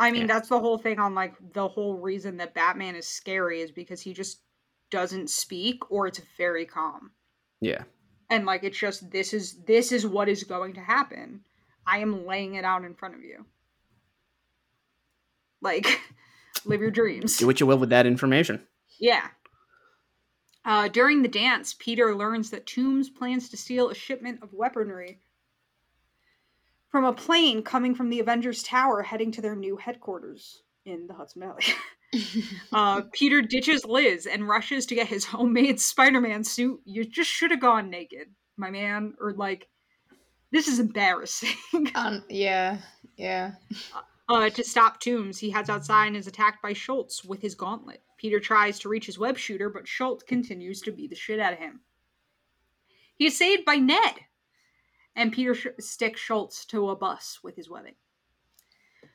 [0.00, 0.26] I mean, Yeah.
[0.28, 4.00] that's the whole thing on like the whole reason that Batman is scary is because
[4.00, 4.40] he just
[4.90, 7.12] doesn't speak or it's very calm.
[7.60, 7.84] Yeah.
[8.30, 11.42] And like it's just this is this is what is going to happen.
[11.86, 13.44] I am laying it out in front of you.
[15.60, 16.00] Like
[16.64, 17.36] live your dreams.
[17.36, 18.66] Do what you will with that information.
[18.98, 19.28] Yeah.
[20.64, 25.20] Uh, during the dance, Peter learns that Toombs plans to steal a shipment of weaponry
[26.90, 31.14] from a plane coming from the Avengers Tower heading to their new headquarters in the
[31.14, 31.64] Hudson Valley.
[32.72, 36.80] uh, Peter ditches Liz and rushes to get his homemade Spider Man suit.
[36.84, 39.14] You just should have gone naked, my man.
[39.20, 39.68] Or, like,
[40.50, 41.54] this is embarrassing.
[41.94, 42.78] um, yeah.
[43.16, 43.52] Yeah.
[44.28, 48.02] Uh, to stop Toombs, he heads outside and is attacked by Schultz with his gauntlet.
[48.18, 51.52] Peter tries to reach his web shooter, but Schultz continues to beat the shit out
[51.52, 51.80] of him.
[53.16, 54.14] He is saved by Ned,
[55.16, 57.94] and Peter sh- sticks Schultz to a bus with his webbing.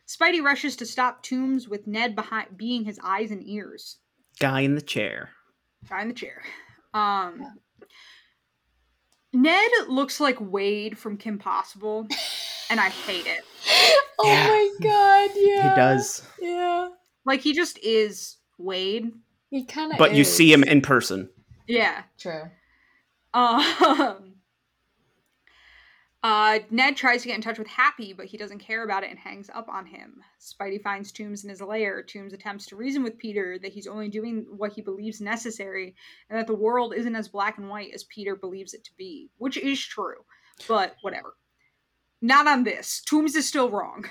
[0.07, 3.97] Spidey rushes to stop Toombs with Ned behind, being his eyes and ears.
[4.39, 5.29] Guy in the chair.
[5.89, 6.43] Guy in the chair.
[6.93, 7.55] Um,
[9.33, 12.07] Ned looks like Wade from Kim Possible,
[12.69, 13.43] and I hate it.
[14.19, 14.47] oh Yeah.
[14.47, 15.69] my god, yeah.
[15.69, 16.21] He does.
[16.39, 16.89] Yeah.
[17.25, 19.11] Like he just is Wade.
[19.49, 21.29] He kind of But you see him in person.
[21.67, 22.03] Yeah.
[22.17, 22.43] True.
[23.33, 24.24] Um,
[26.25, 29.11] Uh, Ned tries to get in touch with Happy, but he doesn't care about it
[29.11, 30.23] and hangs up on him.
[30.41, 32.01] Spidey finds Toombs in his lair.
[32.01, 35.93] Toombs attempts to reason with Peter that he's only doing what he believes necessary
[36.27, 39.29] and that the world isn't as black and white as Peter believes it to be,
[39.37, 40.25] which is true,
[40.67, 41.35] but whatever.
[42.23, 43.03] Not on this.
[43.03, 44.05] Toombs is still wrong.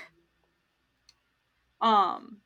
[1.81, 2.37] Um,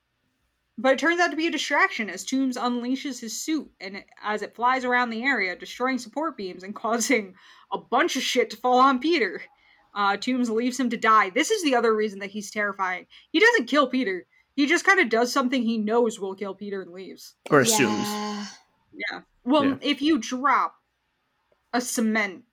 [0.79, 4.41] but it turns out to be a distraction as Toombs unleashes his suit and as
[4.41, 7.35] it flies around the area, destroying support beams and causing
[7.71, 9.43] a bunch of shit to fall on Peter.
[9.93, 11.29] Uh, Toombs leaves him to die.
[11.29, 13.07] This is the other reason that he's terrifying.
[13.31, 14.25] He doesn't kill Peter.
[14.55, 17.35] He just kind of does something he knows will kill Peter and leaves.
[17.49, 18.07] Or assumes.
[18.07, 18.45] Yeah.
[18.93, 19.21] Yeah.
[19.43, 19.77] Well, Yeah.
[19.81, 20.75] if you drop
[21.73, 22.43] a cement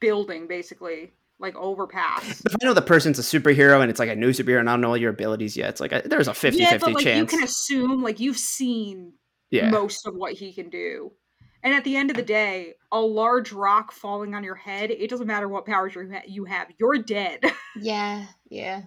[0.00, 2.42] building, basically, like overpass.
[2.44, 4.72] If I know the person's a superhero and it's like a new superhero and I
[4.72, 6.94] don't know all your abilities yet, it's like a, there's a 50 yeah, 50 but
[6.94, 9.12] like you can assume, like you've seen
[9.50, 9.70] yeah.
[9.70, 11.12] most of what he can do.
[11.68, 15.10] And at the end of the day, a large rock falling on your head, it
[15.10, 17.40] doesn't matter what powers you ha- you have, you're dead.
[17.78, 18.84] Yeah, yeah.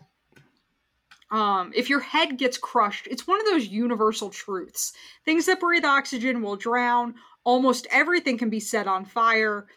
[1.30, 4.94] Um, if your head gets crushed, it's one of those universal truths.
[5.24, 7.14] Things that breathe oxygen will drown.
[7.44, 9.68] Almost everything can be set on fire.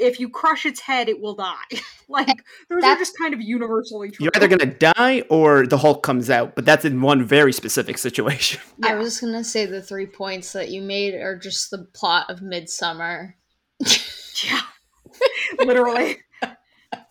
[0.00, 1.64] If you crush its head, it will die.
[2.08, 4.24] like those are just kind of universally true.
[4.24, 7.52] You're either going to die or the Hulk comes out, but that's in one very
[7.52, 8.60] specific situation.
[8.82, 8.94] I Yeah.
[8.98, 13.36] was gonna say the three points that you made are just the plot of Midsummer.
[14.44, 14.60] Yeah.
[15.58, 16.18] Literally.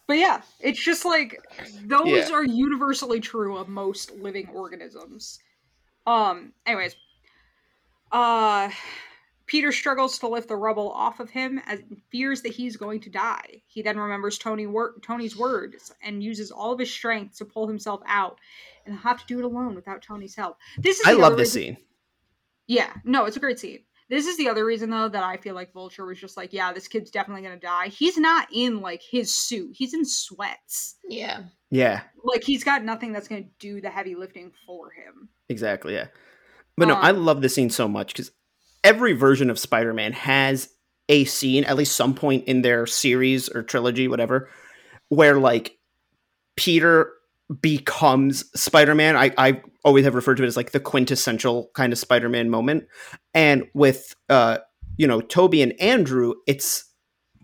[0.08, 1.38] But yeah, it's just like
[1.86, 2.32] those Yeah.
[2.32, 5.38] are universally true of most living organisms.
[6.08, 6.96] Um anyways,
[8.12, 8.72] uh
[9.50, 11.80] Peter struggles to lift the rubble off of him as
[12.12, 13.64] fears that he's going to die.
[13.66, 17.68] He then remembers Tony wor- Tony's words and uses all of his strength to pull
[17.68, 18.38] himself out
[18.86, 20.58] and have to do it alone without Tony's help.
[20.78, 21.86] This is I the love other this reason- scene.
[22.68, 23.80] yeah, no, it's a great scene.
[24.08, 26.72] This is the other reason though that I feel like Vulture was just like, yeah,
[26.74, 27.88] this kid's definitely gonna die.
[27.90, 29.72] He's not in like his suit.
[29.76, 30.96] He's in sweats.
[31.08, 31.44] Yeah.
[31.72, 35.30] Yeah, Like he's got nothing that's gonna do the heavy lifting for him.
[35.50, 35.94] exactly.
[35.94, 36.08] Yeah.
[36.78, 38.32] But no, Um, I love this scene so much because
[38.84, 40.70] every version of Spider Man has
[41.08, 44.50] a scene, at least some point in their series or trilogy, whatever,
[45.10, 45.78] where like
[46.56, 47.12] Peter
[47.62, 49.16] becomes Spider Man.
[49.16, 52.50] I, I always have referred to it as like the quintessential kind of Spider Man
[52.50, 52.86] moment.
[53.34, 54.60] And with, uh,
[54.98, 56.86] you know, Tobey and Andrew, it's,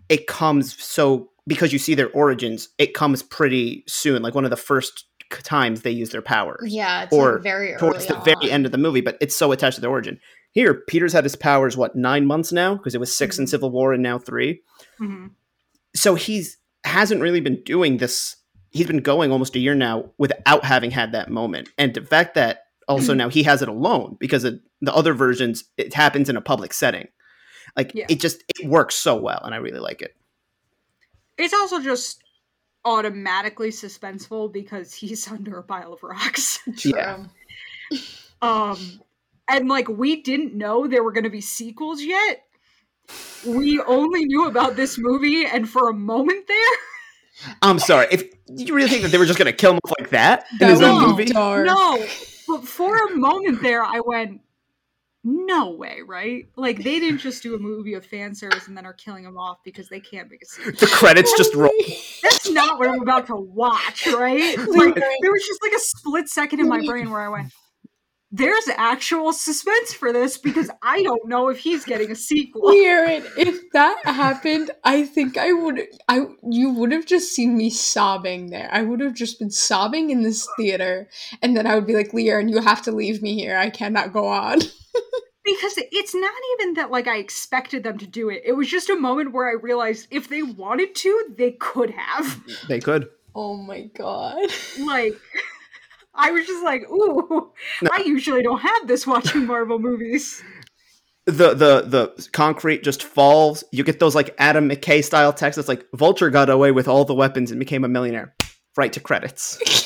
[0.08, 4.22] it comes so because you see their origins, it comes pretty soon.
[4.22, 5.06] Like one of the first
[5.42, 8.24] times they use their powers Yeah, it's Or like very early towards the on.
[8.24, 10.20] very end of the movie, but it's so attached to their origin.
[10.56, 13.48] Here, Peter's had his powers what nine months now because it was 6 in Mhm.
[13.50, 14.62] Civil War and now three.
[14.98, 15.26] Mm-hmm.
[15.94, 18.36] So he's hasn't really been doing this.
[18.70, 22.34] He's been going almost a year now without having had that moment, and the fact
[22.36, 23.18] that also Mm-hmm.
[23.18, 26.72] now he has it alone because of the other versions it happens in a public
[26.72, 27.08] setting.
[27.76, 28.06] Like Yeah.
[28.08, 30.16] it just it works so well, and I really like it.
[31.36, 32.22] It's also just
[32.86, 36.60] automatically suspenseful because he's under a pile of rocks.
[36.82, 37.24] Yeah.
[38.42, 39.00] Um,
[39.48, 42.42] and like we didn't know there were going to be sequels yet.
[43.46, 46.76] We only knew about this movie, and for a moment there,
[47.62, 50.10] I'm sorry if you really think that they were just gonna kill him off like
[50.10, 51.26] that in his own movie.
[51.26, 51.66] dark.
[51.66, 52.04] no.
[52.48, 54.40] But for a moment there, I went,
[55.24, 56.48] "No way!" Right?
[56.56, 59.36] Like they didn't just do a movie of fan service and then are killing him
[59.36, 60.72] off because they can't make a sequel.
[60.72, 61.70] The credits just roll.
[62.22, 64.56] That's not what I'm about to watch, right?
[64.66, 67.52] Like there was just like a split second in my brain where I went,
[68.30, 73.24] "There's actual suspense for this because I don't know if he's getting a sequel." Weird.
[73.36, 75.82] If that happened, I think I would.
[76.08, 78.68] I you would have just seen me sobbing there.
[78.72, 81.08] I would have just been sobbing in this theater,
[81.42, 83.56] and then I would be like, "Leon, you have to leave me here.
[83.56, 84.60] I cannot go on."
[85.46, 88.42] because it's not even that like I expected them to do it.
[88.44, 92.42] It was just a moment where I realized if they wanted to, they could have.
[92.68, 93.08] They could.
[93.34, 94.50] Oh my god.
[94.80, 95.14] Like
[96.16, 97.52] I was just like, "Ooh,
[97.82, 97.90] No.
[97.92, 100.42] I usually don't have this watching Marvel movies."
[101.26, 103.64] the the the concrete just falls.
[103.72, 105.58] You get those like Adam McKay style texts.
[105.58, 108.34] It's like Vulture got away with all the weapons and became a millionaire.
[108.76, 109.58] Right to credits.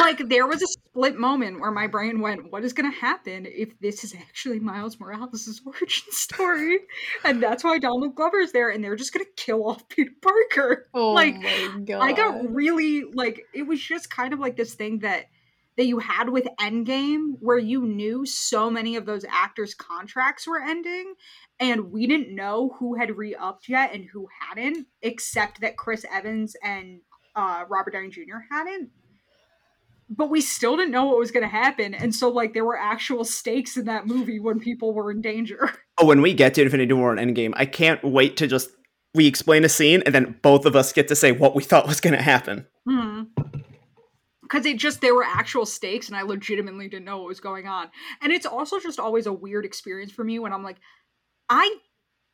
[0.00, 3.46] like there was a split moment where my brain went, "What is going to happen
[3.46, 6.78] if this is actually Miles Morales' origin story?"
[7.24, 10.88] And that's why Donald Glover's there, and they're just going to kill off Peter Parker.
[10.94, 12.02] Oh Like, my god.
[12.02, 15.26] I got really like it was just kind of like this thing that
[15.76, 20.60] that you had with Endgame where you knew so many of those actors' contracts were
[20.60, 21.14] ending
[21.60, 26.56] and we didn't know who had re-upped yet and who hadn't, except that Chris Evans
[26.62, 27.00] and
[27.34, 28.38] uh, Robert Downey Jr.
[28.50, 28.90] hadn't.
[30.08, 33.24] But we still didn't know what was gonna happen, and so like there were actual
[33.24, 35.72] stakes in that movie when people were in danger.
[35.98, 38.68] Oh, when we get to Infinity War and Endgame, I can't wait to just
[39.16, 41.88] we explain a scene and then both of us get to say what we thought
[41.88, 42.66] was going to happen.
[42.86, 43.22] Hmm.
[44.42, 47.66] Because it just there were actual stakes, and I legitimately didn't know what was going
[47.66, 47.88] on.
[48.22, 50.76] And it's also just always a weird experience for me when I'm like,
[51.48, 51.78] I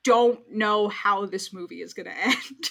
[0.05, 2.71] don't know how this movie is going to end.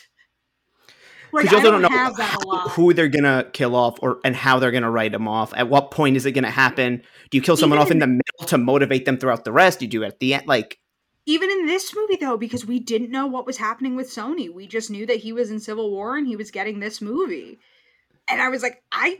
[1.33, 2.69] Like Because you I don't, don't know have that a lot.
[2.71, 5.53] who they're going to kill off or and how they're going to write them off.
[5.55, 7.01] At what point is it going to happen?
[7.29, 9.51] Do you kill someone Even off in in- the middle to motivate them throughout the
[9.51, 9.79] rest?
[9.79, 10.47] Do you do it at the end?
[10.47, 10.79] Like,
[11.25, 14.67] Even in this movie, though, because we didn't know what was happening with Sony, we
[14.67, 17.59] just knew that he was in Civil War and he was getting this movie,
[18.29, 19.19] and I was like, I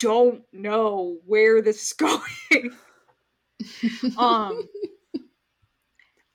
[0.00, 2.70] don't know where this is going.
[4.18, 4.62] um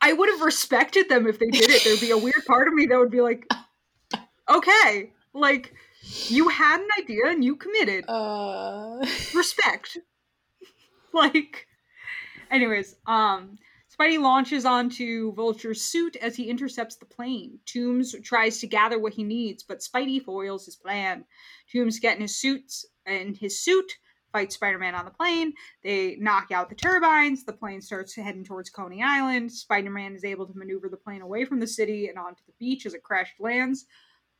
[0.03, 1.83] I would have respected them if they did it.
[1.83, 3.45] There'd be a weird part of me that would be like,
[4.51, 5.73] okay, like
[6.27, 8.05] you had an idea and you committed.
[8.07, 8.97] Uh,
[9.35, 9.97] Respect.
[11.13, 11.67] like
[12.49, 13.57] anyways, um
[14.01, 17.59] Spidey launches onto Vulture's suit as he intercepts the plane.
[17.65, 21.25] Toombs tries to gather what he needs, but Spidey foils his plan.
[21.69, 23.91] Toombs get in his suits in his suit,
[24.31, 25.53] fights Spider-Man on the plane.
[25.83, 27.43] They knock out the turbines.
[27.43, 29.51] The plane starts heading towards Coney Island.
[29.51, 32.85] Spider-Man is able to maneuver the plane away from the city and onto the beach
[32.85, 33.85] as it crash lands.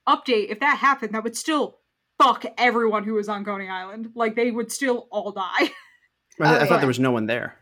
[0.08, 1.80] Update: If that happened, that would still
[2.20, 4.12] fuck everyone who was on Coney Island.
[4.16, 5.72] Like they would still all die.
[6.42, 7.58] I, I thought there was no one there.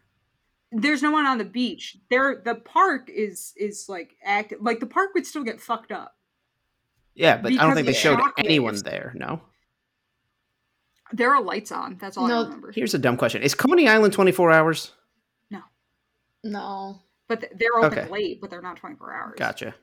[0.71, 1.97] There's no one on the beach.
[2.09, 4.59] There, the park is is like active.
[4.61, 6.15] Like the park would still get fucked up.
[7.15, 8.45] Yeah, but I don't think they showed shockwaves.
[8.45, 9.11] anyone there.
[9.15, 9.41] No.
[11.11, 11.97] There are lights on.
[11.99, 12.71] That's all No, I remember.
[12.71, 14.91] Here's a dumb question: Is Coney Island 24 hours?
[15.49, 15.61] No.
[16.43, 16.99] No.
[17.27, 18.09] But th- they're open Okay.
[18.09, 19.33] late, but they're not 24 hours.
[19.37, 19.73] Gotcha.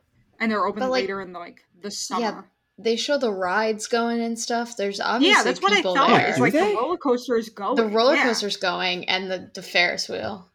[0.41, 2.21] And they're open But, like- later in the, like the summer.
[2.21, 2.43] Yeah,
[2.79, 4.77] They show the rides going and stuff.
[4.77, 6.09] There's Yeah, obviously that's what I people thought.
[6.09, 6.27] there.
[6.29, 6.71] It's Do like they?
[6.73, 7.77] the roller coaster is going.
[7.77, 8.25] the roller yeah.
[8.25, 10.51] coaster's going and the, the Ferris wheel.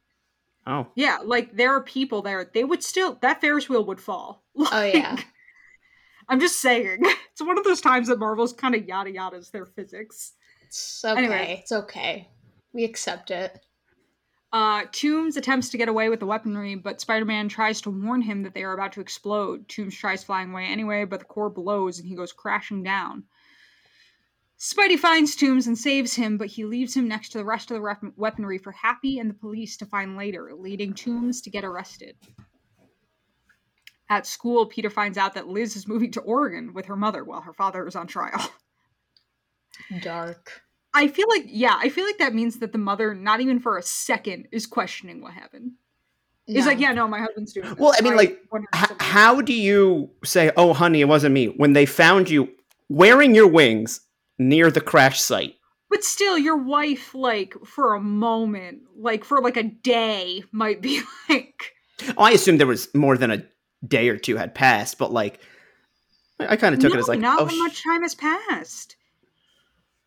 [0.67, 2.49] Oh, Yeah, like there are people there.
[2.53, 4.43] They would still that Ferris wheel would fall.
[4.57, 5.11] Oh yeah.
[5.15, 5.27] Like,
[6.29, 7.03] I'm just saying.
[7.31, 10.33] It's one of those times that Marvel's kind of yada yadas their physics.
[10.67, 11.17] It's okay.
[11.17, 11.57] Anyway.
[11.61, 12.27] It's okay.
[12.73, 13.57] We accept it.
[14.53, 18.21] Uh, Toombs attempts to get away with the weaponry, but Spider Man tries to warn
[18.21, 19.67] him that they are about to explode.
[19.69, 23.23] Toombs tries flying away anyway, but the core blows and he goes crashing down.
[24.59, 27.81] Spidey finds Toombs and saves him, but he leaves him next to the rest of
[27.81, 32.15] the weaponry for Happy and the police to find later, leading Toombs to get arrested.
[34.09, 37.41] At school, Peter finds out that Liz is moving to Oregon with her mother while
[37.41, 38.51] her father is on trial.
[40.01, 40.61] Dark.
[40.93, 43.77] I feel like, yeah, I feel like that means that the mother, not even for
[43.77, 45.71] a second, is questioning what happened.
[46.47, 47.69] It's like, yeah, no, my husband's doing.
[47.69, 47.77] This.
[47.77, 48.41] Well, I mean, like,
[48.75, 52.49] H- how do you say, "Oh, honey, it wasn't me," when they found you
[52.89, 54.01] wearing your wings
[54.37, 55.55] near the crash site?
[55.89, 61.01] But still, your wife, like, for a moment, like, for like a day, might be
[61.29, 61.73] like,
[62.17, 63.43] Oh, I assumed there was more than a
[63.85, 65.39] day or two had passed, but like,
[66.39, 68.01] I, I kind of took no, it as like, not oh, when sh- much time
[68.01, 68.95] has passed.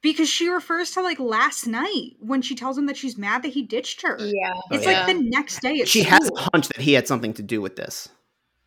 [0.05, 3.49] Because she refers to like last night when she tells him that she's mad that
[3.55, 4.17] he ditched her.
[4.21, 4.53] Yeah.
[4.71, 5.07] It's Oh, like yeah.
[5.07, 5.81] the next day.
[5.81, 8.09] At she has a hunch that he had something to do with this.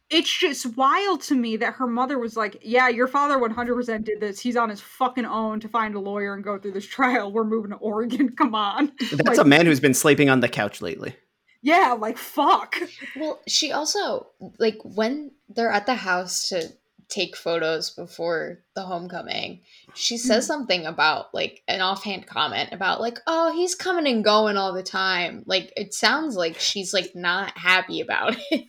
[0.10, 4.20] It's just wild to me that her mother was like, "Yeah, your father 100% did
[4.22, 4.40] this.
[4.40, 7.32] He's on his fucking own to find a lawyer and go through this trial.
[7.32, 8.30] We're moving to Oregon.
[8.36, 11.16] Come on." That's Like- a man who's been sleeping on the couch lately.
[11.62, 12.78] Yeah, like fuck.
[13.18, 14.28] Well, she also
[14.60, 16.70] like when they're at the house to
[17.10, 19.62] take photos before the homecoming,
[19.96, 20.48] she says Mhm.
[20.48, 24.84] something about like an offhand comment about like, "Oh, he's coming and going all the
[24.84, 28.66] time." Like it sounds like she's like not happy about it.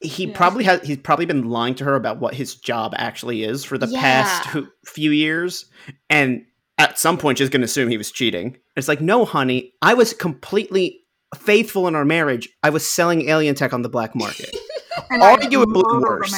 [0.00, 0.36] He Yeah.
[0.36, 0.80] probably has.
[0.86, 4.44] He's probably been lying to her about what his job actually is for the past
[4.46, 4.50] Yeah.
[4.52, 5.66] hu- few years,
[6.08, 6.44] and
[6.78, 8.56] at some point she's going to assume he was cheating.
[8.76, 11.00] It's like, no, honey, I was completely
[11.36, 12.48] faithful in our marriage.
[12.62, 14.48] I was selling alien tech on the black market.
[15.08, 16.34] And Arguably murdered worse.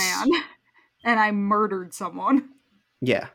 [1.04, 1.12] A man.
[1.12, 2.50] And I murdered someone.
[3.00, 3.28] yeah,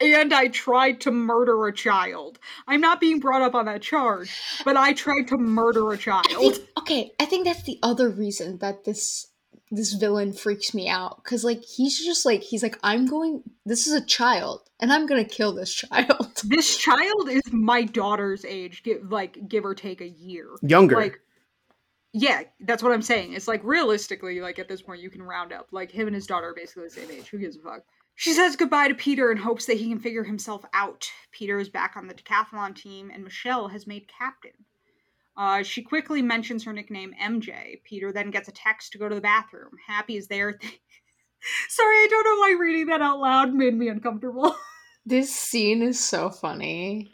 [0.00, 2.38] And I tried to murder a child.
[2.66, 4.32] I'm not being brought up on that charge,
[4.64, 6.26] but I tried to murder a child.
[6.26, 9.26] think okay, I think that's the other reason that this
[9.72, 13.86] this villain freaks me out cuz like he's just like he's like I'm going this
[13.86, 16.42] is a child and I'm going to kill this child.
[16.44, 20.48] This child is my daughter's age, give, like give or take a year.
[20.62, 20.96] younger.
[20.96, 21.20] Like,
[22.12, 23.34] yeah, that's what I'm saying.
[23.34, 25.68] It's like realistically, like at this point, you can round up.
[25.70, 27.28] Like him and his daughter are basically the same age.
[27.28, 27.82] Who gives a fuck?
[28.16, 31.10] She says goodbye to Peter and hopes that he can figure himself out.
[31.32, 34.66] Peter is back on the decathlon team, and Michelle has made captain.
[35.36, 37.82] Uh, she quickly mentions her nickname MJ.
[37.84, 39.70] Peter then gets a text to go to the bathroom.
[39.86, 40.58] Happy is there.
[41.68, 44.54] Sorry, I don't know why reading that out loud made me uncomfortable.
[45.06, 47.10] This scene is so funny.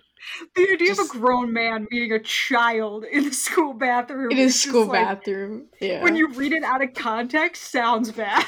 [0.54, 4.30] The idea of a grown man meeting a child in the school bathroom.
[4.30, 5.66] In just school like- bathroom.
[5.80, 6.02] Yeah.
[6.02, 8.44] when you read it out of context sounds bad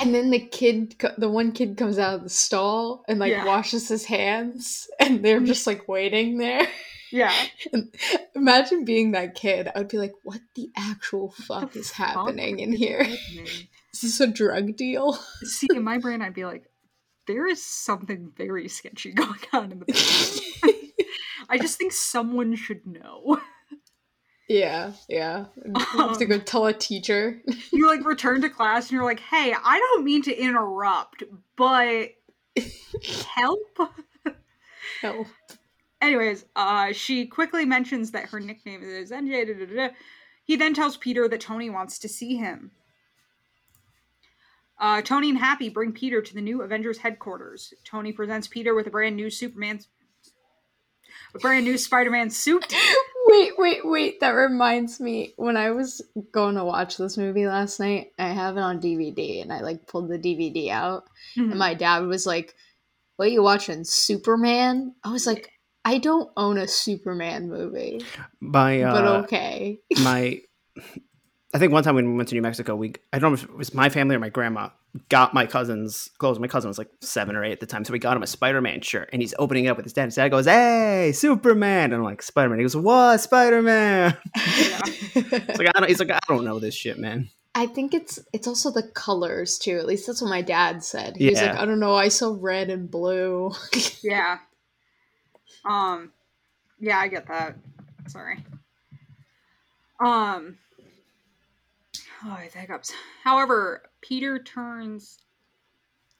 [0.00, 3.46] And then the kid, the one kid comes out of the stall and like Yeah.
[3.46, 6.68] washes his hands, and they're just like waiting there.
[7.10, 7.32] Yeah.
[7.72, 7.94] And
[8.34, 9.68] imagine being that kid.
[9.74, 13.04] I would be like, "What the actual fuck The is fuck happening in here?
[13.04, 13.46] happening?
[13.94, 16.64] Is this a drug deal?" See, in my brain, I'd be like,
[17.26, 20.74] there is something very sketchy going on in the building.
[21.48, 23.40] I just think someone should know.
[24.48, 25.46] yeah, yeah.
[25.64, 27.40] You have to go tell a teacher.
[27.72, 31.22] You like return to class and you're like, hey, I don't mean to interrupt,
[31.56, 32.10] but
[33.26, 33.78] help?
[35.02, 35.26] Help.
[36.00, 39.46] Anyways, uh, she quickly mentions that her nickname is MJ.
[39.46, 39.94] da, da, da, da.
[40.44, 42.70] He then tells Peter that Tony wants to see him.
[44.78, 47.72] Uh, Tony and Happy bring Peter to the new Avengers headquarters.
[47.84, 49.80] Tony presents Peter with a brand new Superman,
[51.34, 52.72] a brand new Spider-Man suit.
[53.28, 54.20] Wait, wait, wait.
[54.20, 55.32] That reminds me.
[55.36, 56.00] When I was
[56.30, 59.88] going to watch this movie last night, I have it on DVD, and I like
[59.88, 61.50] pulled the DVD out, Mm-hmm.
[61.50, 62.54] and my dad was like,
[63.16, 63.82] "What are you watching?
[63.82, 65.50] Superman?" I was like,
[65.84, 68.00] "I don't own a Superman movie,
[68.40, 70.40] My uh, but okay." my
[71.56, 73.44] I think one time when we went to New Mexico, we I don't know if
[73.44, 74.68] it was my family or my grandma
[75.08, 76.38] got my cousin's clothes.
[76.38, 78.26] My cousin was like seven or eight at the time, so we got him a
[78.26, 80.04] Spider Man shirt, and he's opening it up with his dad.
[80.04, 84.14] His dad goes, "Hey, Superman!" And I'm like, "Spider Man." He goes, "What, Spider Man?"
[84.36, 84.80] Yeah.
[85.14, 85.88] It's like I don't.
[85.88, 89.56] He's like, "I don't know this shit, man." I think it's it's also the colors
[89.56, 89.78] too.
[89.78, 91.16] At least that's what my dad said.
[91.16, 91.94] He was like, "I don't know.
[91.94, 93.52] I saw red and blue."
[94.02, 94.40] Yeah.
[95.64, 96.12] Um
[96.78, 97.56] yeah, I get that.
[98.08, 98.44] Sorry.
[100.04, 100.58] Um
[102.28, 102.92] Oh, hiccups.
[103.22, 105.18] However, Peter turns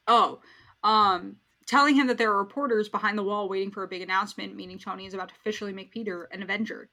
[0.07, 0.41] Oh,
[0.85, 4.55] um telling him that there are reporters behind the wall waiting for a big announcement,
[4.55, 6.89] meaning Tony is about to officially make Peter an Avenger.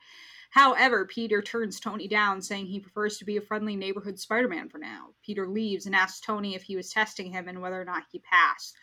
[0.50, 4.68] However, Peter turns Tony down, saying he prefers to be a friendly neighborhood Spider Man
[4.70, 5.10] for now.
[5.24, 8.18] Peter leaves and asks Tony if he was testing him and whether or not he
[8.18, 8.76] passed.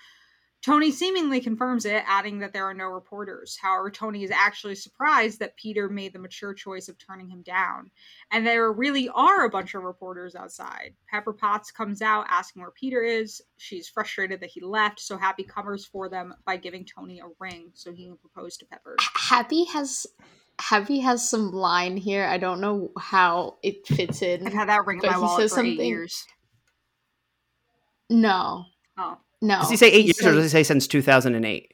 [0.63, 3.57] Tony seemingly confirms it, adding that there are no reporters.
[3.61, 7.91] However, Tony is actually surprised that Peter made the mature choice of turning him down.
[8.31, 10.95] And there really are a bunch of reporters outside.
[11.11, 13.41] Pepper Potts comes out asking where Peter is.
[13.57, 17.71] She's frustrated that he left, so Happy covers for them by giving Tony a ring
[17.73, 18.97] so he can propose to Pepper.
[19.15, 20.07] Happy has
[20.61, 22.27] Happy has some line here.
[22.27, 24.47] I don't know how it fits in.
[24.47, 26.27] I've had that ring in my wallet for eight years.
[28.11, 28.67] No,
[28.99, 29.61] Oh, no.
[29.61, 31.73] Does he say eight years or does he say since 2008?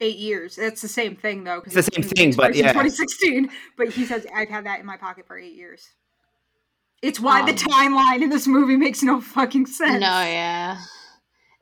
[0.00, 0.54] eight years.
[0.56, 1.60] That's the same thing, though.
[1.60, 2.72] 'cause It's the same thing, but in yeah.
[2.72, 3.50] 2016.
[3.76, 5.88] But he says, I've had that in my pocket for eight years.
[7.02, 10.00] It's why the Um, timeline in this movie makes no fucking sense.
[10.00, 10.78] No, yeah.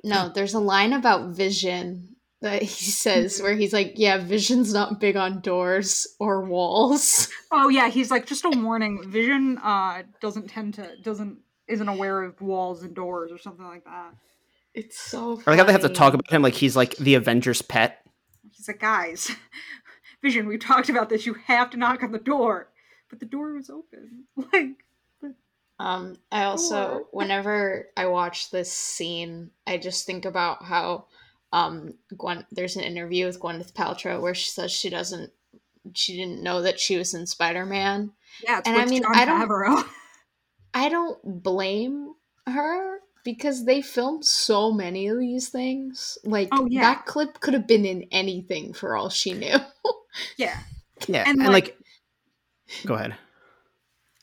[0.04, 5.00] No, there's a line about Vision that he says where he's like, "Yeah, Vision's not
[5.00, 9.02] big on doors or walls." Oh yeah, he's like just a warning.
[9.10, 11.38] Vision uh doesn't tend to doesn't
[11.68, 14.14] isn't aware of walls and doors or something like that.
[14.74, 15.40] It's so.
[15.46, 18.04] I like how they have to talk about him like he's like the Avengers pet.
[18.52, 19.30] He's like, guys,
[20.22, 21.26] Vision, we've talked about this.
[21.26, 22.68] You have to knock on the door,
[23.10, 24.24] but the door was open.
[24.52, 24.68] Like,
[25.78, 27.06] Um, I also, Door.
[27.12, 31.06] whenever I watch this scene, I just think about how,
[31.52, 32.46] um, Gwen.
[32.50, 35.32] There's an interview with Gwyneth Paltrow where she says she doesn't,
[35.94, 38.12] she didn't know that she was in Spider Man.
[38.42, 39.84] yeah, it's And I mean, Jon I don't- Favreau.
[40.76, 42.12] I don't blame
[42.46, 46.18] her because they filmed so many of these things.
[46.22, 46.82] Like Oh, yeah.
[46.82, 49.56] that clip could have been in anything for all she knew.
[50.36, 50.58] yeah,
[51.08, 51.78] Yeah, And, and, like- like,
[52.84, 53.16] go ahead.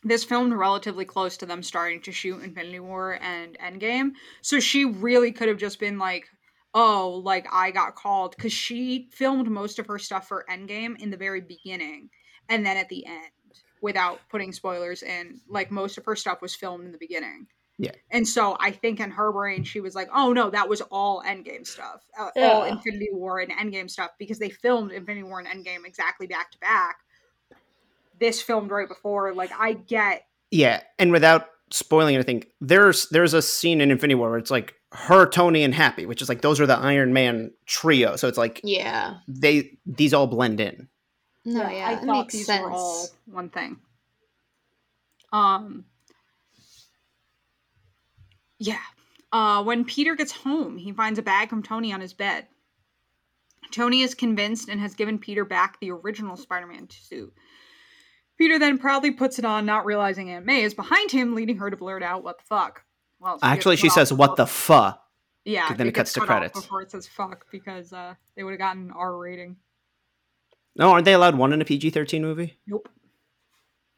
[0.03, 4.11] this filmed relatively close to them starting to shoot Infinity War and Endgame,
[4.43, 6.27] so she really could have just been like,
[6.75, 11.09] "Oh, like I got called," because she filmed most of her stuff for Endgame in
[11.09, 12.09] the very beginning,
[12.49, 13.31] and then at the end,
[13.83, 15.41] without putting spoilers in.
[15.47, 17.47] Like most of her stuff was filmed in the beginning.
[17.77, 17.91] Yeah.
[18.11, 21.21] And so I think in her brain she was like, "Oh no, that was all
[21.21, 25.47] Endgame stuff, uh, all Infinity War and Endgame stuff," because they filmed Infinity War and
[25.47, 26.99] Endgame exactly back to back.
[28.19, 29.33] This filmed right before.
[29.33, 34.29] Like I get Yeah, and without spoiling anything, there's there's a scene in Infinity War
[34.29, 37.51] where it's like her, Tony, and Happy, which is like those are the Iron Man
[37.65, 38.15] trio.
[38.15, 39.15] So it's like yeah.
[39.27, 40.87] they these all blend in.
[41.45, 42.63] No, yeah, I it thought makes these sense.
[42.63, 43.77] were all one thing.
[45.31, 45.85] Um.
[48.59, 48.79] Yeah.
[49.31, 52.47] Uh, when Peter gets home, he finds a bag from Tony on his bed.
[53.71, 57.33] Tony is convinced and has given Peter back the original Spider-Man suit.
[58.37, 61.69] Peter then proudly puts it on, not realizing Aunt May is behind him, leading her
[61.69, 62.83] to blurt out, "What the fuck?"
[63.19, 65.03] Well, gets Actually, she says, "What the fuck?
[65.45, 66.61] Yeah, then it gets cuts to credits.
[66.61, 69.57] before it says "fuck" because uh, they would have gotten an R rating.
[70.75, 72.57] No, aren't they allowed one in a PG thirteen movie?
[72.67, 72.89] Nope.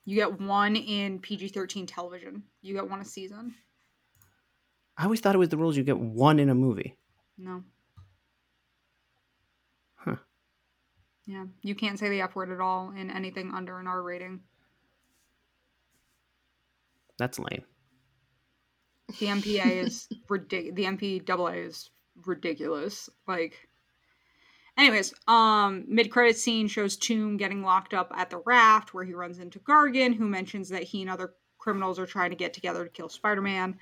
[0.03, 2.43] You get one in PG thirteen television.
[2.61, 3.55] You get one a season.
[4.97, 6.97] I always thought it was the rules you get one in a movie.
[7.37, 7.63] No.
[9.95, 10.15] Huh.
[11.25, 14.41] Yeah, you can't say the F word at all in anything under an R rating.
[17.17, 17.63] That's lame.
[19.19, 20.75] The MPA is ridiculous.
[20.75, 21.89] The MPAA is
[22.25, 23.09] ridiculous.
[23.27, 23.67] Like,
[24.77, 29.13] anyways, um, mid credit scene shows Tomb getting locked up at the raft where he
[29.13, 32.83] runs into Gargan, who mentions that he and other criminals are trying to get together
[32.83, 33.77] to kill Spider Man.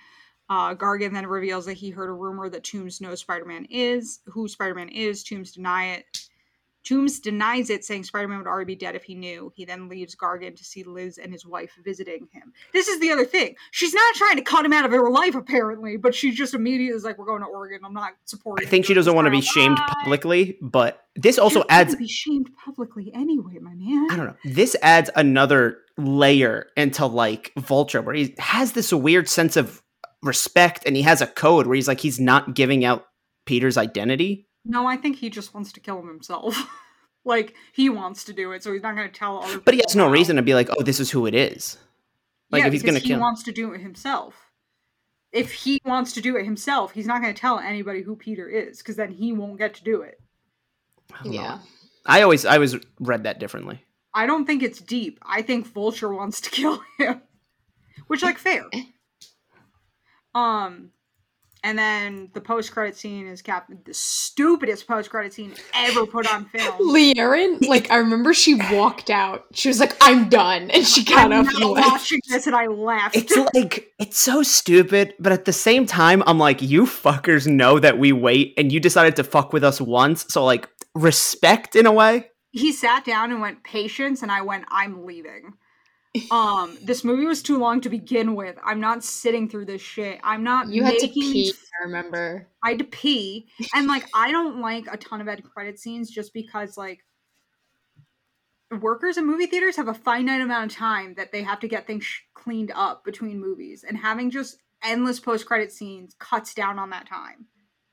[0.49, 4.19] Uh, Gargan then reveals that he heard a rumor that Toombs knows Spider Man is
[4.25, 5.23] who Spider Man is.
[5.23, 6.05] Toombs deny it.
[6.84, 9.51] Toombs denies it, saying Spider Man would already be dead if he knew.
[9.55, 12.53] He then leaves Gargan to see Liz and his wife visiting him.
[12.73, 13.55] This is the other thing.
[13.72, 16.95] She's not trying to cut him out of her life, apparently, but she just immediately
[16.95, 17.80] is like, "We're going to Oregon.
[17.85, 18.68] I'm not supporting.
[18.68, 19.45] I think she doesn't want to be Bye.
[19.45, 24.07] shamed publicly, but this also She doesn't adds be shamed publicly anyway, my man.
[24.11, 24.35] I don't know.
[24.43, 29.81] This adds another layer into like Vulture, where he has this weird sense of
[30.22, 33.05] respect, and he has a code where he's like he's not giving out
[33.45, 34.47] Peter's identity.
[34.65, 36.57] No, I think he just wants to kill him himself.
[37.26, 39.60] like he wants to do it, so he's not going to tell other.
[39.60, 40.11] But he has no how.
[40.11, 41.77] reason to be like, "Oh, this is who it is."
[42.52, 44.52] Like yeah, if he's because gonna he kill, wants to do it himself.
[45.31, 48.48] If he wants to do it himself, he's not going to tell anybody who Peter
[48.48, 50.22] is, because then he won't get to do it.
[51.11, 51.41] I don't know.
[51.41, 51.60] Yeah.
[52.06, 53.84] I always, I always read that differently.
[54.14, 55.18] I don't think it's deep.
[55.23, 57.22] I think Vulture wants to kill him,
[58.06, 58.65] which like fair.
[60.35, 60.91] Um,
[61.64, 66.31] and then the post credit scene is cap the stupidest post credit scene ever put
[66.31, 66.76] on film.
[66.94, 69.45] Leerin, like I remember she walked out.
[69.53, 71.88] She was like, "I'm done," and she got I'm up and now left.
[71.88, 73.15] watching this and I laughed.
[73.15, 77.80] It's like it's so stupid, but at the same time, I'm like, you fuckers know
[77.80, 81.85] that we wait, and you decided to fuck with us once, so like respect in
[81.85, 82.27] a way.
[82.52, 85.53] he sat down and went patience and i went i'm leaving
[86.31, 90.19] um this movie was too long to begin with i'm not sitting through this shit
[90.23, 91.52] i'm not You had to pee.
[91.81, 92.48] I remember.
[92.64, 96.11] i had to pee and like i don't like a ton of end credit scenes
[96.11, 97.03] just because like
[98.80, 101.85] workers in movie theaters have a finite amount of time that they have to get
[101.85, 106.77] things sh- cleaned up between movies and having just endless post credit scenes cuts down
[106.80, 107.45] on that time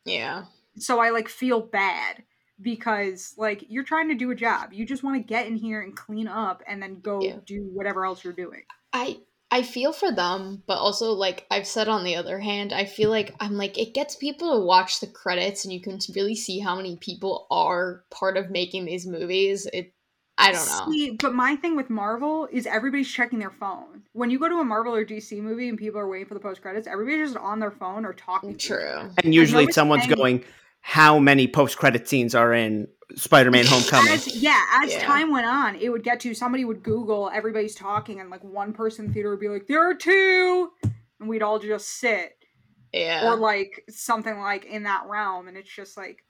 [0.05, 0.45] Yeah.
[0.77, 2.23] so I like feel bad
[2.63, 4.73] because like you're trying to do a job.
[4.73, 7.37] You just want to get in here and clean up and then go Yeah.
[7.45, 8.63] do whatever else you're doing.
[8.93, 9.21] I
[9.53, 13.11] I feel for them, but also like I've said on the other hand, I feel
[13.11, 16.61] like I'm like it gets people to watch the credits and you can really see
[16.61, 19.67] how many people are part of making these movies.
[19.73, 19.93] It
[20.39, 20.91] I don't know.
[20.93, 24.05] See, but my thing with Marvel is everybody's checking their phone.
[24.13, 26.41] When you go to a Marvel or DC movie and people are waiting for the
[26.41, 28.57] post credits, everybody's just on their phone or talking.
[28.57, 28.67] to.
[28.69, 29.11] True.
[29.23, 30.45] And usually nobody's someone's saying- going,
[30.81, 35.05] "How many post-credit scenes are in Spider-Man: Homecoming?" As, yeah, as Yeah.
[35.07, 38.73] time went on, it would get to somebody would Google everybody's talking, and like one
[38.73, 40.73] person in the theater would be like, "There are two.
[41.21, 42.33] and we'd all just sit,
[42.95, 43.27] Yeah.
[43.31, 46.25] or like something like in that realm, and it's just like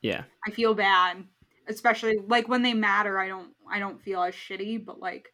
[0.00, 1.24] yeah, I feel bad,
[1.68, 3.18] especially like when they matter.
[3.18, 5.28] I don't I don't feel as shitty, but like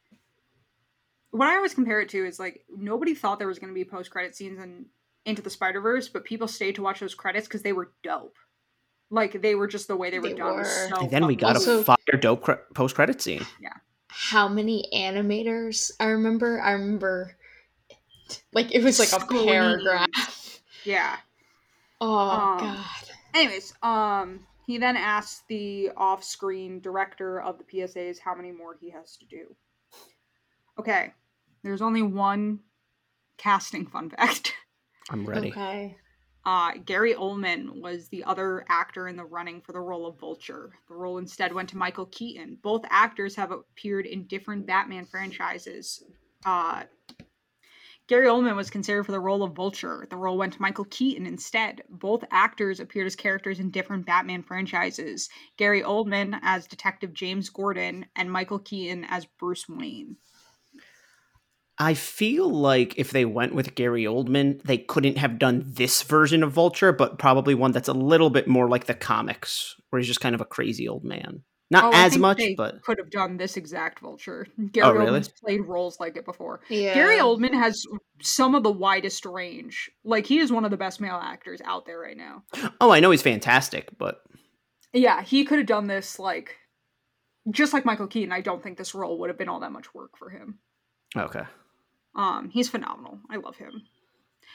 [1.31, 3.85] what I always compare it to is like nobody thought there was going to be
[3.85, 4.86] post credit scenes in
[5.26, 8.36] Into the Spider Verse, but people stayed to watch those credits because they were dope.
[9.10, 10.56] Like they were just the way they were They done.
[10.56, 10.64] were.
[10.64, 13.44] So and then we got Also- a fire dope cre- post-credit scene.
[13.60, 13.72] Yeah.
[14.09, 17.36] How many animators I remember I remember
[18.52, 20.60] like it was like a paragraph.
[20.84, 21.16] yeah.
[22.01, 22.84] Oh Um, god.
[23.34, 28.90] Anyways, um, he then asked the off-screen director of the PSAs how many more he
[28.90, 29.55] has to do.
[30.78, 31.12] Okay,
[31.62, 32.60] there's only one
[33.36, 34.55] casting fun fact.
[35.10, 35.51] I'm ready.
[35.51, 35.97] Okay.
[36.47, 40.72] Uh, Gary Oldman was the other actor in the running for the role of Vulture.
[40.89, 42.59] The role instead went to Michael Keaton.
[42.62, 46.05] Both actors have appeared in different Batman franchises.
[46.44, 46.82] Uh,
[48.06, 50.06] Gary Oldman was considered for the role of Vulture.
[50.10, 51.82] The role went to Michael Keaton instead.
[51.89, 55.31] Both actors appeared as characters in different Batman franchises.
[55.56, 60.16] Gary Oldman as Detective James Gordon and Michael Keaton as Bruce Wayne.
[61.78, 66.42] I feel like if they went with Gary Oldman, they couldn't have done this version
[66.44, 70.06] of Vulture, but probably one that's a little bit more like the comics, where he's
[70.06, 71.42] just kind of a crazy old man.
[71.70, 74.46] Not Oh, as much, they but could have done this exact Vulture.
[74.60, 75.10] Oh, Gary Oh, really?
[75.18, 76.60] Oldman's played roles like it before.
[76.68, 76.94] Yeah.
[76.94, 77.82] Gary Oldman has
[78.22, 79.90] some of the widest range.
[80.05, 82.44] Like he is one of the best male actors out there right now.
[82.80, 84.20] oh, I know he's fantastic, but
[84.92, 86.56] Yeah, he could have done this like
[87.51, 88.32] just like Michael Keaton.
[88.32, 90.59] I don't think this role would have been all that much work for him.
[91.16, 91.42] okay.
[92.16, 93.19] Um, he's phenomenal.
[93.31, 93.82] I love him.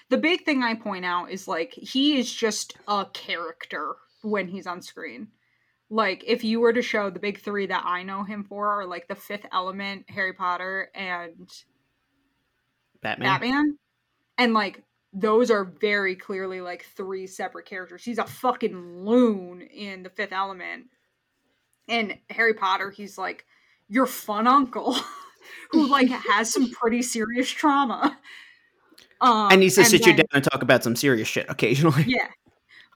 [0.09, 4.67] The big thing I point out is like he is just a character when he's
[4.67, 5.29] on screen.
[5.89, 8.85] Like if you were to show the big three that I know him for are
[8.85, 11.49] like the Fifth Element, Harry Potter, and
[13.01, 13.27] Batman.
[13.27, 13.77] Batman.
[14.37, 18.03] And like those are very clearly like three separate characters.
[18.03, 20.85] He's a fucking loon in the Fifth Element,
[21.87, 23.45] and Harry Potter, he's like
[23.87, 24.95] your fun uncle
[25.71, 28.17] who like has some pretty serious trauma.
[29.21, 32.05] Um, and needs to sit you down and talk about some serious shit occasionally.
[32.07, 32.27] yeah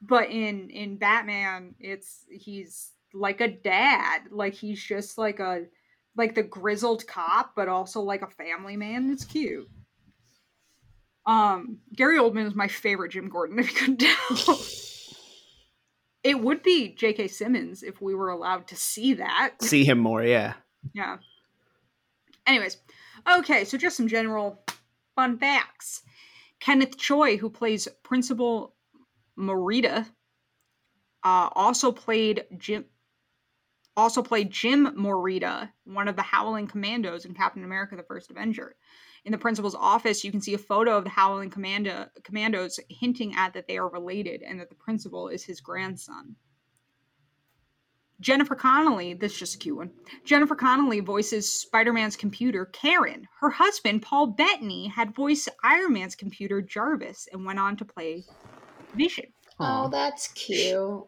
[0.02, 5.66] but in in batman it's he's like a dad like he's just like a
[6.16, 9.70] like the grizzled cop but also like a family man it's cute
[11.26, 14.60] um gary oldman is my favorite jim gordon if you couldn't tell
[16.24, 20.24] it would be j.k simmons if we were allowed to see that See him more,
[20.24, 20.54] yeah.
[20.94, 21.18] yeah.
[22.46, 22.78] Anyways,
[23.38, 24.64] okay, so just some general
[25.16, 26.02] fun facts.
[26.60, 28.76] Kenneth Choi, who plays Principal
[29.38, 30.06] Morita,
[31.24, 32.86] uh, also played Jim.
[33.96, 38.76] Also played Jim Morita, one of the Howling Commandos in Captain America: The First Avenger.
[39.26, 43.36] In the principal's office, you can see a photo of the Howling Commando commandos, hinting
[43.36, 46.36] at that they are related and that the principal is his grandson.
[48.24, 49.92] Jennifer Connelly, this is just a cute one.
[50.24, 53.28] Jennifer Connelly voices Spider Man's computer, Karen.
[53.42, 58.24] Her husband, Paul Bettany, had voiced Iron Man's computer, Jarvis, and went on to play
[58.96, 59.26] Vision.
[59.60, 61.04] Oh, that's cute.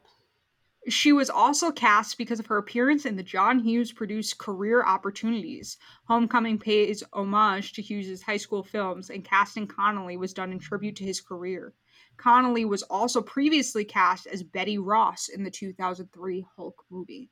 [0.90, 5.78] She was also cast because of her appearance in the John Hughes produced Career Opportunities.
[6.10, 10.98] Homecoming pays homage to Hughes' high school films, and casting Connelly was done in tribute
[10.98, 11.74] to his career.
[12.18, 17.30] Connelly was also previously cast as Betty Ross in the 2003 Hulk movie.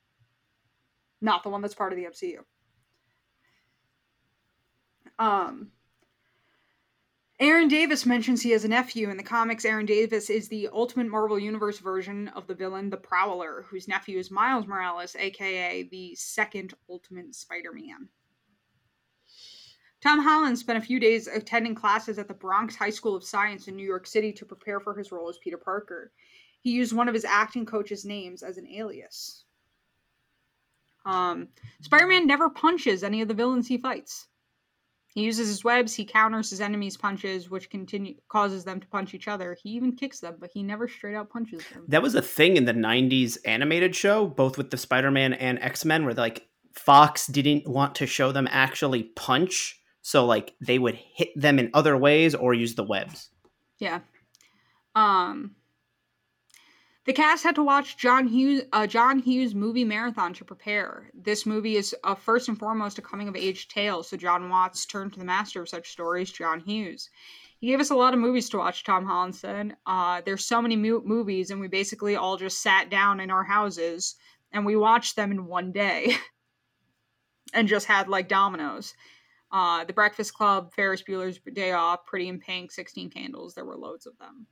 [1.20, 2.38] Not the one that's part of the MCU.
[5.18, 5.70] Um,
[7.40, 9.10] Aaron Davis mentions he has a nephew.
[9.10, 12.96] In the comics, Aaron Davis is the Ultimate Marvel Universe version of the villain, the
[12.96, 18.08] Prowler, whose nephew is Miles Morales, aka the second Ultimate Spider Man.
[20.04, 23.68] Tom Holland spent a few days attending classes at the Bronx High School of Science
[23.68, 26.12] in New York City to prepare for his role as Peter Parker.
[26.60, 29.44] He used one of his acting coach's names as an alias.
[31.06, 31.48] Um,
[31.80, 34.28] Spider Man never punches any of the villains he fights.
[35.14, 39.14] He uses his webs, he counters his enemies' punches, which continue causes them to punch
[39.14, 39.56] each other.
[39.62, 41.84] He even kicks them, but he never straight out punches them.
[41.88, 45.58] That was a thing in the 90s animated show, both with the Spider Man and
[45.60, 49.80] X Men, where like Fox didn't want to show them actually punch.
[50.06, 53.30] So like they would hit them in other ways or use the webs.
[53.78, 54.00] Yeah.
[54.94, 55.56] Um
[57.06, 61.10] the cast had to watch John Hughes uh, John Hughes movie marathon to prepare.
[61.14, 64.84] This movie is uh, first and foremost a coming of age tale, so Jon Watts
[64.84, 67.08] turned to the master of such stories, John Hughes.
[67.60, 69.74] He gave us a lot of movies to watch, Tom Holland said.
[69.86, 73.44] Uh, there's so many mo- movies, and we basically all just sat down in our
[73.44, 74.16] houses
[74.52, 76.14] and we watched them in one day
[77.54, 78.92] and just had like Domino's.
[79.54, 83.54] Uh, the Breakfast Club, Ferris Bueller's Day Off, Pretty in Pink, 16 Candles.
[83.54, 84.48] There were loads of them.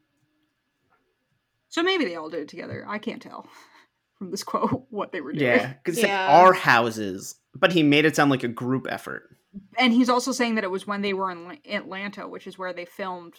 [1.68, 2.84] So maybe they all did it together.
[2.86, 3.48] I can't tell
[4.18, 5.44] from this quote what they were doing.
[5.44, 6.28] Yeah, because Yeah.
[6.30, 9.36] our houses, but he made it sound like a group effort.
[9.76, 12.72] And he's also saying that it was when they were in Atlanta, which is where
[12.72, 13.34] they filmed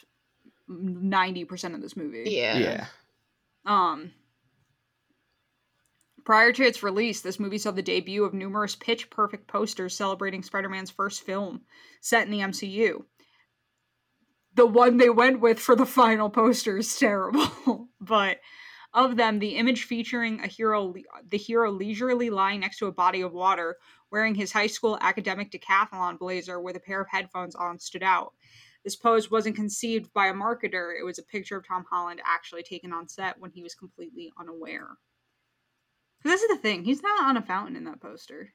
[0.69, 2.25] 90% of this movie.
[2.27, 2.57] Yeah.
[2.57, 2.85] Yeah.
[3.65, 4.11] Um,
[6.23, 10.43] prior to its release, this movie saw the debut of numerous pitch perfect posters celebrating
[10.43, 11.61] Spider Man's first film
[12.01, 13.03] set in the MCU.
[14.55, 18.39] The one they went with for the final poster is terrible, but
[18.93, 20.93] of them, the image featuring a hero,
[21.27, 23.77] the hero leisurely lying next to a body of water,
[24.11, 28.33] wearing his high school academic decathlon blazer with a pair of headphones on, stood out.
[28.83, 32.63] This pose wasn't conceived by a marketer, it was a picture of Tom Holland actually
[32.63, 34.89] taken on set when he was completely unaware.
[36.23, 38.53] 'Cause this is the thing, he's not on a fountain in that poster.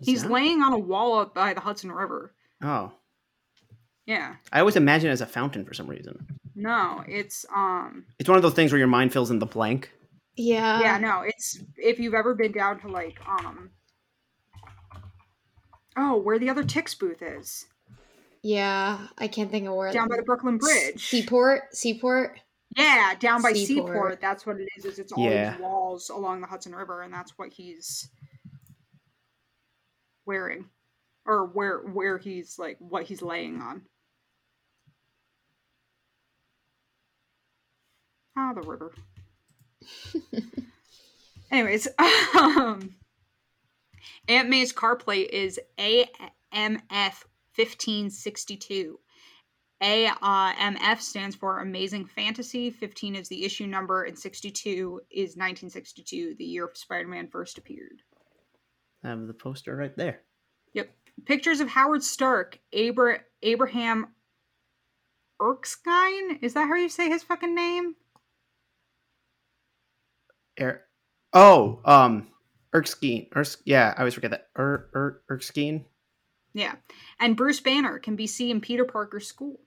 [0.00, 0.32] He's not?
[0.32, 2.34] laying on a wall up by the Hudson River.
[2.62, 2.92] Oh,
[4.04, 4.36] Yeah.
[4.52, 6.38] I always imagine it as a fountain for some reason.
[6.54, 9.90] No, it's um It's one of those things where your mind fills in the blank.
[10.36, 10.80] Yeah.
[10.80, 13.70] yeah, no, it's if you've ever been down to like um
[15.96, 17.66] Oh, where the other Tix booth is.
[18.42, 19.08] Yeah.
[19.16, 19.88] I can't think of where.
[19.88, 21.04] It's down by the Brooklyn Bridge.
[21.08, 21.74] Seaport.
[21.74, 22.38] Seaport.
[22.76, 23.88] Yeah, down by Seaport.
[23.88, 24.20] Seaport.
[24.20, 24.84] That's what it is.
[24.84, 25.52] Is it's all Yeah.
[25.52, 28.08] these walls along the Hudson River, and that's what he's
[30.26, 30.68] wearing,
[31.24, 33.82] or where where he's like what he's laying on.
[38.36, 38.92] Ah, the river.
[41.50, 41.88] Anyways,
[42.38, 42.94] um,
[44.28, 49.00] Aunt May's car plate is AMF fifteen sixty two.
[49.82, 52.70] AMF stands for Amazing Fantasy.
[52.70, 58.00] 15 is the issue number, and 62 is 1962, the year Spider Man first appeared.
[59.04, 60.22] I have the poster right there.
[60.72, 60.90] Yep.
[61.26, 64.08] Pictures of Howard Stark, Abra- Abraham
[65.40, 66.38] Erskine.
[66.40, 67.96] Is that how you say his fucking name?
[70.58, 70.84] Er-
[71.34, 72.28] oh, um,
[72.74, 73.26] Erskine.
[73.36, 74.48] Ers- yeah, I always forget that.
[74.58, 75.84] Er, er, Erskine.
[76.54, 76.76] Yeah.
[77.20, 79.60] And Bruce Banner can be seen in Peter Parker's school.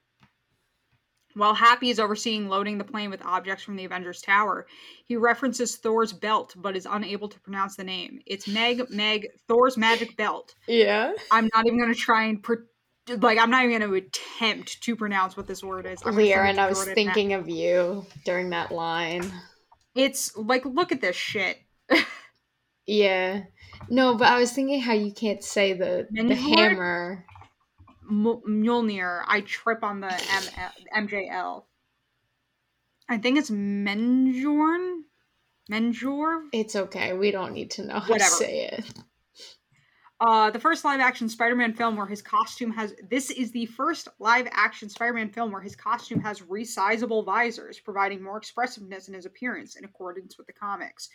[1.39, 4.67] While Happy is overseeing loading the plane with objects from the Avengers Tower,
[5.05, 8.19] he references Thor's belt but is unable to pronounce the name.
[8.25, 10.53] It's Meg, Meg, Thor's magic belt.
[10.67, 11.13] Yeah.
[11.31, 12.57] I'm not even going to try and, pro-
[13.07, 16.01] like, I'm not even going to attempt to pronounce what this word is.
[16.01, 19.31] I'm gonna Lear, and I was thinking of you during that line.
[19.95, 21.57] It's like, look at this shit.
[22.89, 23.43] Yeah.
[23.87, 27.23] No, but I was thinking how you can't say the the hammer.
[28.09, 29.23] M- Mjolnir.
[29.27, 31.63] I trip on the M- MJL.
[33.07, 35.01] I think it's Menjorn?
[35.71, 36.47] Menjor?
[36.51, 37.13] It's okay.
[37.13, 38.29] We don't need to know how Whatever.
[38.29, 38.85] to say it.
[40.21, 42.93] Uh, the first live action Spider Man film where his costume has.
[43.09, 47.79] This is the first live action Spider Man film where his costume has resizable visors,
[47.79, 51.09] providing more expressiveness in his appearance in accordance with the comics.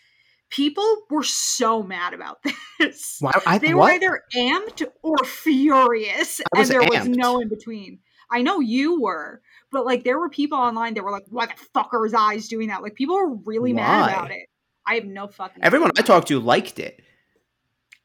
[0.54, 2.38] People were so mad about
[2.78, 3.16] this.
[3.20, 3.32] Why?
[3.44, 3.94] I, They were what?
[3.94, 7.98] either amped or furious, and there was no in between.
[8.30, 11.54] I know you were, but like there were people online that were like, "Why the
[11.74, 14.46] fuck are his eyes doing that?" Like people were really mad about it.
[14.86, 15.62] I have no fucking.
[15.62, 17.02] Everyone I talked to liked it.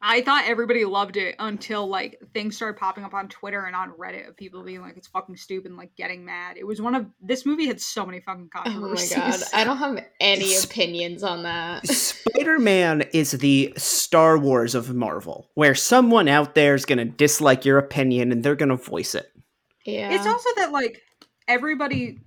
[0.01, 3.91] I thought everybody loved it until like things started popping up on Twitter and on
[3.91, 6.55] Reddit of people being like, "It's fucking stupid," and like getting mad.
[6.57, 9.17] It was one of this movie had so many fucking controversies.
[9.17, 9.41] Oh my god.
[9.53, 11.85] I don't have any It's- opinions on that.
[11.87, 17.05] Spider Man is the Star Wars of Marvel, where someone out there is going to
[17.05, 19.29] dislike your opinion and they're going to voice it.
[19.85, 20.11] Yeah.
[20.13, 21.01] It's also that like
[21.47, 22.19] everybody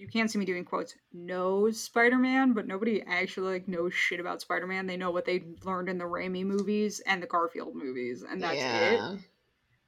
[0.00, 4.40] you can't see me doing quotes knows Spider-Man, but nobody actually like knows shit about
[4.40, 4.86] Spider-Man.
[4.86, 8.58] They know what they learned in the Raimi movies and the Garfield movies, and that's
[8.58, 9.20] it.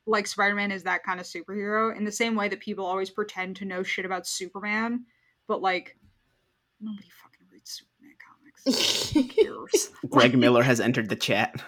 [0.04, 3.56] Like Spider-Man is that kind of superhero in the same way that people always pretend
[3.56, 5.06] to know shit about Superman,
[5.48, 5.96] but like
[6.78, 9.10] nobody fucking reads Superman comics.
[9.12, 9.92] Who cares?
[10.10, 11.62] Greg Miller has entered the chat.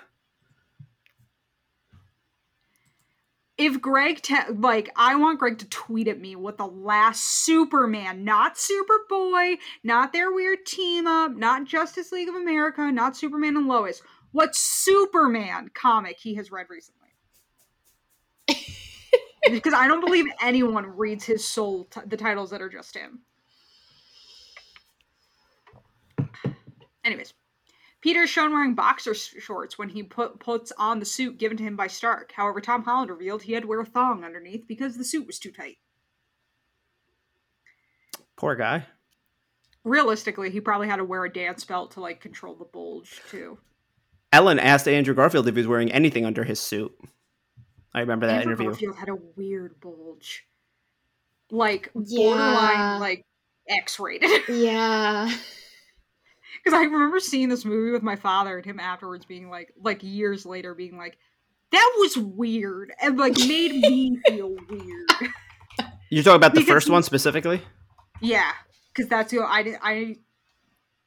[3.57, 4.21] If Greg
[4.57, 10.13] like I want Greg to tweet at me what the last Superman, not Superboy, not
[10.13, 14.03] their weird team up, not Justice League of America, not Superman and Lois,
[14.33, 17.01] what Superman comic he has read recently.
[19.51, 23.21] because I don't believe anyone reads his soul t- the titles that are just him.
[27.05, 27.35] Anyways,
[28.05, 31.63] Peter is shown wearing boxer shorts when he put, puts on the suit given to
[31.63, 32.33] him by Stark.
[32.33, 35.39] However, Tom Holland revealed he had to wear a thong underneath because the suit was
[35.39, 35.79] too tight.
[38.37, 38.85] Poor guy.
[39.85, 43.57] Realistically, he probably had to wear a dance belt to like control the bulge too.
[44.35, 46.95] Ellen asked Andrew Garfield if he was wearing anything under his suit.
[47.95, 48.67] I remember that Andrew interview.
[48.71, 50.47] Garfield had a weird bulge,
[51.51, 52.19] like Yeah.
[52.35, 53.25] borderline like
[53.67, 54.43] X-rated.
[54.51, 55.35] Yeah.
[56.63, 60.03] Because I remember seeing this movie with my father and him afterwards being like, like
[60.03, 61.19] years later, being like,
[61.73, 65.11] "That was weird," and like made me feel weird.
[66.11, 67.61] You're talking about the Because first he- one specifically?
[68.21, 68.53] Yeah,
[68.95, 69.79] because that's who I did.
[69.83, 70.17] I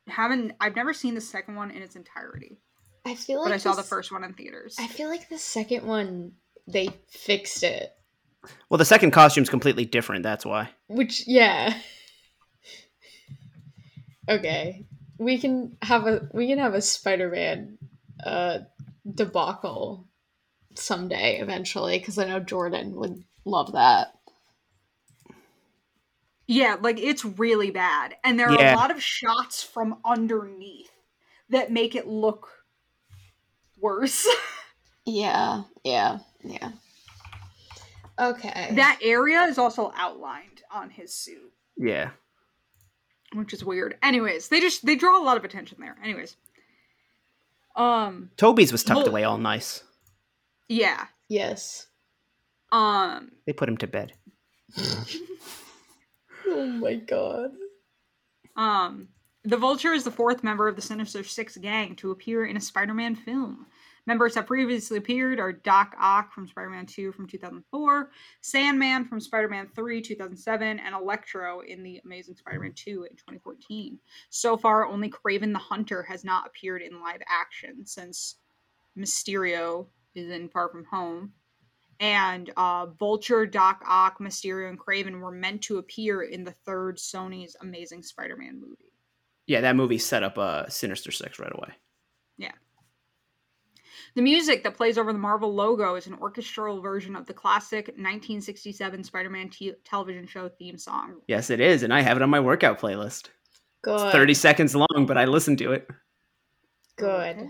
[0.08, 0.54] haven't.
[0.60, 2.60] I've never seen the second one in its entirety,
[3.06, 4.76] I feel like but I saw the first one in theaters.
[4.80, 6.34] I feel like the second one
[6.68, 7.94] they fixed it.
[8.70, 10.24] Well, the second costume's completely different.
[10.24, 10.70] That's why.
[10.88, 11.78] Which yeah.
[14.30, 14.86] Okay.
[15.18, 17.78] We can have a we can have a Spider-Man
[18.24, 18.60] uh
[19.12, 20.08] debacle
[20.76, 24.14] someday eventually cuz I know Jordan would love that.
[26.48, 28.74] Yeah, like it's really bad, and there are Yeah.
[28.74, 30.92] a lot of shots from underneath
[31.50, 32.64] that make it look
[33.80, 34.28] worse.
[35.10, 35.64] Yeah.
[35.86, 36.20] Yeah.
[36.44, 36.72] Yeah.
[38.20, 38.72] Okay.
[38.76, 41.54] that area is also outlined on his suit.
[41.78, 42.10] Yeah.
[43.34, 43.98] Which is weird.
[44.02, 45.98] Anyways, they just they draw a lot of attention there.
[46.04, 46.38] Anyways,
[47.76, 49.84] um, Tobey's was tucked Well- away all nice.
[50.70, 51.88] yeah, yes.
[52.72, 54.14] um, They put him to bed.
[56.50, 57.52] Oh my god.
[58.56, 59.10] um,
[59.44, 62.62] the Vulture is the fourth member of the Sinister Six gang to appear in a
[62.62, 63.66] Spider-Man film.
[64.08, 68.10] Members have previously appeared are Doc Ock from Spider-Man 2 from 2004,
[68.40, 74.00] Sandman from Spider-Man 3 2007, and Electro in the Amazing Spider-Man 2 in 2014.
[74.30, 78.36] So far, only Kraven the Hunter has not appeared in live action since
[78.98, 81.34] Mysterio is in Far From Home.
[82.00, 86.98] And uh, Vulture, Doc Ock, Mysterio, and Kraven were meant to appear in the third
[86.98, 88.94] Sony's Amazing Spider-Man movie.
[89.48, 91.74] Yeah, that movie set up uh, Sinister Six right away.
[94.16, 97.88] The music that plays over the Marvel logo is an orchestral version of the classic
[97.88, 101.22] 1967 Spider-Man t- television show theme song.
[101.28, 103.30] Yes, it is, and I have it on my workout playlist.
[103.84, 104.02] Good.
[104.02, 105.88] It's 30 seconds long, but I listen to it.
[106.98, 107.38] Good.
[107.38, 107.50] Okay.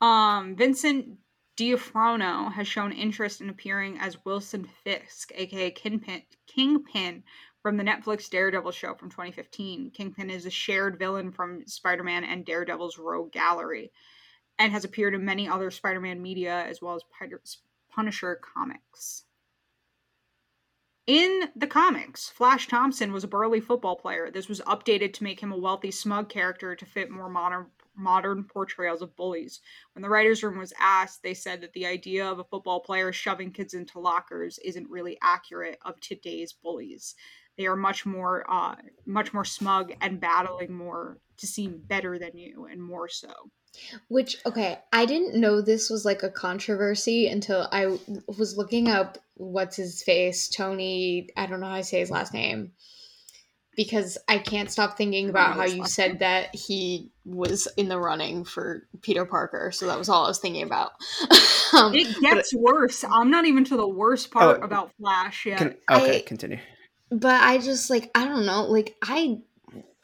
[0.00, 1.18] Um, Vincent
[1.56, 7.22] D'Onofrio has shown interest in appearing as Wilson Fisk, aka Kingpin, Kingpin
[7.62, 9.90] from the Netflix Daredevil show from 2015.
[9.90, 13.92] Kingpin is a shared villain from Spider-Man and Daredevil's Rogue Gallery,
[14.62, 17.02] and has appeared in many other Spider-Man media as well as
[17.90, 19.24] Punisher comics.
[21.08, 24.30] In the comics, Flash Thompson was a burly football player.
[24.30, 28.44] This was updated to make him a wealthy, smug character to fit more modern modern
[28.44, 29.60] portrayals of bullies.
[29.94, 33.12] When the writers' room was asked, they said that the idea of a football player
[33.12, 37.16] shoving kids into lockers isn't really accurate of today's bullies.
[37.58, 42.38] They are much more, uh, much more smug and battling more to seem better than
[42.38, 43.50] you, and more so.
[44.08, 48.00] Which okay, I didn't know this was like a controversy until I w-
[48.38, 51.28] was looking up what's his face Tony.
[51.36, 52.72] I don't know how I say his last name
[53.74, 56.18] because I can't stop thinking about how you said name.
[56.18, 59.70] that he was in the running for Peter Parker.
[59.72, 60.92] So that was all I was thinking about.
[61.72, 63.02] um, It gets worse.
[63.04, 65.58] I'm not even to the worst part Oh, about Flash yet.
[65.58, 66.58] Can, okay, I- continue.
[67.10, 69.38] but I just like I don't know, like I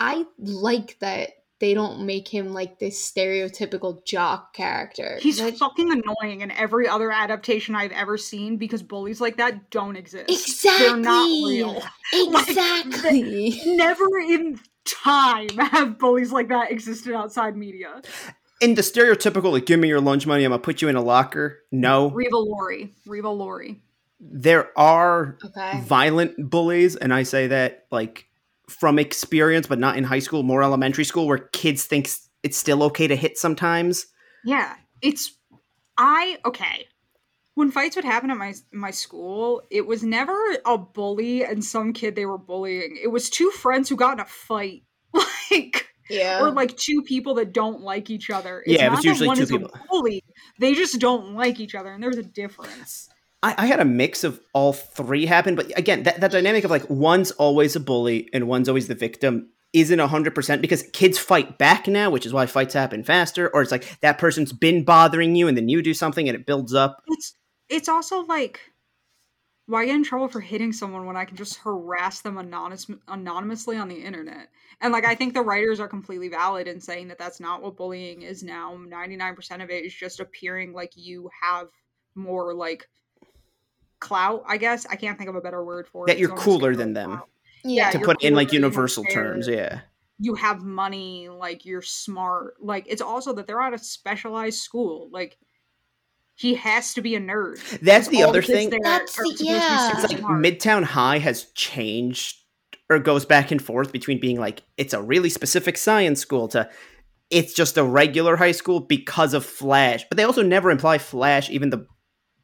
[0.00, 1.30] I like that
[1.60, 5.18] they don't make him like this stereotypical jock character.
[5.20, 9.70] He's Like, fucking annoying in every other adaptation I've ever seen because bullies like that
[9.70, 10.30] don't exist.
[10.30, 10.86] Exactly.
[10.86, 11.56] They're not Exactly.
[11.56, 11.82] real.
[12.30, 13.60] Like, exactly.
[13.66, 18.01] Never in time have bullies like that existed outside media.
[18.60, 21.02] In the stereotypical, like, give me your lunch money, I'm gonna put you in a
[21.02, 21.59] locker.
[21.70, 22.93] No, Revolori.
[23.06, 23.82] Reva Lori.
[24.20, 25.80] there are okay.
[25.82, 28.27] violent bullies, and I say that like
[28.68, 32.08] from experience, but not in high school, more elementary school, where kids think
[32.42, 34.06] it's still okay to hit sometimes.
[34.44, 34.74] Yeah.
[35.02, 35.32] It's
[35.96, 36.86] I okay.
[37.54, 41.92] When fights would happen at my my school, it was never a bully and some
[41.92, 42.98] kid they were bullying.
[43.02, 44.82] It was two friends who got in a fight.
[45.50, 46.40] Like Yeah.
[46.42, 48.62] or like two people that don't like each other.
[48.66, 49.70] It's Yeah, it not was that usually one two is people.
[49.74, 50.22] A bully.
[50.60, 53.08] They just don't like each other, and there's a difference.
[53.43, 56.70] I, I had a mix of all three happen, but again, that, that dynamic of
[56.70, 61.59] like one's always a bully and one's always the victim isn't 100% because kids fight
[61.59, 65.36] back now, which is why fights happen faster, or it's like that person's been bothering
[65.36, 67.02] you and then you do something and it builds up.
[67.06, 67.35] It's
[67.69, 68.60] it's also like
[69.66, 73.77] why get in trouble for hitting someone when I can just harass them anonymous, anonymously
[73.77, 74.48] on the internet?
[74.81, 77.77] And like I think the writers are completely valid in saying that that's not what
[77.77, 78.74] bullying is now.
[78.74, 81.69] 99% of it is just appearing like you have
[82.15, 82.89] more like
[84.00, 84.86] clout, I guess.
[84.86, 86.08] I can't think of a better word for it.
[86.08, 87.10] That you're so cooler than them.
[87.10, 87.28] clout.
[87.64, 87.90] yeah.
[87.90, 89.80] To put in like cooler, you don't universal terms, yeah.
[90.20, 92.54] You have money, like you're smart.
[92.60, 95.08] Like it's also that they're at a specialized school.
[95.12, 95.38] Like
[96.34, 97.58] he has to be a nerd.
[97.80, 98.70] That's the other thing.
[98.70, 99.92] That's the- supposed to yeah.
[99.92, 100.42] It's like smart.
[100.42, 102.36] Midtown High has changed
[102.90, 106.68] or goes back and forth between being like it's a really specific science school to
[107.30, 110.06] it's just a regular high school because of Flash.
[110.08, 111.86] But they also never imply Flash, even the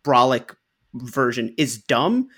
[0.04, 0.54] Brolic
[0.94, 2.28] version, is dumb.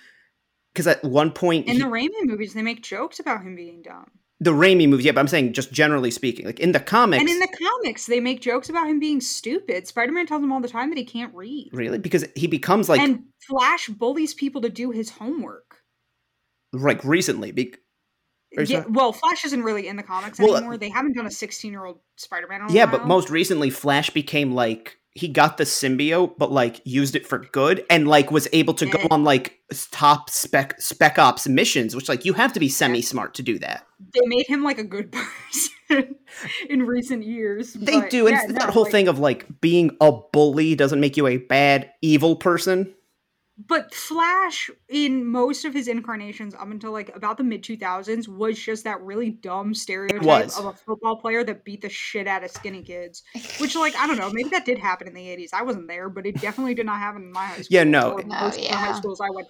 [0.72, 3.80] Because at one point, In he- the Raimi movies, they make jokes about him being
[3.82, 4.10] dumb.
[4.40, 7.30] the Raimi movies, yeah, but I'm saying just generally speaking, like in the comics, And
[7.30, 9.86] in the comics, they make jokes about him being stupid.
[9.86, 11.70] Spider Man tells him all the time that he can't read.
[11.72, 15.76] really, because he becomes like and Flash bullies people to do his homework.
[16.74, 17.52] like recently.
[17.52, 17.74] Be-
[18.66, 20.76] Yeah, well, Flash isn't really in the comics Well, uh, anymore.
[20.76, 22.60] They haven't done a 16 year old Spider Man.
[22.62, 27.16] On, yeah, but most recently, Flash became like he got the symbiote, but like used
[27.16, 29.10] it for good, and like was able to go mm.
[29.10, 29.58] on like
[29.90, 33.58] top spec spec ops missions, which like you have to be semi smart to do
[33.58, 33.86] that.
[34.14, 35.12] they made him like a good
[35.90, 36.16] person
[36.68, 37.72] in recent years.
[37.72, 40.74] They do, and yeah, it's no, that whole like- thing of like being a bully
[40.74, 42.92] doesn't make you a bad evil person.
[43.58, 48.58] But Flash, in most of his incarnations up until like about the mid 2000s, was
[48.58, 50.58] just that really dumb stereotype was.
[50.58, 53.22] of a football player that beat the shit out of skinny kids.
[53.58, 55.54] Which, like, I don't know, maybe that did happen in the 80s.
[55.54, 57.66] I wasn't there, but it definitely did not happen in my high school.
[57.70, 58.12] Yeah, no.
[58.12, 59.48] or No, most of high schools I went.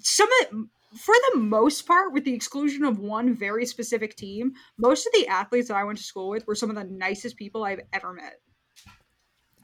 [0.00, 0.66] Some of
[0.98, 5.26] for the most part, with the exclusion of one very specific team, most of the
[5.26, 8.12] athletes that I went to school with were some of the nicest people I've ever
[8.12, 8.40] met.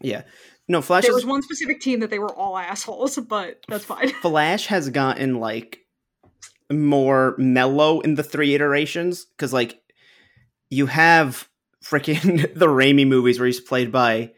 [0.01, 0.23] Yeah,
[0.69, 3.85] no, Flash There is was one specific team that they were all assholes, but that's
[3.85, 4.09] fine.
[4.23, 5.79] Flash has gotten like
[6.71, 9.81] more mellow in the three iterations because like
[10.71, 11.49] you have
[11.83, 14.33] freaking the Raimi movies where he's played by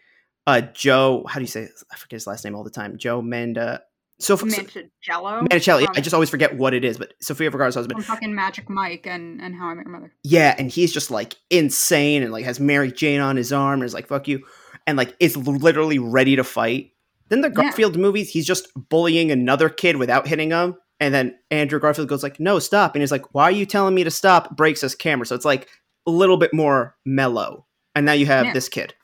[0.47, 1.25] uh Joe.
[1.29, 1.69] How do you say?
[1.93, 2.97] I forget his last name all the time.
[2.99, 3.83] Joe Manda.
[4.21, 5.49] So, Manganiello.
[5.49, 5.87] Manicelli.
[5.87, 8.05] from- I just always forget what it is, but Sofia Vergara's husband.
[8.05, 10.13] fucking Magic Mike and and How I Met Your Mother.
[10.23, 13.87] Yeah, and he's just like insane and like has Mary Jane on his arm and
[13.87, 14.45] is like fuck you.
[14.91, 16.93] And like is literally ready to fight.
[17.29, 17.55] Then the Yeah.
[17.63, 20.77] Garfield movies, he's just bullying another kid without hitting him.
[20.99, 23.95] And then Andrew Garfield goes like, "No, stop!" And he's like, "Why are you telling
[23.95, 25.69] me to stop?" Breaks his camera, so it's like
[26.07, 27.67] a little bit more mellow.
[27.95, 28.53] And now you have Yeah.
[28.53, 28.95] this kid.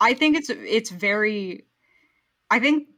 [0.00, 1.64] I think it's it's very
[2.50, 2.88] I think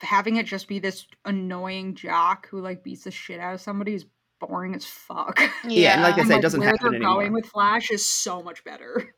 [0.00, 3.94] having it just be this annoying jock who like beats the shit out of somebody
[3.94, 4.04] is
[4.40, 5.40] boring as fuck.
[5.64, 7.14] Yeah, and like I And, said, it doesn't where happen they're anymore.
[7.14, 9.14] going with Flash is so much better.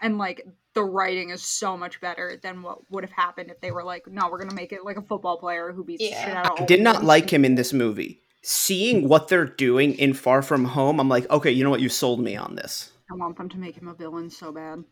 [0.00, 3.70] And like the writing is so much better than what would have happened if they
[3.70, 6.24] were like, no, we're gonna make it like a football player who beats Yeah.
[6.24, 8.20] shit out of I did not like him in this movie.
[8.42, 11.80] Seeing what they're doing in Far From Home, I'm like, okay, you know what?
[11.80, 12.90] You sold me on this.
[13.10, 14.82] I want them to make him a villain so bad.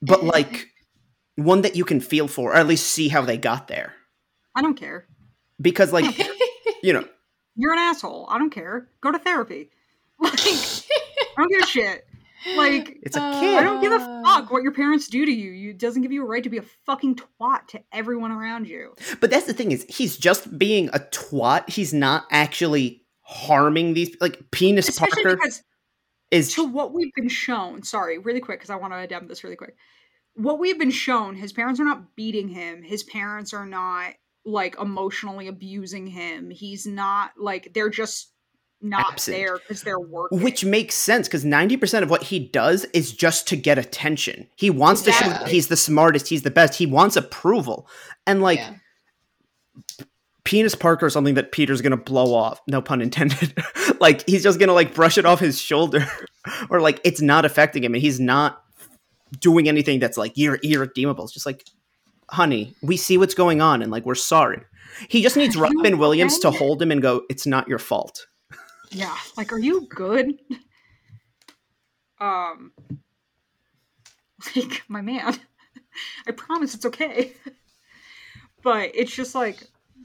[0.00, 0.68] But like
[1.34, 3.94] one that you can feel for, or at least see how they got there.
[4.54, 5.06] I don't care.
[5.60, 6.16] Because like,
[6.82, 7.04] you know,
[7.56, 8.28] You're an asshole.
[8.30, 8.88] I don't care.
[9.00, 9.70] Go to therapy.
[10.20, 12.06] Like I don't give a shit.
[12.56, 13.58] Like it's a Uh, kid.
[13.58, 14.22] I don't give a Uh.
[14.22, 15.50] fuck what your parents do to you.
[15.50, 18.68] You it doesn't give you a right to be a fucking twat to everyone around
[18.68, 18.94] you.
[19.20, 21.68] But that's the thing is he's just being a twat.
[21.68, 25.62] He's not actually harming these like penis Especially Parker because
[26.30, 27.82] is to what we've been shown.
[27.82, 29.74] Sorry, really quick because I want to addend this really quick.
[30.34, 32.82] What we've been shown, his parents are not beating him.
[32.82, 36.50] His parents are not like emotionally abusing him.
[36.50, 38.32] He's not like they're just
[38.80, 39.36] not Absent.
[39.36, 40.40] there because they're working.
[40.40, 44.46] which makes sense because 90% of what he does is just to get attention.
[44.56, 46.74] He wants to show he's the smartest, he's the best.
[46.74, 47.88] He wants approval.
[48.26, 48.74] And like Yeah.
[50.44, 52.60] penis Parker is something that Peter's gonna blow off.
[52.68, 53.52] No pun intended.
[54.00, 56.06] like he's just gonna like brush it off his shoulder,
[56.70, 58.62] or like it's not affecting him, and he's not
[59.40, 61.24] doing anything that's like you're irredeemable.
[61.24, 61.64] It's just like,
[62.30, 64.62] honey, we see what's going on, and like we're sorry.
[65.08, 68.26] He just needs Robin Williams to hold him and go, "It's not your fault."
[68.90, 70.38] Yeah, like, are you good?
[72.20, 72.72] Um,
[74.56, 75.38] like, my man,
[76.26, 77.32] I promise it's okay.
[78.62, 79.62] But it's just like,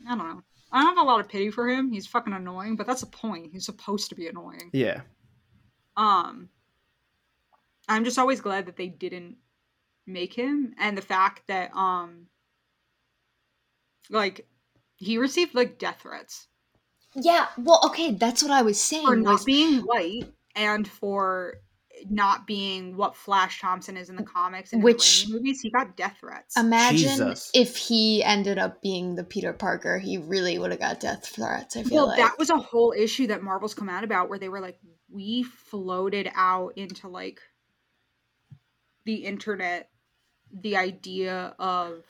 [0.08, 0.44] I don't know.
[0.72, 1.92] I don't have a lot of pity for him.
[1.92, 3.52] He's fucking annoying, but that's the point.
[3.52, 4.70] He's supposed to be annoying.
[4.74, 5.02] Yeah,
[5.98, 6.50] Um,
[7.88, 9.38] I'm just always glad that they didn't
[10.06, 12.28] make him, and the fact that um,
[14.10, 14.48] like,
[14.96, 16.48] he received like death threats.
[17.16, 19.06] Yeah, well, okay, that's what I was saying.
[19.06, 21.56] for not was- being white and for
[22.10, 26.18] not being what Flash Thompson is in the comics and Which- movies, he got death
[26.20, 26.58] threats.
[26.58, 27.52] Imagine Jesus.
[27.54, 31.78] if he ended up being the Peter Parker, he really would have got death threats.
[31.78, 34.40] I feel well, like that was a whole issue that Marvel's come out about where
[34.40, 34.80] they were like,
[35.10, 37.40] we floated out into like
[39.06, 39.90] the internet
[40.52, 42.04] the idea of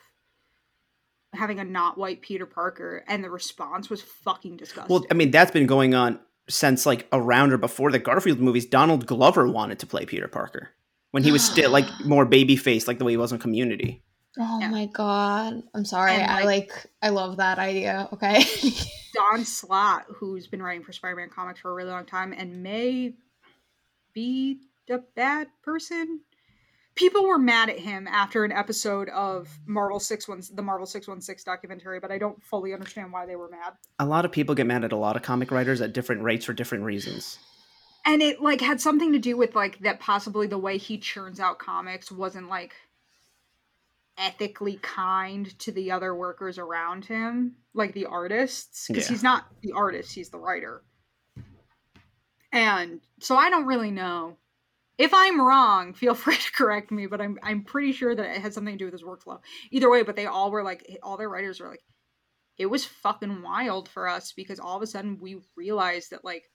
[1.34, 4.92] having a not white Peter Parker, and the response was fucking disgusting.
[4.94, 8.66] well, I mean that's been going on since like around or before the Garfield movies.
[8.66, 10.70] Donald Glover wanted to play Peter Parker
[11.12, 14.02] when he was still like more baby faced, like the way he was in Community.
[14.38, 14.68] Oh Yeah.
[14.70, 15.62] my god.
[15.74, 16.12] I'm sorry.
[16.12, 18.08] And, I like- like I love that idea.
[18.12, 18.44] Okay.
[19.32, 23.14] Dan Slott, who's been writing for Spider-Man comics for a really long time and may
[24.12, 24.58] be
[24.90, 26.20] a bad person.
[26.96, 31.98] People were mad at him after an episode of Marvel 616 the Marvel 616 documentary,
[31.98, 33.74] but I don't fully understand why they were mad.
[33.98, 36.44] A lot of people get mad at a lot of comic writers at different rates
[36.44, 37.38] for different reasons.
[38.06, 41.40] And it like had something to do with like that possibly the way he churns
[41.40, 42.74] out comics wasn't like
[44.16, 49.14] ethically kind to the other workers around him, like the artists, because Yeah.
[49.14, 50.84] he's not the artist, he's the writer.
[52.52, 54.36] And so I don't really know.
[54.96, 58.40] If I'm wrong, feel free to correct me, but I'm I'm pretty sure that it
[58.40, 59.40] had something to do with his workflow.
[59.70, 61.84] Either way, but they all were like all their writers were like
[62.56, 66.50] it was fucking wild for us because all of a sudden we realized that like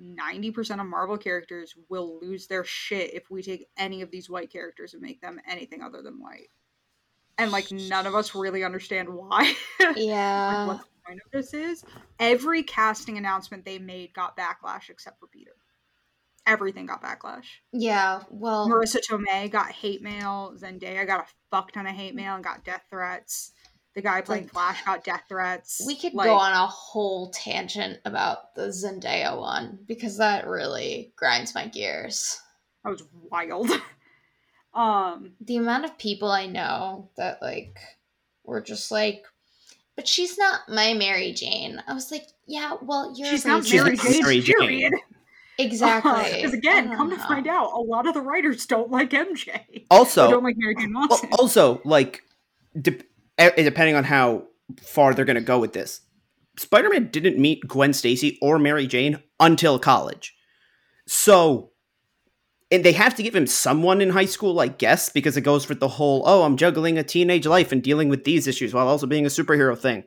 [0.00, 4.52] 90% of Marvel characters will lose their shit if we take any of these white
[4.52, 6.48] characters and make them anything other than white.
[7.38, 9.54] And like none of us really understand why.
[9.80, 10.66] like yeah.
[10.66, 11.84] what the point of this is.
[12.20, 15.52] Every casting announcement they made got backlash except for Peter.
[16.46, 17.44] Everything got backlash.
[17.72, 18.22] Yeah.
[18.30, 20.54] Well, Marisa Tomei got hate mail.
[20.56, 23.52] Zendaya got a fuck ton of hate mail and got death threats.
[23.94, 25.82] The guy playing Like, Flash got death threats.
[25.86, 31.12] we could Like, go on a whole tangent about the Zendaya one because that really
[31.14, 32.40] grinds my gears.
[32.84, 33.70] That was wild.
[34.74, 37.78] um, The amount of people I know that like
[38.44, 39.24] were just like,
[39.94, 41.82] but she's not my Mary Jane.
[41.86, 43.70] I was like, yeah, well, you're she's not.
[43.70, 44.22] Mary She's Jane.
[44.22, 44.56] Mary Jane.
[44.58, 44.92] Period.
[45.58, 46.12] Exactly.
[46.36, 49.10] Because I again, don't come to find out, a lot of the writers don't like
[49.10, 49.84] MJ.
[49.90, 51.28] Also, don't like Mary Jane Well, Watson.
[51.38, 52.22] also, like,
[52.80, 53.00] de-
[53.38, 54.44] eh, depending on how
[54.82, 56.00] far they're going to go with this,
[56.58, 60.34] Spider Man didn't meet Gwen Stacy or Mary Jane until college.
[61.06, 61.72] So,
[62.70, 65.64] and they have to give him someone in high school, I guess, because it goes
[65.64, 68.88] for the whole "oh, I'm juggling a teenage life and dealing with these issues while
[68.88, 70.04] also being a superhero" thing.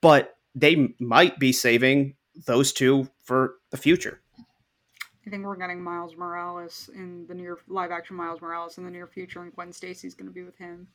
[0.00, 4.20] But they might be saving those two for the future.
[5.26, 8.90] I think we're getting Miles Morales in the near live action Miles Morales in the
[8.90, 10.88] near future, and Gwen Stacy's going to be with him.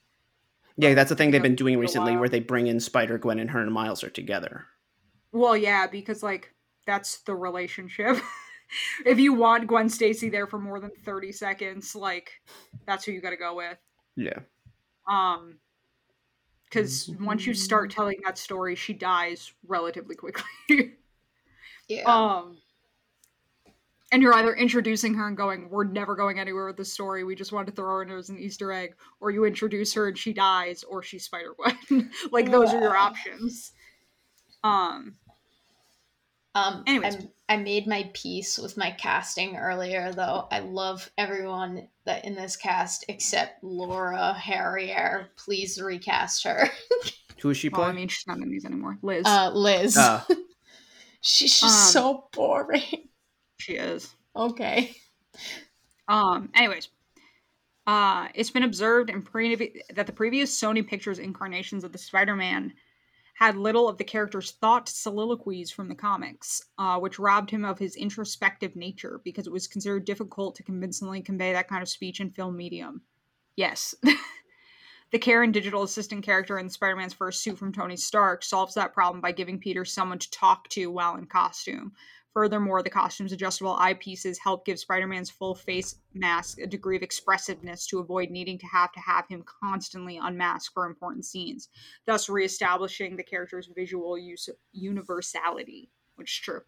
[0.78, 3.50] Yeah, that's the thing they've been doing recently, where they bring in Spider Gwen and
[3.50, 4.66] her and Miles are together.
[5.32, 6.54] Well, yeah, because like
[6.86, 8.18] that's the relationship.
[9.06, 12.32] if you want Gwen Stacy there for more than thirty seconds, like
[12.86, 13.78] that's who you got to go with.
[14.16, 14.40] Yeah,
[15.08, 15.58] Um,
[16.66, 20.44] because once you start telling that story, she dies relatively quickly.
[21.90, 22.04] Yeah.
[22.04, 22.60] um,
[24.12, 27.24] and you're either introducing her and going, "We're never going anywhere with this story.
[27.24, 30.08] We just wanted to throw her in as an Easter egg," or you introduce her
[30.08, 32.12] and she dies, or she's Spider Gwen.
[32.32, 33.72] like those are your options.
[34.64, 35.16] Um,
[36.56, 37.16] Um, Anyways.
[37.16, 40.48] I'm- I made my peace with my casting earlier, though.
[40.52, 45.32] I love everyone that in this cast except Laura Harrier.
[45.36, 46.70] Please recast her.
[47.42, 49.00] who is she well, I mean, she's not in these anymore.
[49.02, 49.98] Liz, Uh, Liz.
[49.98, 50.22] Uh,
[51.22, 53.10] She's just um, so boring.
[53.60, 54.16] She is.
[54.36, 54.96] Okay.
[56.08, 56.50] Um.
[56.56, 56.90] Anyways,
[57.86, 62.74] uh, it's been observed in pre- that the previous Sony Pictures incarnations of the Spider-Man
[63.36, 67.80] had little of the character's thought soliloquies from the comics, uh, which robbed him of
[67.80, 72.20] his introspective nature because it was considered difficult to convincingly convey that kind of speech
[72.20, 73.02] in film medium.
[73.56, 73.96] Yes.
[75.12, 78.94] the Karen digital assistant character in Spider Man's first suit from Tony Stark solves that
[78.94, 81.94] problem by giving Peter someone to talk to while in costume.
[82.34, 87.88] Furthermore, the costume's adjustable eyepieces help give Spider-Man's full face mask a degree of expressiveness
[87.88, 91.70] to avoid needing to have to have him constantly unmask for important scenes,
[92.06, 96.62] thus reestablishing the character's visual use universality, which is true.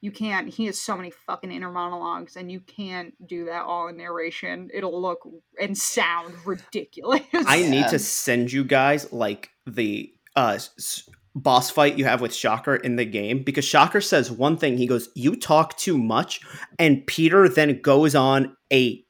[0.00, 0.48] You can't.
[0.48, 4.68] He has so many fucking inner monologues, and you can't do that all in narration.
[4.74, 5.20] It'll look
[5.60, 7.22] and sound ridiculous.
[7.32, 12.34] I need to send you guys like the uh s- boss fight you have with
[12.34, 16.40] Shocker in the game because Shocker says one thing he goes you talk too much
[16.78, 19.02] and Peter then goes on a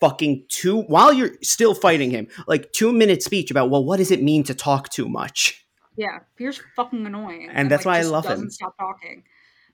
[0.00, 4.10] fucking two while you're still fighting him like 2 minute speech about well what does
[4.10, 5.64] it mean to talk too much
[5.96, 8.30] Yeah, Pierce fucking annoying, And that's why I love him.
[8.30, 9.24] doesn't Stop talking,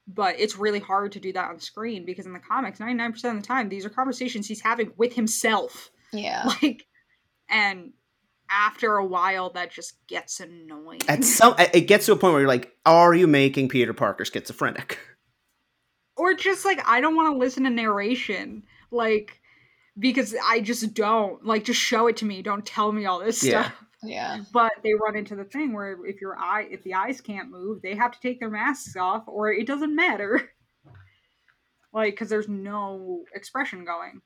[0.08, 3.12] but it's really hard to do that on screen because in the comics, ninety nine
[3.12, 5.90] percent of the time, these are conversations he's having with himself.
[6.12, 6.50] Yeah.
[6.62, 6.86] Like,
[7.48, 7.92] and
[8.50, 11.00] after a while, that just gets annoying.
[11.08, 14.24] at some it gets to a point where you're like are you making Peter Parker
[14.24, 14.98] schizophrenic
[16.16, 19.40] or just like I don't want to listen to narration, like
[19.98, 21.64] because I just don't like.
[21.64, 22.42] Just show it to me.
[22.42, 23.62] Don't tell me all this Yeah.
[23.64, 23.74] stuff.
[24.02, 24.40] Yeah.
[24.52, 27.80] but they run into the thing where if your eye if the eyes can't move
[27.82, 30.50] they have to take their masks off or it doesn't matter
[31.94, 34.20] like because there's no expression going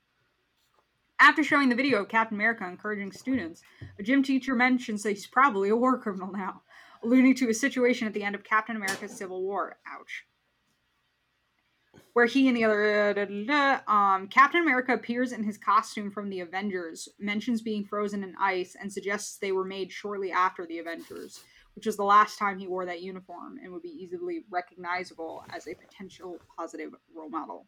[1.21, 3.63] after showing the video of captain america encouraging students
[3.99, 6.63] a gym teacher mentions that he's probably a war criminal now
[7.03, 9.79] alluding to a situation at the end of captain america's civil war.
[9.87, 10.25] Ouch.
[12.13, 15.57] Where he and the other da, da, da, da, um, Captain America appears in his
[15.57, 20.33] costume from the Avengers, mentions being frozen in ice, and suggests they were made shortly
[20.33, 21.41] after the Avengers,
[21.75, 25.69] which was the last time he wore that uniform and would be easily recognizable as
[25.69, 27.67] a potential positive role model.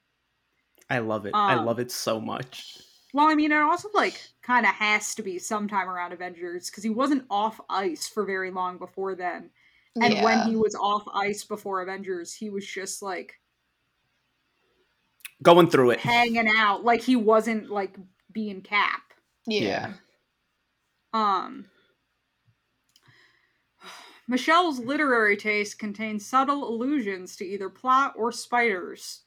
[0.90, 1.34] I love it.
[1.34, 2.80] I Um, love it so much
[3.12, 6.82] Well, I mean, it also like kind of has to be sometime around Avengers because
[6.82, 9.50] he wasn't off ice for very long before then,
[10.00, 10.24] and yeah.
[10.24, 13.38] when he was off ice before Avengers, he was just like
[15.42, 17.96] going through it hanging out, like he wasn't like
[18.32, 19.02] being Cap.
[19.46, 19.92] yeah.
[21.12, 21.66] Um,
[24.28, 29.22] Michelle's literary taste contains subtle allusions to either plot or spiders.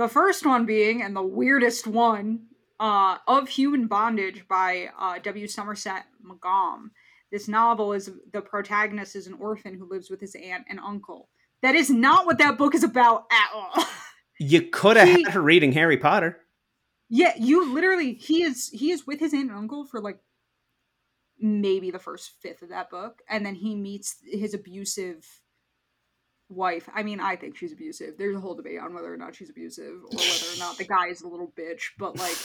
[0.00, 2.46] The first one being, and the weirdest one,
[2.80, 5.46] uh, Of Human Bondage by uh, W.
[5.46, 6.90] Somerset Maugham.
[7.30, 11.28] This novel is the protagonist is an orphan who lives with his aunt and uncle.
[11.60, 13.84] That is not what that book is about at all.
[14.38, 16.38] you could have had her reading Harry Potter
[17.10, 20.16] Yeah, you literally he is he is with his aunt and uncle for like
[21.38, 25.39] maybe the first fifth of that book, and then he meets his abusive
[26.50, 26.88] wife.
[26.94, 28.16] I mean, I think she's abusive.
[28.18, 30.84] There's a whole debate on whether or not she's abusive or whether or not the
[30.96, 32.36] guy is a little bitch, but like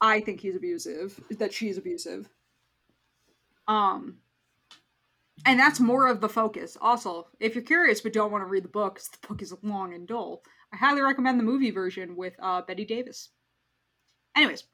[0.00, 2.28] I think he's abusive, that she's abusive.
[3.66, 4.18] Um
[5.46, 6.76] and that's more of the focus.
[6.80, 9.52] Also, if you're curious but don't want to read the book, 'cause the book is
[9.62, 10.42] long and dull,
[10.72, 13.30] I highly recommend the movie version with uh, Bette Davis.
[14.36, 14.64] Anyways,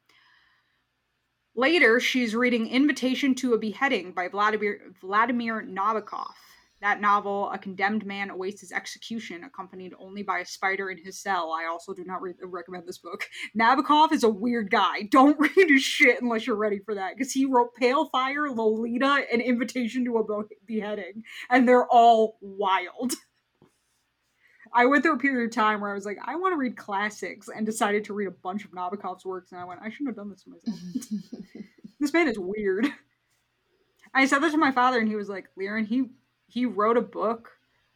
[1.55, 6.33] later she's reading "Invitation to a Beheading" by Vladimir Vladimir Nabokov.
[6.81, 11.21] That novel, a condemned man awaits his execution, accompanied only by a spider in his
[11.21, 11.53] cell.
[11.53, 13.27] I also do not re- recommend this book.
[13.59, 15.03] Nabokov is a weird guy.
[15.11, 19.27] Don't read his shit unless you're ready for that, because he wrote Pale Fire, Lolita,
[19.31, 23.13] and Invitation to a Beheading, and they're all wild.
[24.73, 26.79] I went through a period of time where I was like, I want to read
[26.79, 30.09] classics, and decided to read a bunch of Nabokov's works, and I went, I shouldn't
[30.09, 30.79] have done this to myself.
[32.01, 32.87] this man is weird.
[34.15, 36.11] I said this to my father, and he was like, Liren, he
[36.51, 37.51] he wrote a book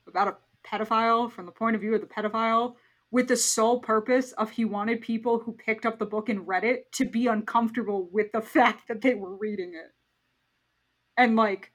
[0.07, 0.37] about a
[0.67, 2.75] pedophile from the point of view of the pedophile
[3.11, 6.65] with the sole purpose of he wanted people who picked up the book and read
[6.65, 9.93] it to be uncomfortable with the fact that they were reading it.
[11.17, 11.71] And like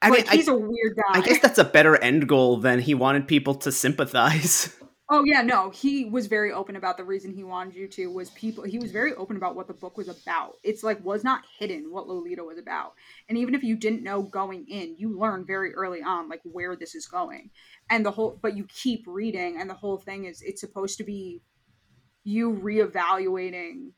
[0.00, 1.18] I mean, he's I, a weird guy.
[1.18, 4.74] I guess that's a better end goal than he wanted people to sympathize.
[5.10, 8.28] Oh yeah, no, he was very open about the reason he wanted you to was
[8.30, 8.64] people.
[8.64, 10.56] He was very open about what the book was about.
[10.62, 12.92] It's like was not hidden what Lolita was about,
[13.28, 16.76] and even if you didn't know going in, you learn very early on like where
[16.76, 17.50] this is going,
[17.88, 18.38] and the whole.
[18.42, 21.40] But you keep reading, and the whole thing is it's supposed to be
[22.24, 23.92] you reevaluating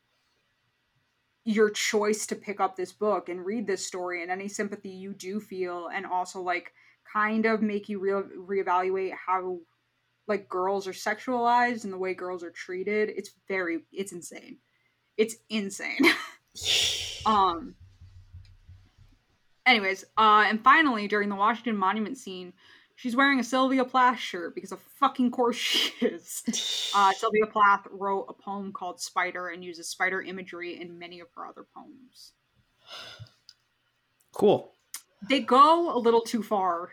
[1.45, 5.13] your choice to pick up this book and read this story and any sympathy you
[5.15, 6.73] do feel and also like
[7.11, 9.59] kind of make you re- reevaluate how
[10.31, 14.57] like girls are sexualized and the way girls are treated it's very it's insane.
[15.19, 16.01] It's insane.
[17.27, 17.75] Um
[19.67, 22.55] anyways uh and finally during the washington monument scene
[22.97, 26.43] she's wearing a sylvia plath shirt because of fucking course she is.
[26.95, 31.29] Uh sylvia plath wrote a poem called spider and uses spider imagery in many of
[31.37, 32.33] her other poems.
[34.33, 34.73] Cool.
[35.29, 36.91] they go a little too far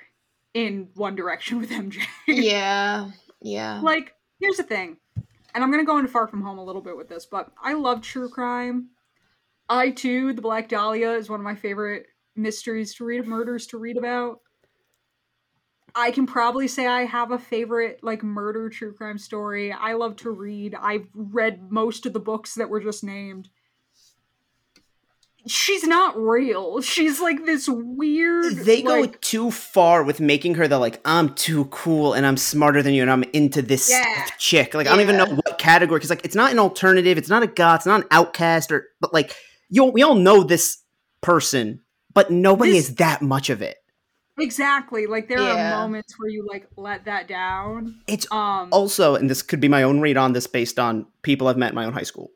[0.53, 3.09] in one direction with mj yeah,
[3.41, 3.79] yeah.
[3.81, 4.97] like here's the thing
[5.53, 7.73] and i'm gonna go into far from home a little bit with this but i
[7.73, 8.89] love true crime.
[9.69, 13.77] I too the black dahlia is one of my favorite mysteries to read murders to
[13.77, 14.39] read about.
[15.93, 19.71] I can probably say i have a favorite like murder true crime story.
[19.71, 20.75] I love to read.
[20.75, 23.49] I've read most of the books that were just named
[25.47, 30.77] she's not real she's like this weird They go too far with making her the
[30.79, 34.25] like I'm too cool and I'm smarter than you and I'm into this Yeah.
[34.37, 34.73] chick.
[34.73, 37.43] Like I don't even know what category because like it's not an alternative, it's not
[37.43, 39.35] a goth, it's not an outcast or but like
[39.69, 40.77] you we all know this
[41.21, 41.81] person,
[42.13, 43.77] but nobody This- is that much of it.
[44.39, 45.73] exactly like there Yeah.
[45.77, 49.67] are moments where you like let that down It's um also, and this could be
[49.67, 52.29] my own read on this based on people I've met in my own high school.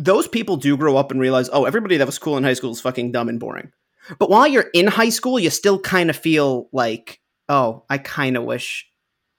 [0.00, 2.72] Those people do grow up and realize, oh, everybody that was cool in high school
[2.72, 3.70] is fucking dumb and boring.
[4.18, 8.36] But while you're in high school, you still kind of feel like, oh, I kind
[8.36, 8.90] of wish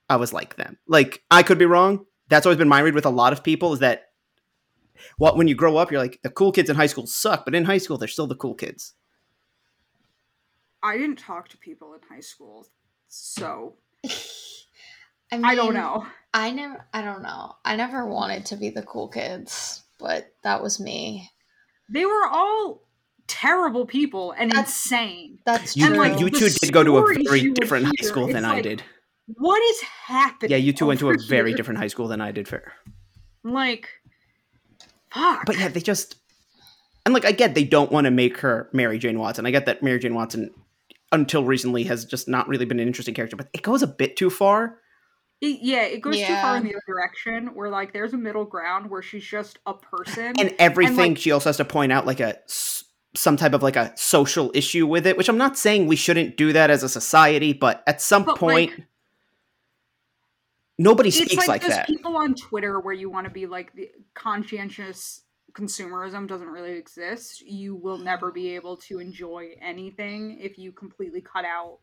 [0.07, 0.77] I was like them.
[0.87, 2.05] Like, I could be wrong.
[2.29, 4.11] That's always been my read with a lot of people is that
[5.17, 7.55] what when you grow up, you're like, the cool kids in high school suck, but
[7.55, 8.93] in high school, they're still the cool kids.
[10.83, 12.67] I didn't talk to people in high school,
[13.07, 13.75] so
[14.05, 16.05] I, mean, I don't know.
[16.33, 16.85] I never.
[16.93, 17.55] I don't know.
[17.63, 21.29] I never wanted to be the cool kids, but that was me.
[21.89, 22.81] They were all
[23.27, 25.39] terrible people and That's- insane.
[25.45, 26.03] That's You, And, true.
[26.03, 28.45] like, you two did go to a very you would different high school than it's
[28.45, 28.83] I did.
[29.37, 30.51] What is happening?
[30.51, 31.57] Yeah, you two oh, went to a very here?
[31.57, 32.47] different high school than I did.
[32.47, 32.73] Fair.
[33.43, 33.87] Like,
[35.13, 35.45] fuck.
[35.45, 36.15] But yeah, they just
[37.05, 39.45] and like I get they don't want to make her Mary Jane Watson.
[39.45, 40.51] I get that Mary Jane Watson
[41.11, 44.15] until recently has just not really been an interesting character, but it goes a bit
[44.17, 44.77] too far.
[45.41, 46.41] It- yeah, it goes too Yeah.
[46.41, 47.55] far in the other direction.
[47.55, 50.33] Where like, there's a middle ground where she's just a person.
[50.39, 52.39] And everything like- she also has to point out like a
[53.13, 56.37] some type of like a social issue with it, which I'm not saying we shouldn't
[56.37, 58.87] do that as a society, but at some But, point like-
[60.77, 61.87] nobody it's speaks like, like those that.
[61.87, 65.23] people on Twitter where you want to be like the conscientious
[65.53, 67.41] consumerism doesn't really exist.
[67.41, 71.79] You will never be able to enjoy anything if you completely cut out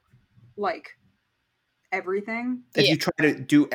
[0.56, 0.98] like
[1.93, 2.62] everything.
[2.74, 2.90] if Yeah.
[2.93, 3.69] you try to do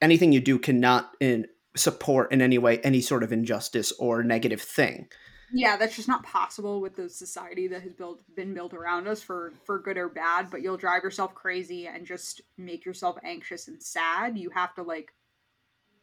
[0.00, 1.46] anything you do cannot in
[1.76, 5.08] support in any way any sort of injustice or negative thing.
[5.52, 9.22] Yeah, that's just not possible with the society that has built been built around us
[9.22, 13.68] for for good or bad, but you'll drive yourself crazy and just make yourself anxious
[13.68, 14.38] and sad.
[14.38, 15.12] You have to like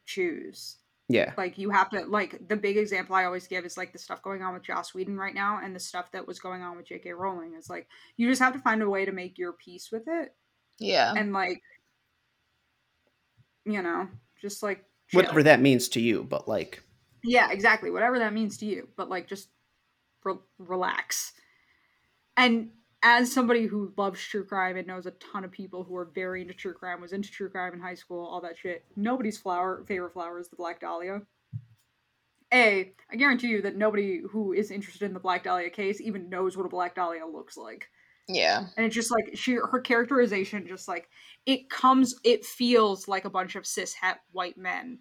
[0.06, 0.78] choose.
[1.10, 1.34] Yeah.
[1.38, 4.22] Like you have to like the big example I always give is like the stuff
[4.22, 6.88] going on with Joss Whedon right now and the stuff that was going on with
[6.88, 7.14] J.K.
[7.14, 10.08] Rowling is like you just have to find a way to make your peace with
[10.08, 10.36] it
[10.80, 11.14] yeah.
[11.16, 11.62] and like
[13.68, 14.08] you know,
[14.42, 15.22] just like chill.
[15.22, 16.84] Whatever that means to you, but like
[17.24, 17.92] Yeah, exactly.
[17.92, 19.50] Whatever that means to you, but like just
[20.24, 21.34] re- relax.
[22.38, 22.70] And
[23.04, 26.42] as somebody who loves true crime and knows a ton of people who are very
[26.42, 28.86] into true crime, was into true crime in high school, all that shit.
[28.96, 31.22] Nobody's flower favorite flower is the Black Dahlia.
[32.54, 36.30] A, I guarantee you that nobody who is interested in the Black Dahlia case even
[36.30, 37.90] knows what a Black Dahlia looks like.
[38.28, 38.66] Yeah.
[38.76, 41.08] and it's just like she her characterization just like
[41.46, 45.00] it comes it feels like a bunch of cis het white men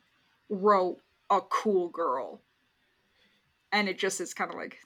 [0.48, 0.98] wrote
[1.30, 2.40] a cool girl
[3.72, 4.78] and it just is kind of like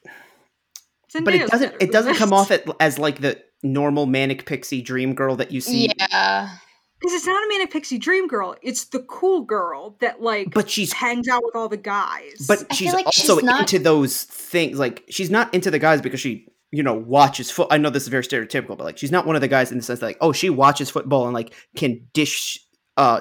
[1.22, 5.14] but it doesn't it doesn't come off it as like the normal manic pixie dream
[5.14, 6.56] girl that you see Yeah.
[6.98, 10.70] because it's not a manic pixie dream girl it's the cool girl that like but
[10.70, 13.78] she's hangs out with all the guys but I she's like also she's not- into
[13.78, 17.76] those things like she's not into the guys because she you know watches foot i
[17.78, 19.84] know this is very stereotypical but like she's not one of the guys in the
[19.84, 22.58] sense that like oh she watches football and like can dish
[22.96, 23.20] uh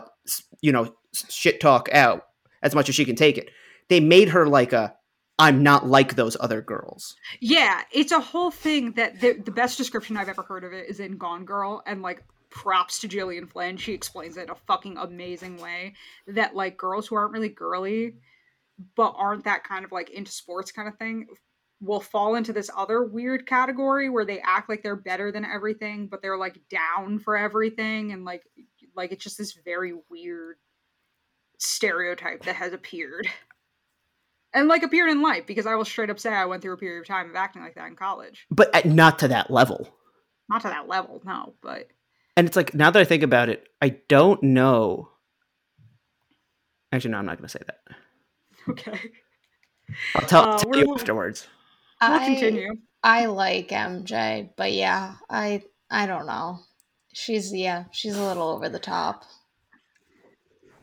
[0.61, 0.93] you know
[1.29, 2.27] shit talk out
[2.61, 3.49] as much as she can take it
[3.89, 4.93] they made her like a
[5.39, 9.77] i'm not like those other girls Yeah, it's a whole thing that the, the best
[9.77, 13.47] description I've ever heard of it is in Gone Girl, and like props to Gillian
[13.47, 13.77] Flynn.
[13.77, 15.93] She explains it in a fucking amazing way.
[16.27, 18.15] That like girls who aren't really girly,
[18.95, 21.27] but aren't that kind of like into sports kind of thing,
[21.81, 26.07] will fall into this other weird category where they act like they're better than everything,
[26.07, 28.43] but they're like down for everything, and like
[28.95, 30.57] like it's just this very weird
[31.57, 33.27] stereotype that has appeared.
[34.51, 36.77] And like appeared in life because I will straight up say I went through a
[36.77, 38.47] period of time of acting like that in college.
[38.49, 39.87] but at, not to that level.
[40.49, 41.87] Not to that level, no, but
[42.35, 45.09] and it's like now that i think about it i don't know.
[46.91, 47.79] Actually no i'm not going to say that.
[48.69, 48.99] Okay.
[50.15, 51.47] i'll tell, Uh, tell you afterwards
[52.01, 52.73] We'll I, continue.
[53.03, 56.59] I like MJ, but yeah, I I don't know.
[57.13, 59.23] She's yeah, she's a little over the top.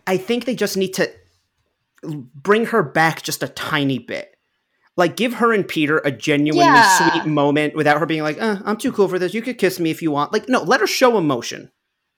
[0.07, 1.11] I think they just need to
[2.35, 4.37] bring her back just a tiny bit.
[4.97, 7.11] Like give her and Peter a genuinely Yeah.
[7.11, 9.35] sweet moment without her being like, uh, "I'm too cool for this.
[9.35, 11.71] You could kiss me if you want." Like, no, let her show emotion.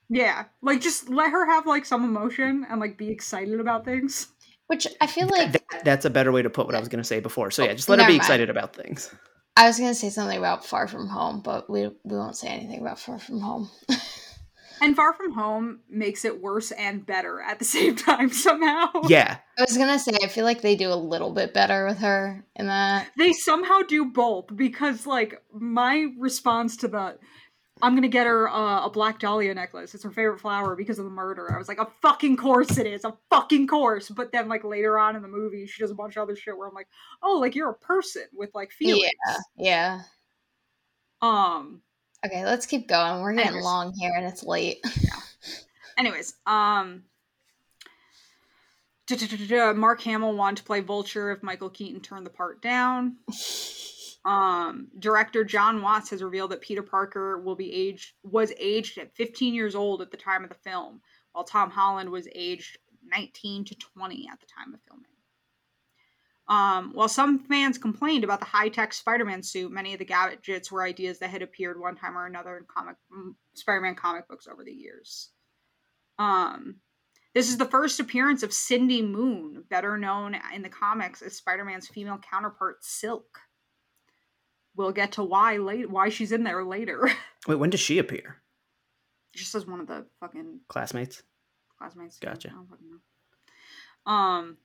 [0.08, 4.28] Yeah, like just let her have like some emotion and like be excited about things.
[4.68, 7.02] Which I feel like That- that's a better way to put what I was going
[7.02, 7.50] to say before.
[7.50, 8.20] So yeah, just let her be mind.
[8.20, 9.12] excited about things.
[9.56, 12.80] I was gonna say something about Far From Home, but we we won't say anything
[12.80, 13.68] about Far From Home.
[14.80, 18.86] And Far From Home makes it worse and better at the same time somehow.
[19.08, 21.98] Yeah, I was gonna say I feel like they do a little bit better with
[21.98, 23.08] her in that.
[23.16, 27.18] They somehow do both because like my response to the
[27.82, 29.94] I'm gonna get her uh, a black dahlia necklace.
[29.94, 31.52] It's her favorite flower because of the murder.
[31.54, 34.08] I was like, a fucking course it is, a fucking course.
[34.08, 36.56] But then like later on in the movie, she does a bunch of other shit
[36.56, 36.88] where I'm like,
[37.22, 39.10] oh, like you're a person with like feelings.
[39.26, 40.00] Yeah, yeah.
[41.22, 41.82] Um.
[42.24, 43.22] Okay, let's keep going.
[43.22, 43.64] We're getting Anyways.
[43.64, 44.78] long here and it's late.
[45.00, 45.20] Yeah.
[45.96, 47.04] Anyways, um.
[49.74, 53.16] Mark Hamill wanted to play Vulture if Michael Keaton turned the part down.
[54.28, 59.16] Um, director Jon Watts has revealed that Peter Parker will be aged was aged at
[59.16, 61.00] 15 years old at the time of the film,
[61.32, 62.76] while Tom Holland was aged
[63.10, 65.06] 19 to 20 at the time of filming.
[66.46, 70.82] Um, while some fans complained about the high-tech Spider-Man suit, many of the gadgets were
[70.82, 74.62] ideas that had appeared one time or another in comic mm, Spider-Man comic books over
[74.62, 75.30] the years.
[76.18, 76.80] Um,
[77.34, 81.88] this is the first appearance of Cindy Moon, better known in the comics as Spider-Man's
[81.88, 83.40] female counterpart, Silk.
[84.78, 87.10] We'll get to why late why she's in there later.
[87.48, 88.36] wait, when does she appear?
[89.34, 91.22] She says one of the fucking Classmates.
[91.76, 92.18] classmates.
[92.20, 92.48] Gotcha.
[92.48, 94.12] I don't know.
[94.12, 94.56] Um,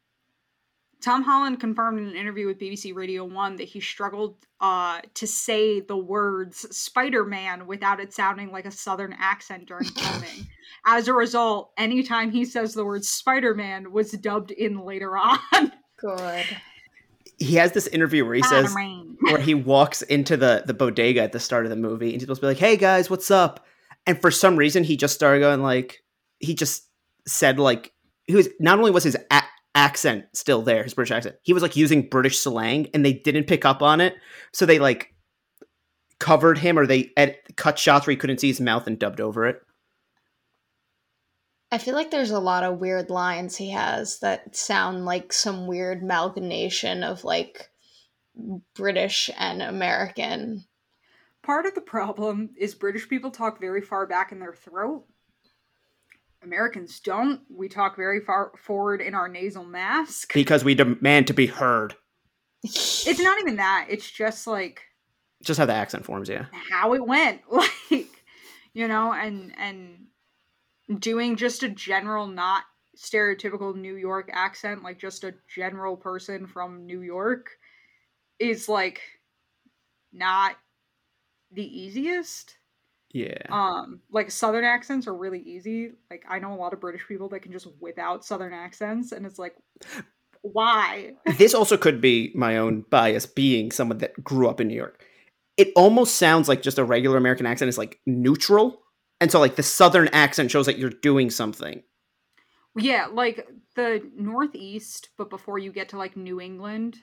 [1.01, 5.25] Tom Holland confirmed in an interview with BBC Radio One that he struggled uh, to
[5.25, 10.47] say the words Spider-Man without it sounding like a Southern accent during filming.
[10.85, 15.39] As a result, anytime he says the word Spider-Man was dubbed in later on.
[15.99, 16.45] Good.
[17.43, 18.73] He has this interview where he says,
[19.21, 22.23] where he walks into the the bodega at the start of the movie and he's
[22.23, 23.65] supposed to be like, "Hey guys, what's up?"
[24.05, 26.03] And for some reason, he just started going like
[26.39, 26.83] he just
[27.27, 27.91] said like
[28.25, 29.43] he was not only was his a-
[29.75, 33.47] accent still there, his British accent, he was like using British slang, and they didn't
[33.47, 34.15] pick up on it,
[34.53, 35.13] so they like
[36.19, 39.19] covered him or they ed- cut shots where he couldn't see his mouth and dubbed
[39.19, 39.61] over it.
[41.73, 45.65] I feel like there's a lot of weird lines he has that sound like some
[45.65, 47.67] weird amalgamation of like
[48.75, 50.65] British and American.
[51.41, 55.05] Part of the problem is British people talk very far back in their throat.
[56.43, 57.41] Americans don't.
[57.49, 60.31] We talk very far forward in our nasal mask.
[60.31, 61.95] Because we demand to be heard.
[62.63, 63.87] It's not even that.
[63.89, 64.81] It's just like
[65.41, 66.45] Just how the accent forms, yeah.
[66.69, 67.41] how it went.
[67.89, 68.09] Like,
[68.75, 70.03] you know, and and
[70.99, 72.63] doing just a general not
[72.97, 77.49] stereotypical New York accent, like just a general person from New York
[78.39, 79.01] is like
[80.11, 80.55] not
[81.51, 82.57] the easiest.
[83.11, 83.43] Yeah.
[83.49, 85.91] Um, like southern accents are really easy.
[86.09, 89.11] Like I know a lot of British people that can just whip out southern accents,
[89.11, 89.55] and it's like,
[90.41, 91.13] why?
[91.37, 95.03] this also could be my own bias being someone that grew up in New York.
[95.57, 98.81] it almost sounds like just a regular American accent is like neutral.
[99.23, 101.81] And so like the southern accent shows that you're doing something.
[102.75, 106.97] Yeah, like the Northeast, but before you get to like New England,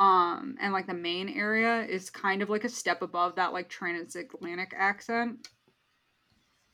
[0.00, 3.68] um, and like the main area is kind of like a step above that like
[3.68, 5.46] transatlantic accent.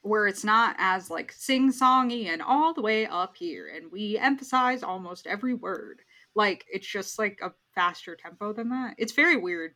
[0.00, 4.16] Where it's not as like sing songy and all the way up here, and we
[4.16, 6.00] emphasize almost every word.
[6.34, 8.94] Like it's just like a faster tempo than that.
[8.96, 9.74] It's very weird.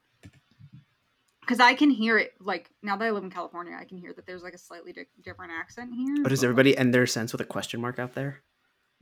[1.48, 4.12] Because I can hear it, like now that I live in California, I can hear
[4.12, 6.22] that there's like a slightly di- different accent here.
[6.22, 8.42] But is like, everybody end their sense with a question mark out there?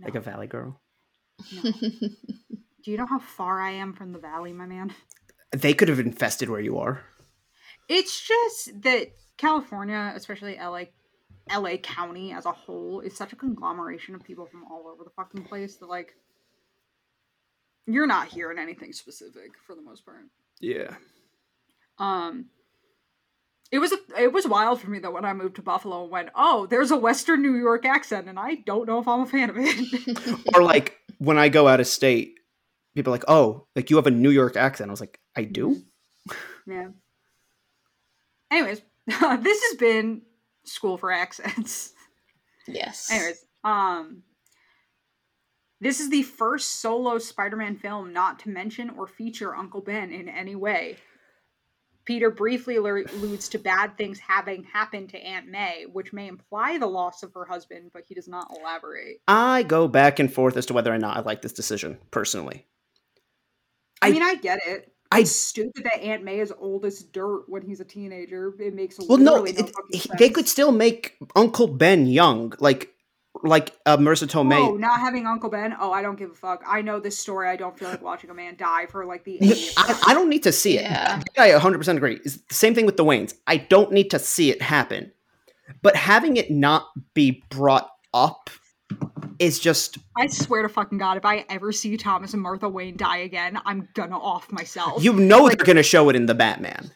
[0.00, 0.80] Like a valley girl?
[1.52, 1.72] no.
[2.84, 4.94] Do you know how far I am from the valley, my man?
[5.50, 7.00] They could have infested where you are.
[7.88, 9.08] It's just that
[9.38, 10.84] California, especially LA,
[11.52, 15.10] LA County as a whole, is such a conglomeration of people from all over the
[15.10, 16.14] fucking place that like
[17.88, 20.26] you're not hearing anything specific for the most part.
[20.60, 20.94] Yeah.
[21.98, 22.46] Um
[23.72, 26.10] it was a, it was wild for me though when I moved to Buffalo and
[26.10, 29.26] went, "Oh, there's a Western New York accent," and I don't know if I'm a
[29.26, 30.38] fan of it.
[30.54, 32.34] Or like when I go out of state,
[32.94, 34.90] people are like, oh, like you have a New York accent.
[34.90, 35.82] I was like, I do?
[36.66, 36.88] yeah.
[38.50, 40.22] Anyways, this has been
[40.64, 41.92] School for Accents.
[42.66, 43.10] yes.
[43.10, 44.22] Anyways, um,
[45.80, 50.28] this is the first solo Spider-Man film not to mention or feature Uncle Ben in
[50.28, 50.96] any way.
[52.06, 56.86] Peter briefly alludes to bad things having happened to Aunt May, which may imply the
[56.86, 59.20] loss of her husband, but he does not elaborate.
[59.28, 62.64] I go back and forth as to whether or not I like this decision personally.
[64.00, 64.92] I, I- mean, I get it.
[65.10, 68.54] I- It's stupid that Aunt May is old as dirt when he's a teenager.
[68.58, 69.72] It makes Well, no, no it,
[70.18, 72.92] they could still make Uncle Ben young, like
[73.42, 74.58] like uh, Marisa Tomei.
[74.58, 75.74] Oh, not having Uncle Ben.
[75.78, 76.62] Oh, I don't give a fuck.
[76.66, 77.48] I know this story.
[77.48, 79.38] I don't feel like watching a man die for like the
[79.76, 80.82] I, I don't need to see it.
[80.82, 81.20] Yeah.
[81.38, 82.20] I 100% agree.
[82.24, 83.34] It's the same thing with the Waynes.
[83.46, 85.12] I don't need to see it happen.
[85.82, 88.50] But having it not be brought up
[89.38, 92.96] is just I swear to fucking god, if I ever see Thomas and Martha Wayne
[92.96, 95.02] die again, I'm gonna off myself.
[95.02, 96.90] you know they're going to show it in the Batman.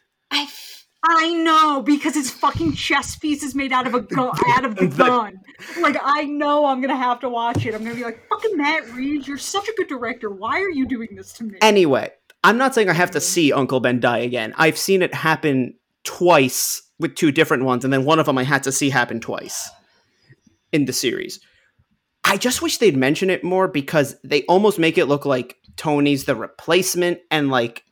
[1.12, 4.86] I know because it's fucking chess pieces made out of a gun, out of the
[4.86, 5.40] gun.
[5.80, 7.74] Like I know I'm gonna have to watch it.
[7.74, 10.30] I'm gonna be like, fucking Matt Reeves, you're such a good director.
[10.30, 11.58] Why are you doing this to me?
[11.60, 12.10] Anyway,
[12.44, 13.22] I'm not saying I have to mm.
[13.22, 14.54] see Uncle Ben die again.
[14.56, 15.74] I've seen it happen
[16.04, 19.20] twice with two different ones, and then one of them I had to see happen
[19.20, 19.68] twice
[20.72, 21.40] in the series.
[22.24, 26.24] I just wish they'd mention it more because they almost make it look like Tony's
[26.24, 27.84] the replacement, and like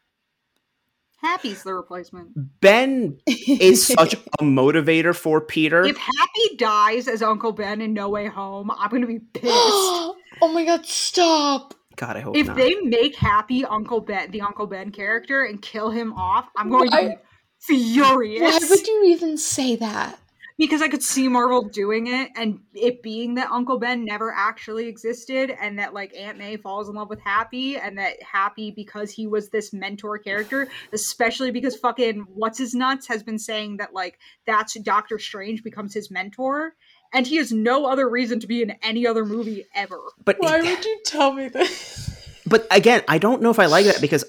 [1.21, 2.61] Happy's the replacement.
[2.61, 5.85] Ben is such a motivator for Peter.
[5.85, 9.45] If Happy dies as Uncle Ben in No Way Home, I'm gonna be pissed.
[9.53, 10.15] oh
[10.53, 11.75] my god, stop.
[11.97, 12.57] God, I hope if not.
[12.57, 16.89] they make Happy Uncle Ben the Uncle Ben character and kill him off, I'm going
[16.91, 17.15] to be
[17.59, 18.41] furious.
[18.41, 20.21] Why would you even say that?
[20.59, 24.89] Because I could see Marvel doing it and it being that Uncle Ben never actually
[24.89, 29.13] existed and that like Aunt May falls in love with Happy and that Happy because
[29.13, 33.95] he was this mentor character, especially because fucking what's his nuts has been saying that
[33.95, 36.75] like that's Doctor Strange becomes his mentor
[37.13, 40.01] and he has no other reason to be in any other movie ever.
[40.25, 42.43] but Why would you tell me this?
[42.47, 44.25] but again, I don't know if I like that because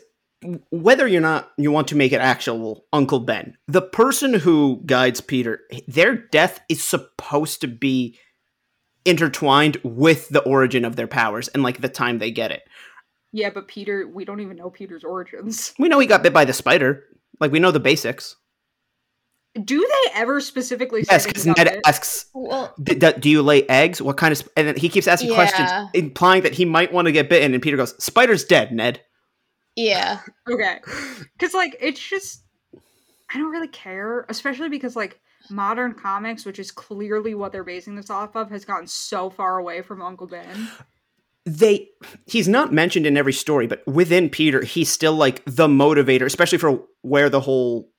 [0.72, 5.22] whether you're not you want to make it actual Uncle Ben, the person who guides
[5.22, 8.18] Peter, their death is supposed to be
[9.06, 12.62] intertwined with the origin of their powers and like the time they get it.
[13.32, 15.74] Yeah, but Peter, we don't even know Peter's origins.
[15.78, 17.04] We know he got bit by the spider.
[17.40, 18.36] Like we know the basics.
[19.64, 21.80] Do they ever specifically Yes, because Ned bit?
[21.86, 24.02] asks, Well, D- d- "Do you lay eggs?
[24.02, 24.54] What kind of?" Sp-?
[24.56, 27.54] And then he keeps asking questions, implying that he might want to get bitten.
[27.54, 29.02] And Peter goes, "Spider's dead, Ned."
[29.86, 30.20] Yeah.
[30.50, 30.80] Okay.
[31.38, 32.44] Because, like, it's just.
[33.34, 37.96] I don't really care, especially because, like, modern comics, which is clearly what they're basing
[37.96, 40.70] this off of, has gotten so far away from Uncle Ben.
[41.46, 41.88] they
[42.26, 46.58] he's not mentioned in every story but within peter he's still like the motivator especially
[46.58, 47.90] for where the whole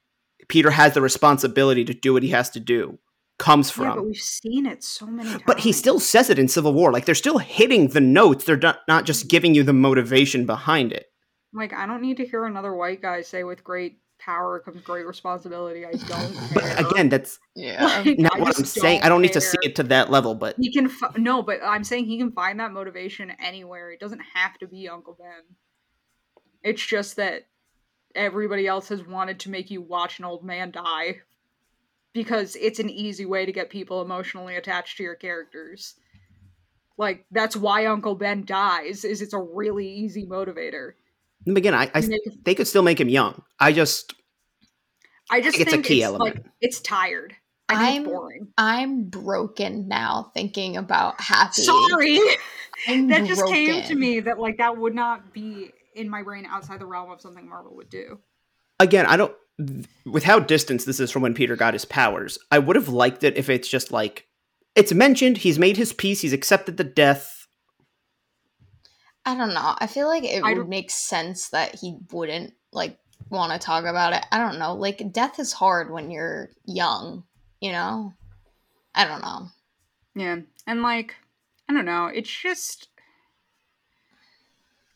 [0.48, 2.98] peter has the responsibility to do what he has to do
[3.38, 5.42] comes Yeah, but from we've seen it so many times.
[5.46, 8.56] but he still says it in civil war like they're still hitting the notes they're
[8.58, 9.28] not, not just mm-hmm.
[9.28, 11.09] giving you the motivation behind it
[11.52, 15.06] Like, I don't need to hear another white guy say, with great power comes great
[15.06, 15.84] responsibility.
[15.86, 16.86] I don't but care.
[16.86, 18.02] again that's Yeah.
[18.04, 20.34] Like, not I what i'm saying i don't need to see it to that level
[20.34, 23.90] but He can f- no, but I'm saying he can find that motivation anywhere.
[23.92, 25.56] It doesn't have to be Uncle Ben.
[26.62, 27.46] It's just that
[28.14, 31.20] everybody else has wanted to make you watch an old man die
[32.12, 35.94] because it's an easy way to get people emotionally attached to your characters.
[36.98, 40.92] Like that's why Uncle Ben dies is it's a really easy motivator.
[41.46, 44.14] Again i, I You make it- they could still make him young i just
[45.32, 46.36] I just think think, it's a key it's element.
[46.36, 47.36] like it's tired.
[47.68, 48.48] I think I'm- it's boring.
[48.58, 51.62] I'm broken now thinking about Happy.
[51.62, 52.18] Sorry.
[52.88, 56.46] I'm that just came to me that like that would not be in my brain
[56.46, 58.18] outside the realm of something Marvel would do.
[58.80, 59.32] Again, I don't.
[60.04, 63.22] With how distant this is from when Peter got his powers, I would have liked
[63.22, 64.26] it if it's just like
[64.74, 65.36] it's mentioned.
[65.38, 66.22] He's made his peace.
[66.22, 67.39] He's accepted the death.
[69.30, 69.74] I don't know.
[69.78, 73.58] I feel like it I would don't- make sense that he wouldn't like want to
[73.58, 74.24] talk about it.
[74.32, 74.74] I don't know.
[74.74, 77.22] Like death is hard when you're young,
[77.60, 78.12] you know?
[78.94, 79.48] I don't know.
[80.16, 80.36] Yeah.
[80.66, 81.14] And like
[81.68, 82.88] I don't know, it's just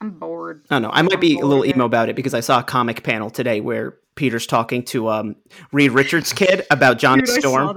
[0.00, 0.64] I'm bored.
[0.70, 0.90] I don't know.
[0.92, 1.76] I might be a I'm little bored.
[1.76, 5.36] emo about it because I saw a comic panel today where Peter's talking to um
[5.72, 7.76] Reed Richards' kid about Johnny Dude, I Storm.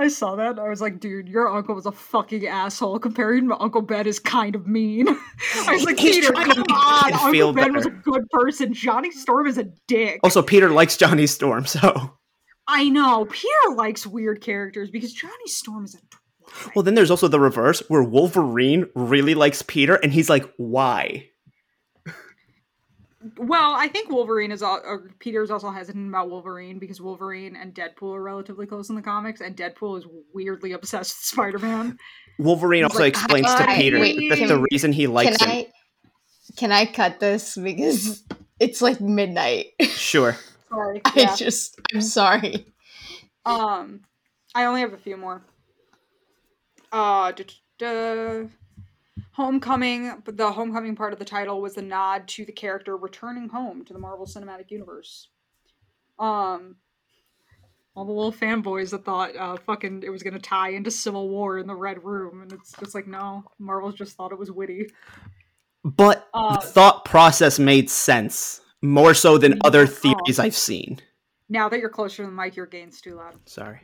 [0.00, 0.58] I saw that.
[0.58, 2.98] I was like, dude, your uncle was a fucking asshole.
[2.98, 5.06] Comparing to Uncle Ben is kind of mean.
[5.66, 7.12] I was like, Peter, come on.
[7.12, 8.72] Uncle Ben was a good person.
[8.72, 10.20] Johnny Storm is a dick.
[10.24, 12.16] Also, Peter likes Johnny Storm, so
[12.66, 13.26] I know.
[13.26, 16.74] Peter likes weird characters because Johnny Storm is a twat.
[16.74, 16.82] well.
[16.82, 21.29] Then there's also the reverse where Wolverine really likes Peter, and he's like, "Why?"
[23.36, 27.74] Well, I think Wolverine is all, or Peter's also hesitant about Wolverine because Wolverine and
[27.74, 31.98] Deadpool are relatively close in the comics, and Deadpool is weirdly obsessed with Spider Man.
[32.38, 35.36] Wolverine He's also like, explains to "Hi, Peter wait, that can- the reason he likes
[35.36, 35.56] can him.
[35.56, 35.66] I
[36.56, 38.22] can I cut this because
[38.58, 39.66] it's like midnight.
[39.82, 40.36] Sure.
[40.70, 41.02] Sorry.
[41.04, 42.66] I just I'm sorry.
[43.46, 44.02] Um,
[44.54, 45.42] I only have a few more.
[46.92, 47.44] Uh, duh,
[47.78, 48.48] duh, duh.
[49.32, 53.48] Homecoming, but the homecoming part of the title was a nod to the character returning
[53.48, 55.28] home to the Marvel Cinematic Universe.
[56.18, 56.76] Um,
[57.94, 61.58] all the little fanboys that thought uh, fucking it was gonna tie into Civil War
[61.58, 64.90] in the Red Room, and it's just like no, Marvel just thought it was witty.
[65.84, 71.00] But Uh, the thought process made sense more so than other theories I've seen.
[71.48, 73.36] Now that you're closer to the mic, your gain's too loud.
[73.46, 73.80] Sorry.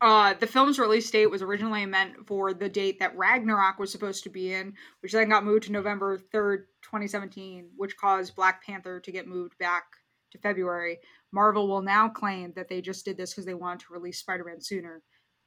[0.00, 4.24] Uh, the film's release date was originally meant for the date that Ragnarok was supposed
[4.24, 9.00] to be in, which then got moved to November 3rd, 2017, which caused Black Panther
[9.00, 9.84] to get moved back
[10.32, 10.98] to February.
[11.32, 14.44] Marvel will now claim that they just did this because they wanted to release Spider
[14.44, 15.02] Man sooner.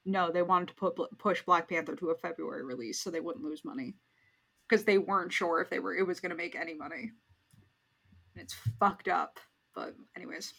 [0.05, 3.45] No, they wanted to put, push Black Panther to a February release so they wouldn't
[3.45, 3.95] lose money
[4.67, 7.11] because they weren't sure if they were it was going to make any money.
[8.35, 9.39] And it's fucked up.
[9.75, 10.53] But anyways.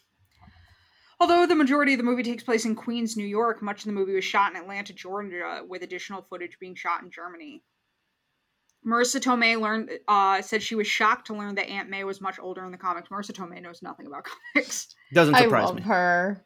[1.21, 3.93] Although the majority of the movie takes place in Queens, New York, much of the
[3.93, 7.63] movie was shot in Atlanta, Georgia, with additional footage being shot in Germany.
[8.87, 12.39] Marisa Tomei learned uh, said she was shocked to learn that Aunt May was much
[12.39, 13.11] older in the comics.
[13.11, 14.25] Marisa Tomei knows nothing about
[14.55, 14.95] comics.
[15.13, 15.83] Doesn't surprise I surprise love me.
[15.83, 16.43] her.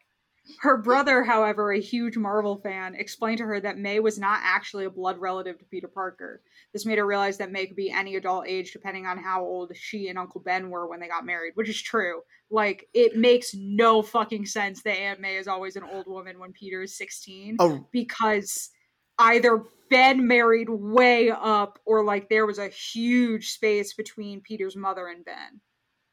[0.59, 4.85] Her brother, however, a huge Marvel fan, explained to her that May was not actually
[4.85, 6.41] a blood relative to Peter Parker.
[6.71, 9.75] This made her realize that May could be any adult age depending on how old
[9.75, 12.21] she and Uncle Ben were when they got married, which is true.
[12.49, 16.53] Like, it makes no fucking sense that Aunt May is always an old woman when
[16.53, 18.69] Peter is 16 Oh, because
[19.17, 25.07] either Ben married way up or like there was a huge space between Peter's mother
[25.07, 25.61] and Ben.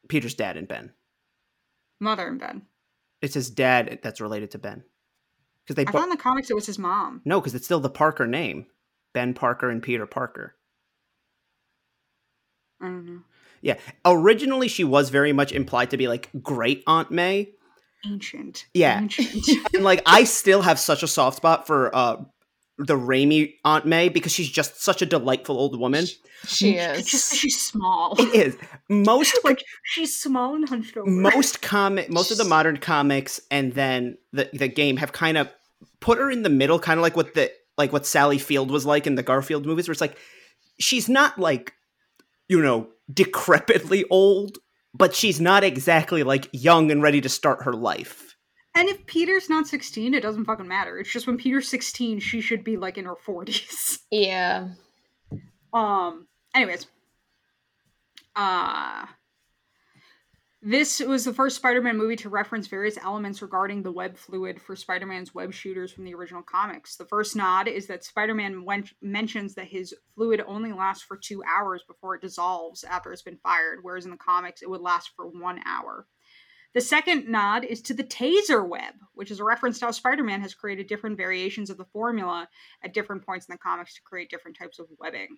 [0.09, 0.93] Peter's dad and Ben.
[1.99, 2.63] Mother and Ben.
[3.23, 4.83] It's his dad that's related to Ben.
[5.65, 7.21] Because they I thought in the comics it was his mom.
[7.25, 8.67] no, because it's still the Parker name,
[9.13, 10.55] Ben Parker and Peter Parker.
[12.81, 13.21] I don't know.
[13.61, 17.53] Yeah, originally she was very much implied to be like great Aunt May,
[18.05, 18.65] Ancient.
[18.73, 18.99] Yeah.
[18.99, 19.47] Ancient.
[19.73, 22.17] and like I still have such a soft spot for uh
[22.77, 26.05] the Raimi Aunt May because she's just such a delightful old woman.
[26.45, 28.15] She It's just she's small.
[28.19, 28.57] It is
[28.89, 31.09] most like she's small and hunched over.
[31.09, 35.49] most comic most of the modern comics and then the the game have kind of
[35.99, 38.85] put her in the middle kind of like what the like what Sally Field was
[38.85, 40.17] like in the Garfield movies where it's like
[40.79, 41.73] she's not like
[42.49, 44.57] you know decrepitly old
[44.95, 48.32] but she's not exactly like young and ready to start her life
[48.75, 50.99] and if Peter's not 16, it doesn't fucking matter.
[50.99, 53.99] It's just when Peter's 16, she should be like in her 40s.
[54.11, 54.69] Yeah.
[55.73, 56.27] Um.
[56.53, 56.85] Anyways,
[58.35, 59.07] uh
[60.65, 64.77] this was the first Spider-Man movie to reference various elements regarding the web fluid for
[64.77, 66.95] Spider-Man's web shooters from the original comics.
[66.95, 71.43] The first nod is that Spider-Man wen- mentions that his fluid only lasts for two
[71.43, 75.11] hours before it dissolves after it's been fired, whereas in the comics it would last
[75.17, 76.07] for one hour.
[76.73, 80.41] The second nod is to the taser web, which is a reference to how Spider-Man
[80.41, 82.47] has created different variations of the formula
[82.83, 85.37] at different points in the comics to create different types of webbing.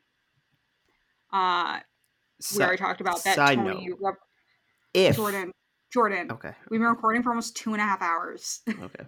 [1.33, 1.79] Uh,
[2.55, 3.35] we already talked about that.
[3.35, 3.97] side Tony, note.
[4.01, 4.19] rep-
[4.93, 5.51] if Jordan,
[5.91, 8.61] Jordan, okay we've been recording for almost two and a half hours.
[8.69, 9.05] okay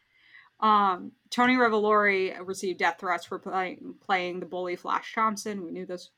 [0.60, 5.64] um, Tony Revolori received death threats for playing playing the bully Flash Thompson.
[5.64, 6.10] We knew this.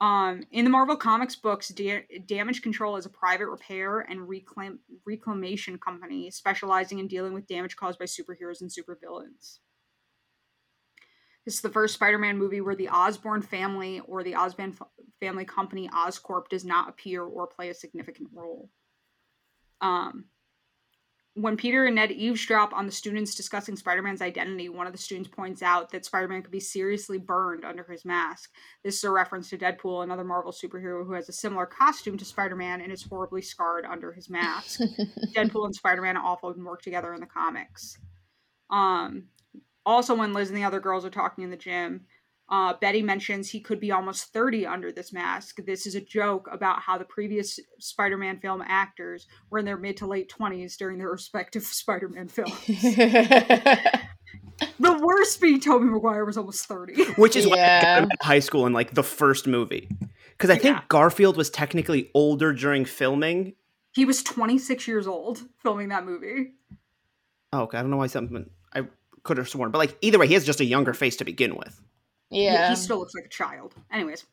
[0.00, 4.78] Um, in the Marvel Comics books, da- Damage Control is a private repair and reclaim-
[5.04, 9.58] reclamation company specializing in dealing with damage caused by superheroes and supervillains.
[11.44, 15.44] This is the first Spider-Man movie where the Osborn family or the Osborn f- family
[15.44, 18.70] company Oscorp does not appear or play a significant role.
[19.80, 20.26] Um,
[21.40, 24.98] when Peter and Ned eavesdrop on the students discussing Spider Man's identity, one of the
[24.98, 28.50] students points out that Spider Man could be seriously burned under his mask.
[28.82, 32.24] This is a reference to Deadpool, another Marvel superhero who has a similar costume to
[32.24, 34.80] Spider Man and is horribly scarred under his mask.
[35.36, 37.96] Deadpool and Spider Man often work together in the comics.
[38.70, 39.28] Um,
[39.86, 42.06] also, when Liz and the other girls are talking in the gym,
[42.50, 45.56] uh, Betty mentions he could be almost 30 under this mask.
[45.66, 49.76] This is a joke about how the previous Spider Man film actors were in their
[49.76, 52.54] mid to late 20s during their respective Spider Man films.
[54.80, 57.04] the worst being Tobey Maguire was almost 30.
[57.16, 57.98] Which is why I got Yeah.
[58.02, 59.88] him high school in like the first movie.
[60.32, 60.82] Because I think Yeah.
[60.88, 63.54] Garfield was technically older during filming.
[63.92, 66.52] he was 26 years old filming that movie.
[67.52, 67.78] Oh, okay.
[67.78, 68.86] I don't know why something I
[69.24, 71.56] could have sworn, but like either way, he has just a younger face to begin
[71.56, 71.80] with.
[72.30, 72.70] Yeah.
[72.70, 73.74] he still looks like a child.
[73.92, 74.24] Anyways.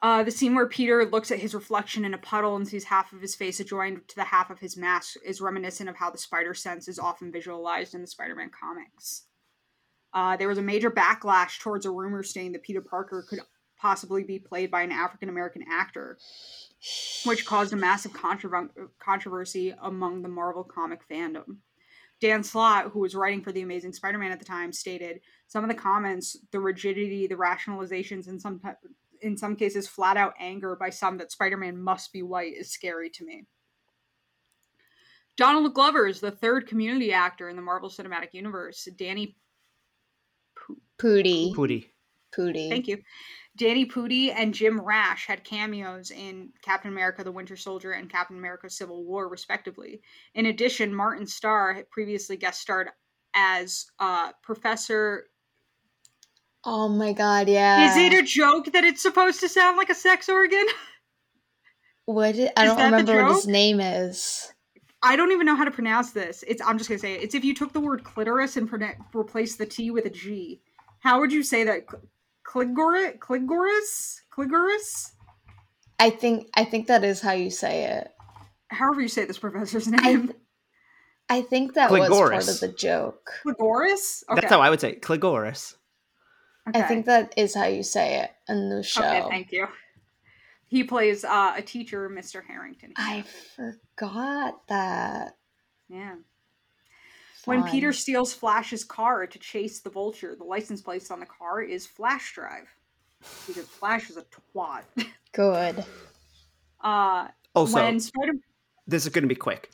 [0.00, 3.12] Uh, the scene where Peter looks at his reflection in a puddle and sees half
[3.12, 6.18] of his face adjoined to the half of his mask is reminiscent of how the
[6.18, 9.24] spider sense is often visualized in the Spider Man comics.
[10.14, 13.40] Uh, there was a major backlash towards a rumor stating that Peter Parker could
[13.76, 16.16] possibly be played by an African American actor,
[17.24, 21.58] which caused a massive controver- controversy among the Marvel comic fandom.
[22.20, 25.62] Dan Slott, who was writing for The Amazing Spider Man at the time, stated some
[25.62, 28.60] of the comments, the rigidity, the rationalizations, and some
[29.22, 33.10] in some cases flat out anger by some that Spider-Man must be white is scary
[33.10, 33.46] to me.
[35.36, 38.88] Donald Glover is the third community actor in the Marvel Cinematic Universe.
[38.96, 39.36] Danny
[40.98, 41.54] Pooty.
[41.54, 41.92] Pooty.
[42.34, 42.68] Pooty.
[42.68, 42.98] Thank you.
[43.58, 48.38] Danny Pudi and Jim Rash had cameos in Captain America the Winter Soldier and Captain
[48.38, 50.00] America Civil War, respectively.
[50.34, 52.88] In addition, Martin Starr had previously guest starred
[53.34, 55.24] as uh, Professor.
[56.64, 57.90] Oh my god, yeah.
[57.90, 60.64] Is it a joke that it's supposed to sound like a sex organ?
[62.04, 62.36] what?
[62.36, 64.52] i- I don't remember what his name is.
[65.02, 66.44] I don't even know how to pronounce this.
[66.46, 67.22] It's I'm just gonna say it.
[67.22, 70.60] It's if you took the word clitoris and prone- replaced the T with a G.
[71.00, 71.86] How would you say that?
[72.48, 73.18] Cligoris?
[73.18, 74.20] Cligoris?
[74.32, 75.12] Cligoris?
[75.98, 78.08] I think I think that is how you say it.
[78.68, 80.28] However you say this professor's I name.
[80.28, 80.38] th-
[81.28, 83.30] I think that was part of the joke.
[83.44, 84.24] Cligoris?
[84.30, 84.40] Okay.
[84.40, 85.02] That's how I would say it.
[85.02, 85.74] Cligoris.
[86.68, 86.80] okay.
[86.80, 89.02] I think that is how you say it in the show.
[89.02, 89.66] Okay, thank you.
[90.68, 92.42] He plays uh, a teacher, Mr.
[92.44, 92.92] Harrington.
[92.96, 93.24] I
[93.56, 95.36] forgot that.
[95.88, 96.14] yeah.
[97.48, 101.62] When Peter steals Flash's car to chase the vulture, the license plate on the car
[101.62, 102.68] is Flash Drive.
[103.46, 104.82] Because Flash is a twat.
[105.32, 105.82] Good.
[106.84, 108.32] Uh, Also, when Spider
[108.86, 109.70] this is going to be quick.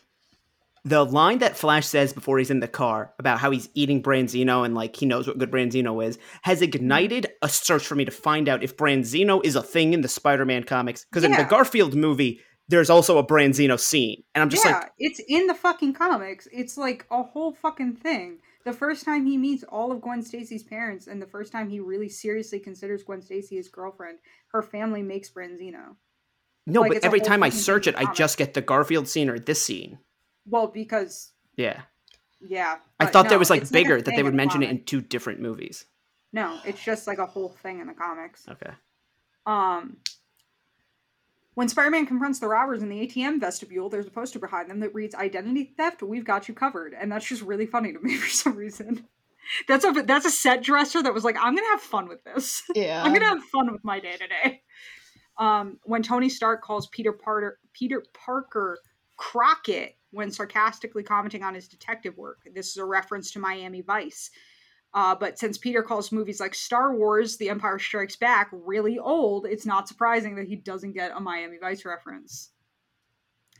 [0.84, 4.64] The line that Flash says before he's in the car about how he's eating Branzino
[4.64, 8.10] and like he knows what good Branzino is has ignited a search for me to
[8.10, 11.06] find out if Branzino is a thing in the Spider-Man comics.
[11.10, 14.92] Because in the Garfield movie, there's also a Branzino scene, and I'm just yeah, like,
[14.98, 16.48] it's in the fucking comics.
[16.52, 18.38] It's like a whole fucking thing.
[18.64, 21.80] The first time he meets all of Gwen Stacy's parents, and the first time he
[21.80, 24.18] really seriously considers Gwen Stacy his girlfriend,
[24.48, 25.96] her family makes Branzino.
[26.66, 26.80] no.
[26.80, 29.62] like, but every time I search it, I just get the Garfield scene or this
[29.62, 29.98] scene.
[30.46, 31.82] Well, because Yeah,
[32.40, 34.84] yeah, I thought no, there was like bigger that they would the mention it in
[34.84, 35.84] two different movies.
[36.32, 38.46] No, it's just like a whole thing in the comics.
[38.48, 38.72] Okay.
[39.46, 39.98] Um,
[41.54, 44.94] when Spider-Man confronts the robbers in the ATM vestibule, there's a poster behind them that
[44.94, 48.28] reads "Identity theft, we've got you covered," and that's just really funny to me for
[48.28, 49.06] some reason.
[49.68, 52.62] That's a that's a set dresser that was like, "I'm gonna have fun with this.
[52.74, 53.02] Yeah.
[53.04, 54.62] I'm gonna have fun with my day today."
[55.36, 58.78] Um, when Tony Stark calls Peter Parker Peter Parker
[59.16, 64.30] Crockett when sarcastically commenting on his detective work, this is a reference to Miami Vice.
[64.94, 69.44] Uh, but since Peter calls movies like Star Wars, The Empire Strikes Back really old,
[69.44, 72.50] it's not surprising that he doesn't get a Miami Vice reference.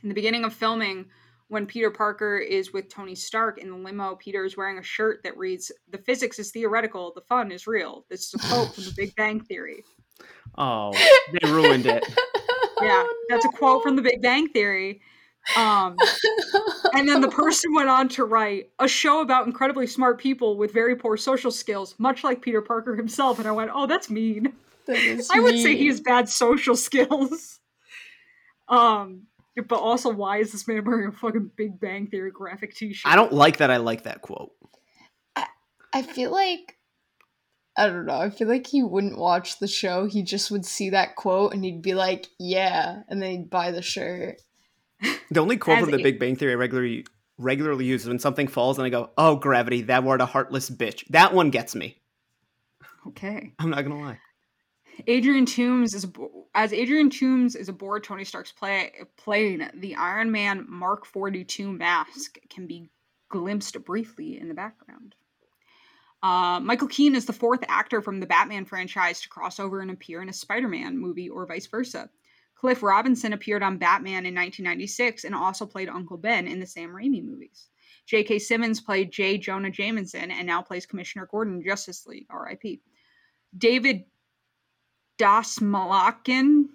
[0.01, 1.07] In the beginning of filming,
[1.49, 5.21] when Peter Parker is with Tony Stark in the limo, Peter is wearing a shirt
[5.23, 8.05] that reads, The physics is theoretical, the fun is real.
[8.09, 9.83] This is a quote from The Big Bang Theory.
[10.57, 10.93] Oh,
[11.33, 12.05] they ruined it.
[12.81, 15.01] Yeah, that's a quote from The Big Bang Theory.
[15.55, 15.95] Um,
[16.93, 20.73] and then the person went on to write a show about incredibly smart people with
[20.73, 23.39] very poor social skills, much like Peter Parker himself.
[23.39, 24.53] And I went, oh, that's mean.
[24.87, 27.59] That is I would say he has bad social skills.
[28.67, 29.27] Um,
[29.67, 33.11] but also, why is this man wearing a fucking Big Bang Theory graphic T-shirt?
[33.11, 33.71] I don't like that.
[33.71, 34.51] I like that quote.
[35.93, 36.77] I feel like
[37.77, 38.17] I don't know.
[38.17, 40.05] I feel like he wouldn't watch the show.
[40.07, 43.71] He just would see that quote and he'd be like, "Yeah," and then he'd buy
[43.71, 44.41] the shirt.
[45.31, 47.05] The only quote from The Big Bang Theory I regularly
[47.37, 50.69] regularly use is when something falls and I go, "Oh, gravity, that word a heartless
[50.69, 52.01] bitch." That one gets me.
[53.07, 53.53] Okay.
[53.59, 54.19] I'm not gonna lie.
[55.07, 56.07] Adrian Toombs is
[56.53, 59.69] as Adrian Toombs is aboard Tony Stark's play, plane.
[59.73, 62.89] The Iron Man Mark 42 mask can be
[63.29, 65.15] glimpsed briefly in the background.
[66.23, 69.91] Uh, Michael Keaton is the fourth actor from the Batman franchise to cross over and
[69.91, 72.09] appear in a Spider-Man movie, or vice versa.
[72.55, 76.89] Cliff Robertson appeared on Batman in 1996 and also played Uncle Ben in the Sam
[76.89, 77.67] Raimi movies.
[78.05, 78.39] J.K.
[78.39, 79.37] Simmons played J.
[79.37, 82.81] Jonah Jameson and now plays Commissioner Gordon in Justice League, R.I.P.
[83.57, 84.03] David
[85.17, 86.65] Dasmalakin,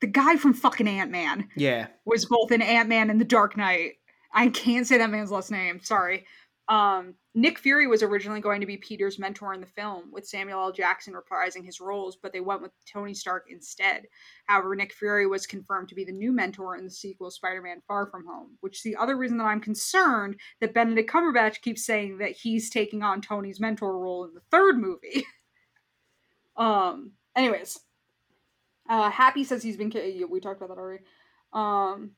[0.00, 1.88] the guy from fucking Ant Man, Yeah.
[2.04, 3.94] was both in Ant Man and The Dark Knight.
[4.32, 5.80] I can't say that man's last name.
[5.82, 6.26] Sorry.
[6.68, 10.60] Um, Nick Fury was originally going to be Peter's mentor in the film, with Samuel
[10.60, 10.72] L.
[10.72, 14.06] Jackson reprising his roles, but they went with Tony Stark instead.
[14.46, 17.80] However, Nick Fury was confirmed to be the new mentor in the sequel Spider Man
[17.88, 21.86] Far From Home, which is the other reason that I'm concerned that Benedict Cumberbatch keeps
[21.86, 25.24] saying that he's taking on Tony's mentor role in the third movie.
[26.56, 27.78] um, anyways,
[28.90, 29.92] uh, Happy says he's been.
[30.28, 31.04] We talked about that already.
[31.52, 32.10] Um,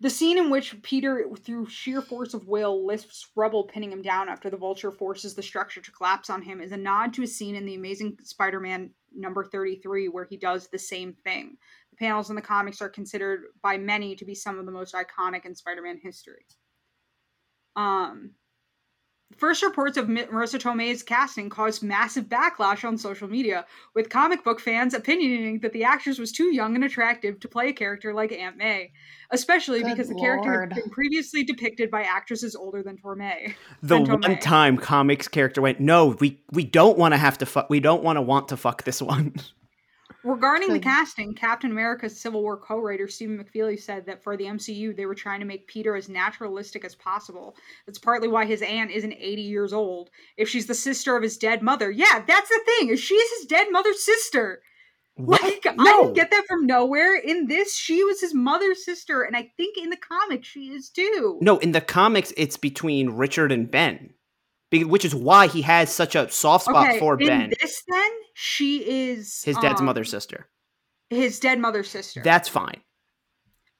[0.00, 4.28] the scene in which Peter, through sheer force of will, lifts rubble, pinning him down
[4.28, 7.26] after the vulture forces the structure to collapse on him, is a nod to a
[7.26, 11.56] scene in The Amazing Spider Man number 33 where he does the same thing.
[11.90, 14.94] The panels in the comics are considered by many to be some of the most
[14.94, 16.44] iconic in Spider Man history.
[17.74, 18.32] Um,
[19.36, 24.42] First reports of Mi- Marisa Tomei's casting caused massive backlash on social media, with comic
[24.42, 28.14] book fans opinionating that the actress was too young and attractive to play a character
[28.14, 28.92] like Aunt May,
[29.30, 33.54] especially Good because the character had been previously depicted by actresses older than Tomei.
[33.82, 37.46] The Than one time comics character went, "No, we we don't want to have to
[37.46, 37.68] fuck.
[37.68, 39.34] We don't want to want to fuck this one."
[40.26, 44.96] Regarding the casting, Captain America's Civil War co-writer Stephen McFeely said that for the MCU,
[44.96, 47.54] they were trying to make Peter as naturalistic as possible.
[47.86, 50.10] That's partly why his aunt isn't 80 years old.
[50.36, 52.88] If she's the sister of his dead mother, yeah, that's the thing.
[52.88, 54.62] Is she's his dead mother's sister?
[55.14, 55.42] What?
[55.42, 57.16] Like I didn't get that from nowhere.
[57.16, 60.90] In this, she was his mother's sister, and I think in the comics she is
[60.90, 61.38] too.
[61.40, 64.12] No, in the comics, it's between Richard and Ben,
[64.72, 68.10] which is why he has such a soft spot okay, for in Ben, this then
[68.38, 70.46] she is his dad's um, mother's sister.
[71.08, 72.20] His dead mother's sister.
[72.22, 72.82] That's fine.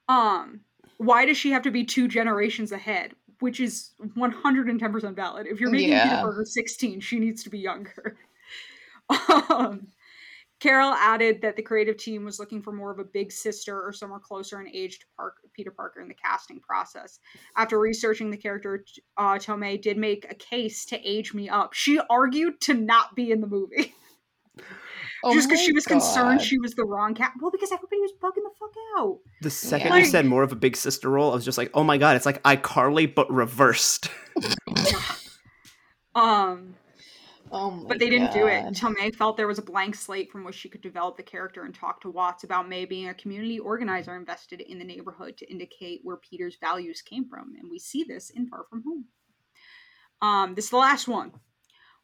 [0.09, 0.61] um
[0.97, 5.69] why does she have to be two generations ahead which is 110% valid if you're
[5.69, 6.21] making peter Yeah.
[6.21, 8.17] parker 16 she needs to be younger
[9.49, 9.87] um
[10.59, 13.93] carol added that the creative team was looking for more of a big sister or
[13.93, 17.19] somewhere closer in age to Park- peter parker in the casting process
[17.57, 18.83] after researching the character
[19.17, 23.31] uh, tomei did make a case to age me up she argued to not be
[23.31, 23.93] in the movie
[25.23, 28.11] Oh just because she was concerned she was the wrong cat well because everybody was
[28.21, 29.97] bugging the fuck out The second Yeah.
[29.97, 32.15] you said more of a big sister role, I was just like, "Oh my god,
[32.15, 34.09] it's like iCarly but reversed."
[36.15, 36.75] um
[37.49, 38.67] Oh my but they didn't do it God.
[38.67, 41.63] until May felt there was a blank slate from which she could develop the character
[41.63, 45.49] and talk to Watts about May being a community organizer invested in the neighborhood to
[45.49, 49.05] indicate where Peter's values came from, and we see this in Far From Home.
[50.21, 51.31] Um, this is the last one.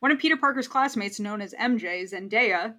[0.03, 2.75] One of Peter Parker's classmates, known as MJ Zendaya,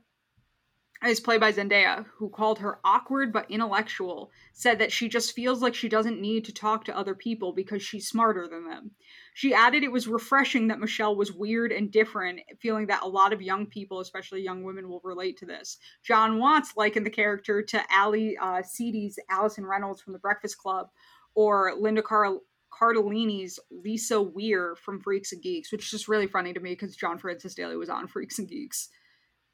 [1.07, 5.63] is played by Zendaya, who called her awkward but intellectual, said that she just feels
[5.63, 8.91] like she doesn't need to talk to other people because she's smarter than them.
[9.33, 13.33] She added it was refreshing that Michelle was weird and different, feeling that a lot
[13.33, 15.79] of young people, especially young women, will relate to this.
[16.03, 20.89] Jon Watts likened the character to Ally uh, Sheedy's Allison Reynolds from The Breakfast Club,
[21.35, 22.37] or Linda Car-
[22.81, 26.97] Cardellini's Lisa Weir from Freaks and Geeks, which is just really funny to me because
[26.97, 28.89] John Francis Daley was on Freaks and Geeks.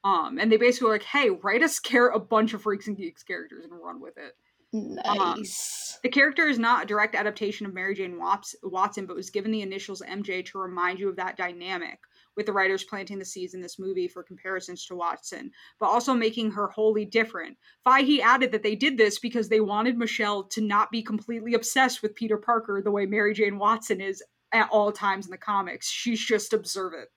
[0.02, 2.97] Um, and they basically were like, "Hey, write us care a bunch of Freaks and
[2.97, 4.36] Geeks characters and run with it."
[4.73, 5.99] Nice.
[6.02, 9.62] The character is not a direct adaptation of Mary Jane Watson, but was given the
[9.62, 11.99] initials MJ to remind you of that dynamic,
[12.36, 16.15] with the writers planting the seeds in this movie for comparisons to Watson, but also
[16.15, 17.57] making her wholly different.
[17.86, 22.02] Feige added that they did this because they wanted Michelle to not be completely obsessed
[22.02, 25.89] with Peter Parker the way Mary Jane Watson is at all times in the comics.
[25.89, 27.09] She's just observant.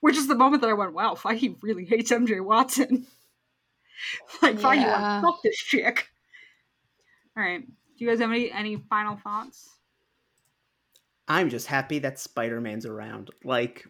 [0.00, 3.06] Which is the moment that I went, wow, Feige really hates MJ Watson.
[4.42, 5.20] like, Feige Yeah.
[5.20, 6.08] went, fuck this chick.
[7.36, 7.60] All right.
[7.66, 9.70] Do you guys have any any final thoughts?
[11.26, 13.30] I'm just happy that Spider Man's around.
[13.44, 13.86] Like,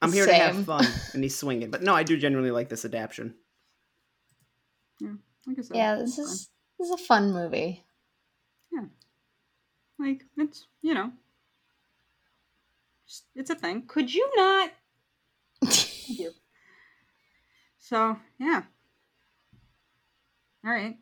[0.00, 0.34] I'm here Same.
[0.34, 1.70] to have fun, and he's swinging.
[1.70, 3.34] But no, I do genuinely like this adaptation.
[5.00, 5.14] Yeah,
[5.48, 7.84] I yeah, this is this is a fun movie.
[8.72, 8.84] Yeah,
[9.98, 11.12] like it's you know,
[13.34, 13.84] it's a thing.
[13.86, 14.70] Could you not?
[16.06, 16.32] you.
[17.78, 18.62] So yeah.
[20.64, 20.96] All right.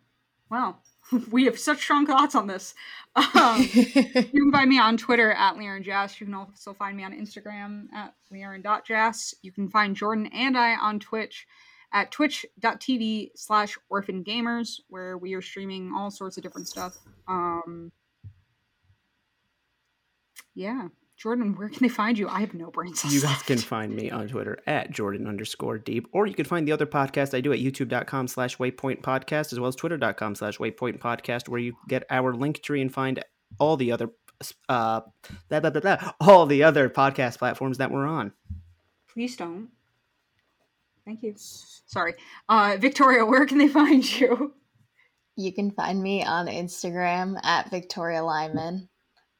[0.51, 0.81] Well,
[1.31, 2.75] we have such strong thoughts on this.
[3.15, 6.21] Um, you can find me on Twitter at Leon Jazz.
[6.21, 9.35] You can also find me on Instagram at Leon.jazz.
[9.43, 11.47] You can find Jordan and I on Twitch
[11.93, 16.97] at twitch.tv slash orphan gamers, where we are streaming all sorts of different stuff.
[17.29, 17.93] Um,
[20.55, 20.89] yeah.
[21.17, 22.29] Jordan, where can they find you?
[22.29, 23.15] I have no brain cells.
[23.15, 26.69] You guys can find me on Twitter at Jordan underscore deep, or you can find
[26.69, 30.59] the other podcast I do at youtube.com slash waypoint podcast, as well as twitter.com slash
[30.59, 33.25] waypoint podcast, where you get our link tree and find
[33.59, 34.11] all the other
[34.69, 35.01] uh
[35.49, 38.33] blah, blah, blah, blah, all the other podcast platforms that we're on.
[39.09, 39.69] Please don't.
[41.07, 41.33] Thank you.
[41.37, 42.15] Sorry.
[42.49, 44.53] Uh, Victoria, where can they find you?
[45.37, 48.91] You can find me on Instagram at Victoria Lyman.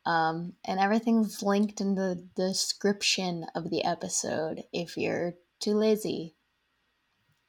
[0.07, 6.37] Um, and everything's linked in the description of the episode if you're too lazy.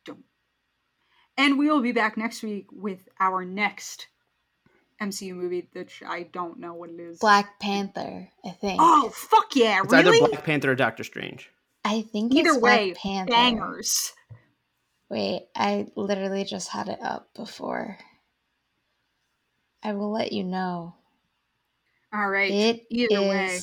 [0.06, 0.24] Don't.
[1.38, 4.08] And we will be back next week with our next
[5.00, 7.19] MCU movie, which I don't know what it is.
[7.19, 8.80] Black Panther, I think.
[8.82, 10.18] Oh, fuck yeah, It's really?
[10.18, 11.52] either Black Panther or Doctor Strange.
[11.86, 13.32] I think Either it's way, Black Panther.
[13.34, 14.14] bangers.
[15.10, 18.00] Wait, I literally just had it up before.
[19.84, 20.95] I will let you know.
[22.14, 22.52] All right.
[22.52, 23.60] It Either is way.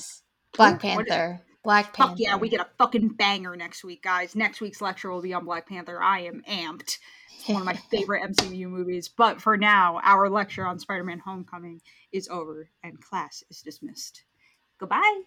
[0.56, 1.40] Black Ooh, what is- Panther.
[1.62, 2.10] Black Panther.
[2.10, 4.36] Fuck yeah, we get a fucking banger next week, guys.
[4.36, 6.00] Next week's lecture will be on Black Panther.
[6.02, 6.98] I am amped.
[7.38, 9.08] It's one of my favorite MCU movies.
[9.08, 11.80] But for now, our lecture on Spider Man Homecoming
[12.12, 14.24] is over and class is dismissed.
[14.78, 15.22] Goodbye.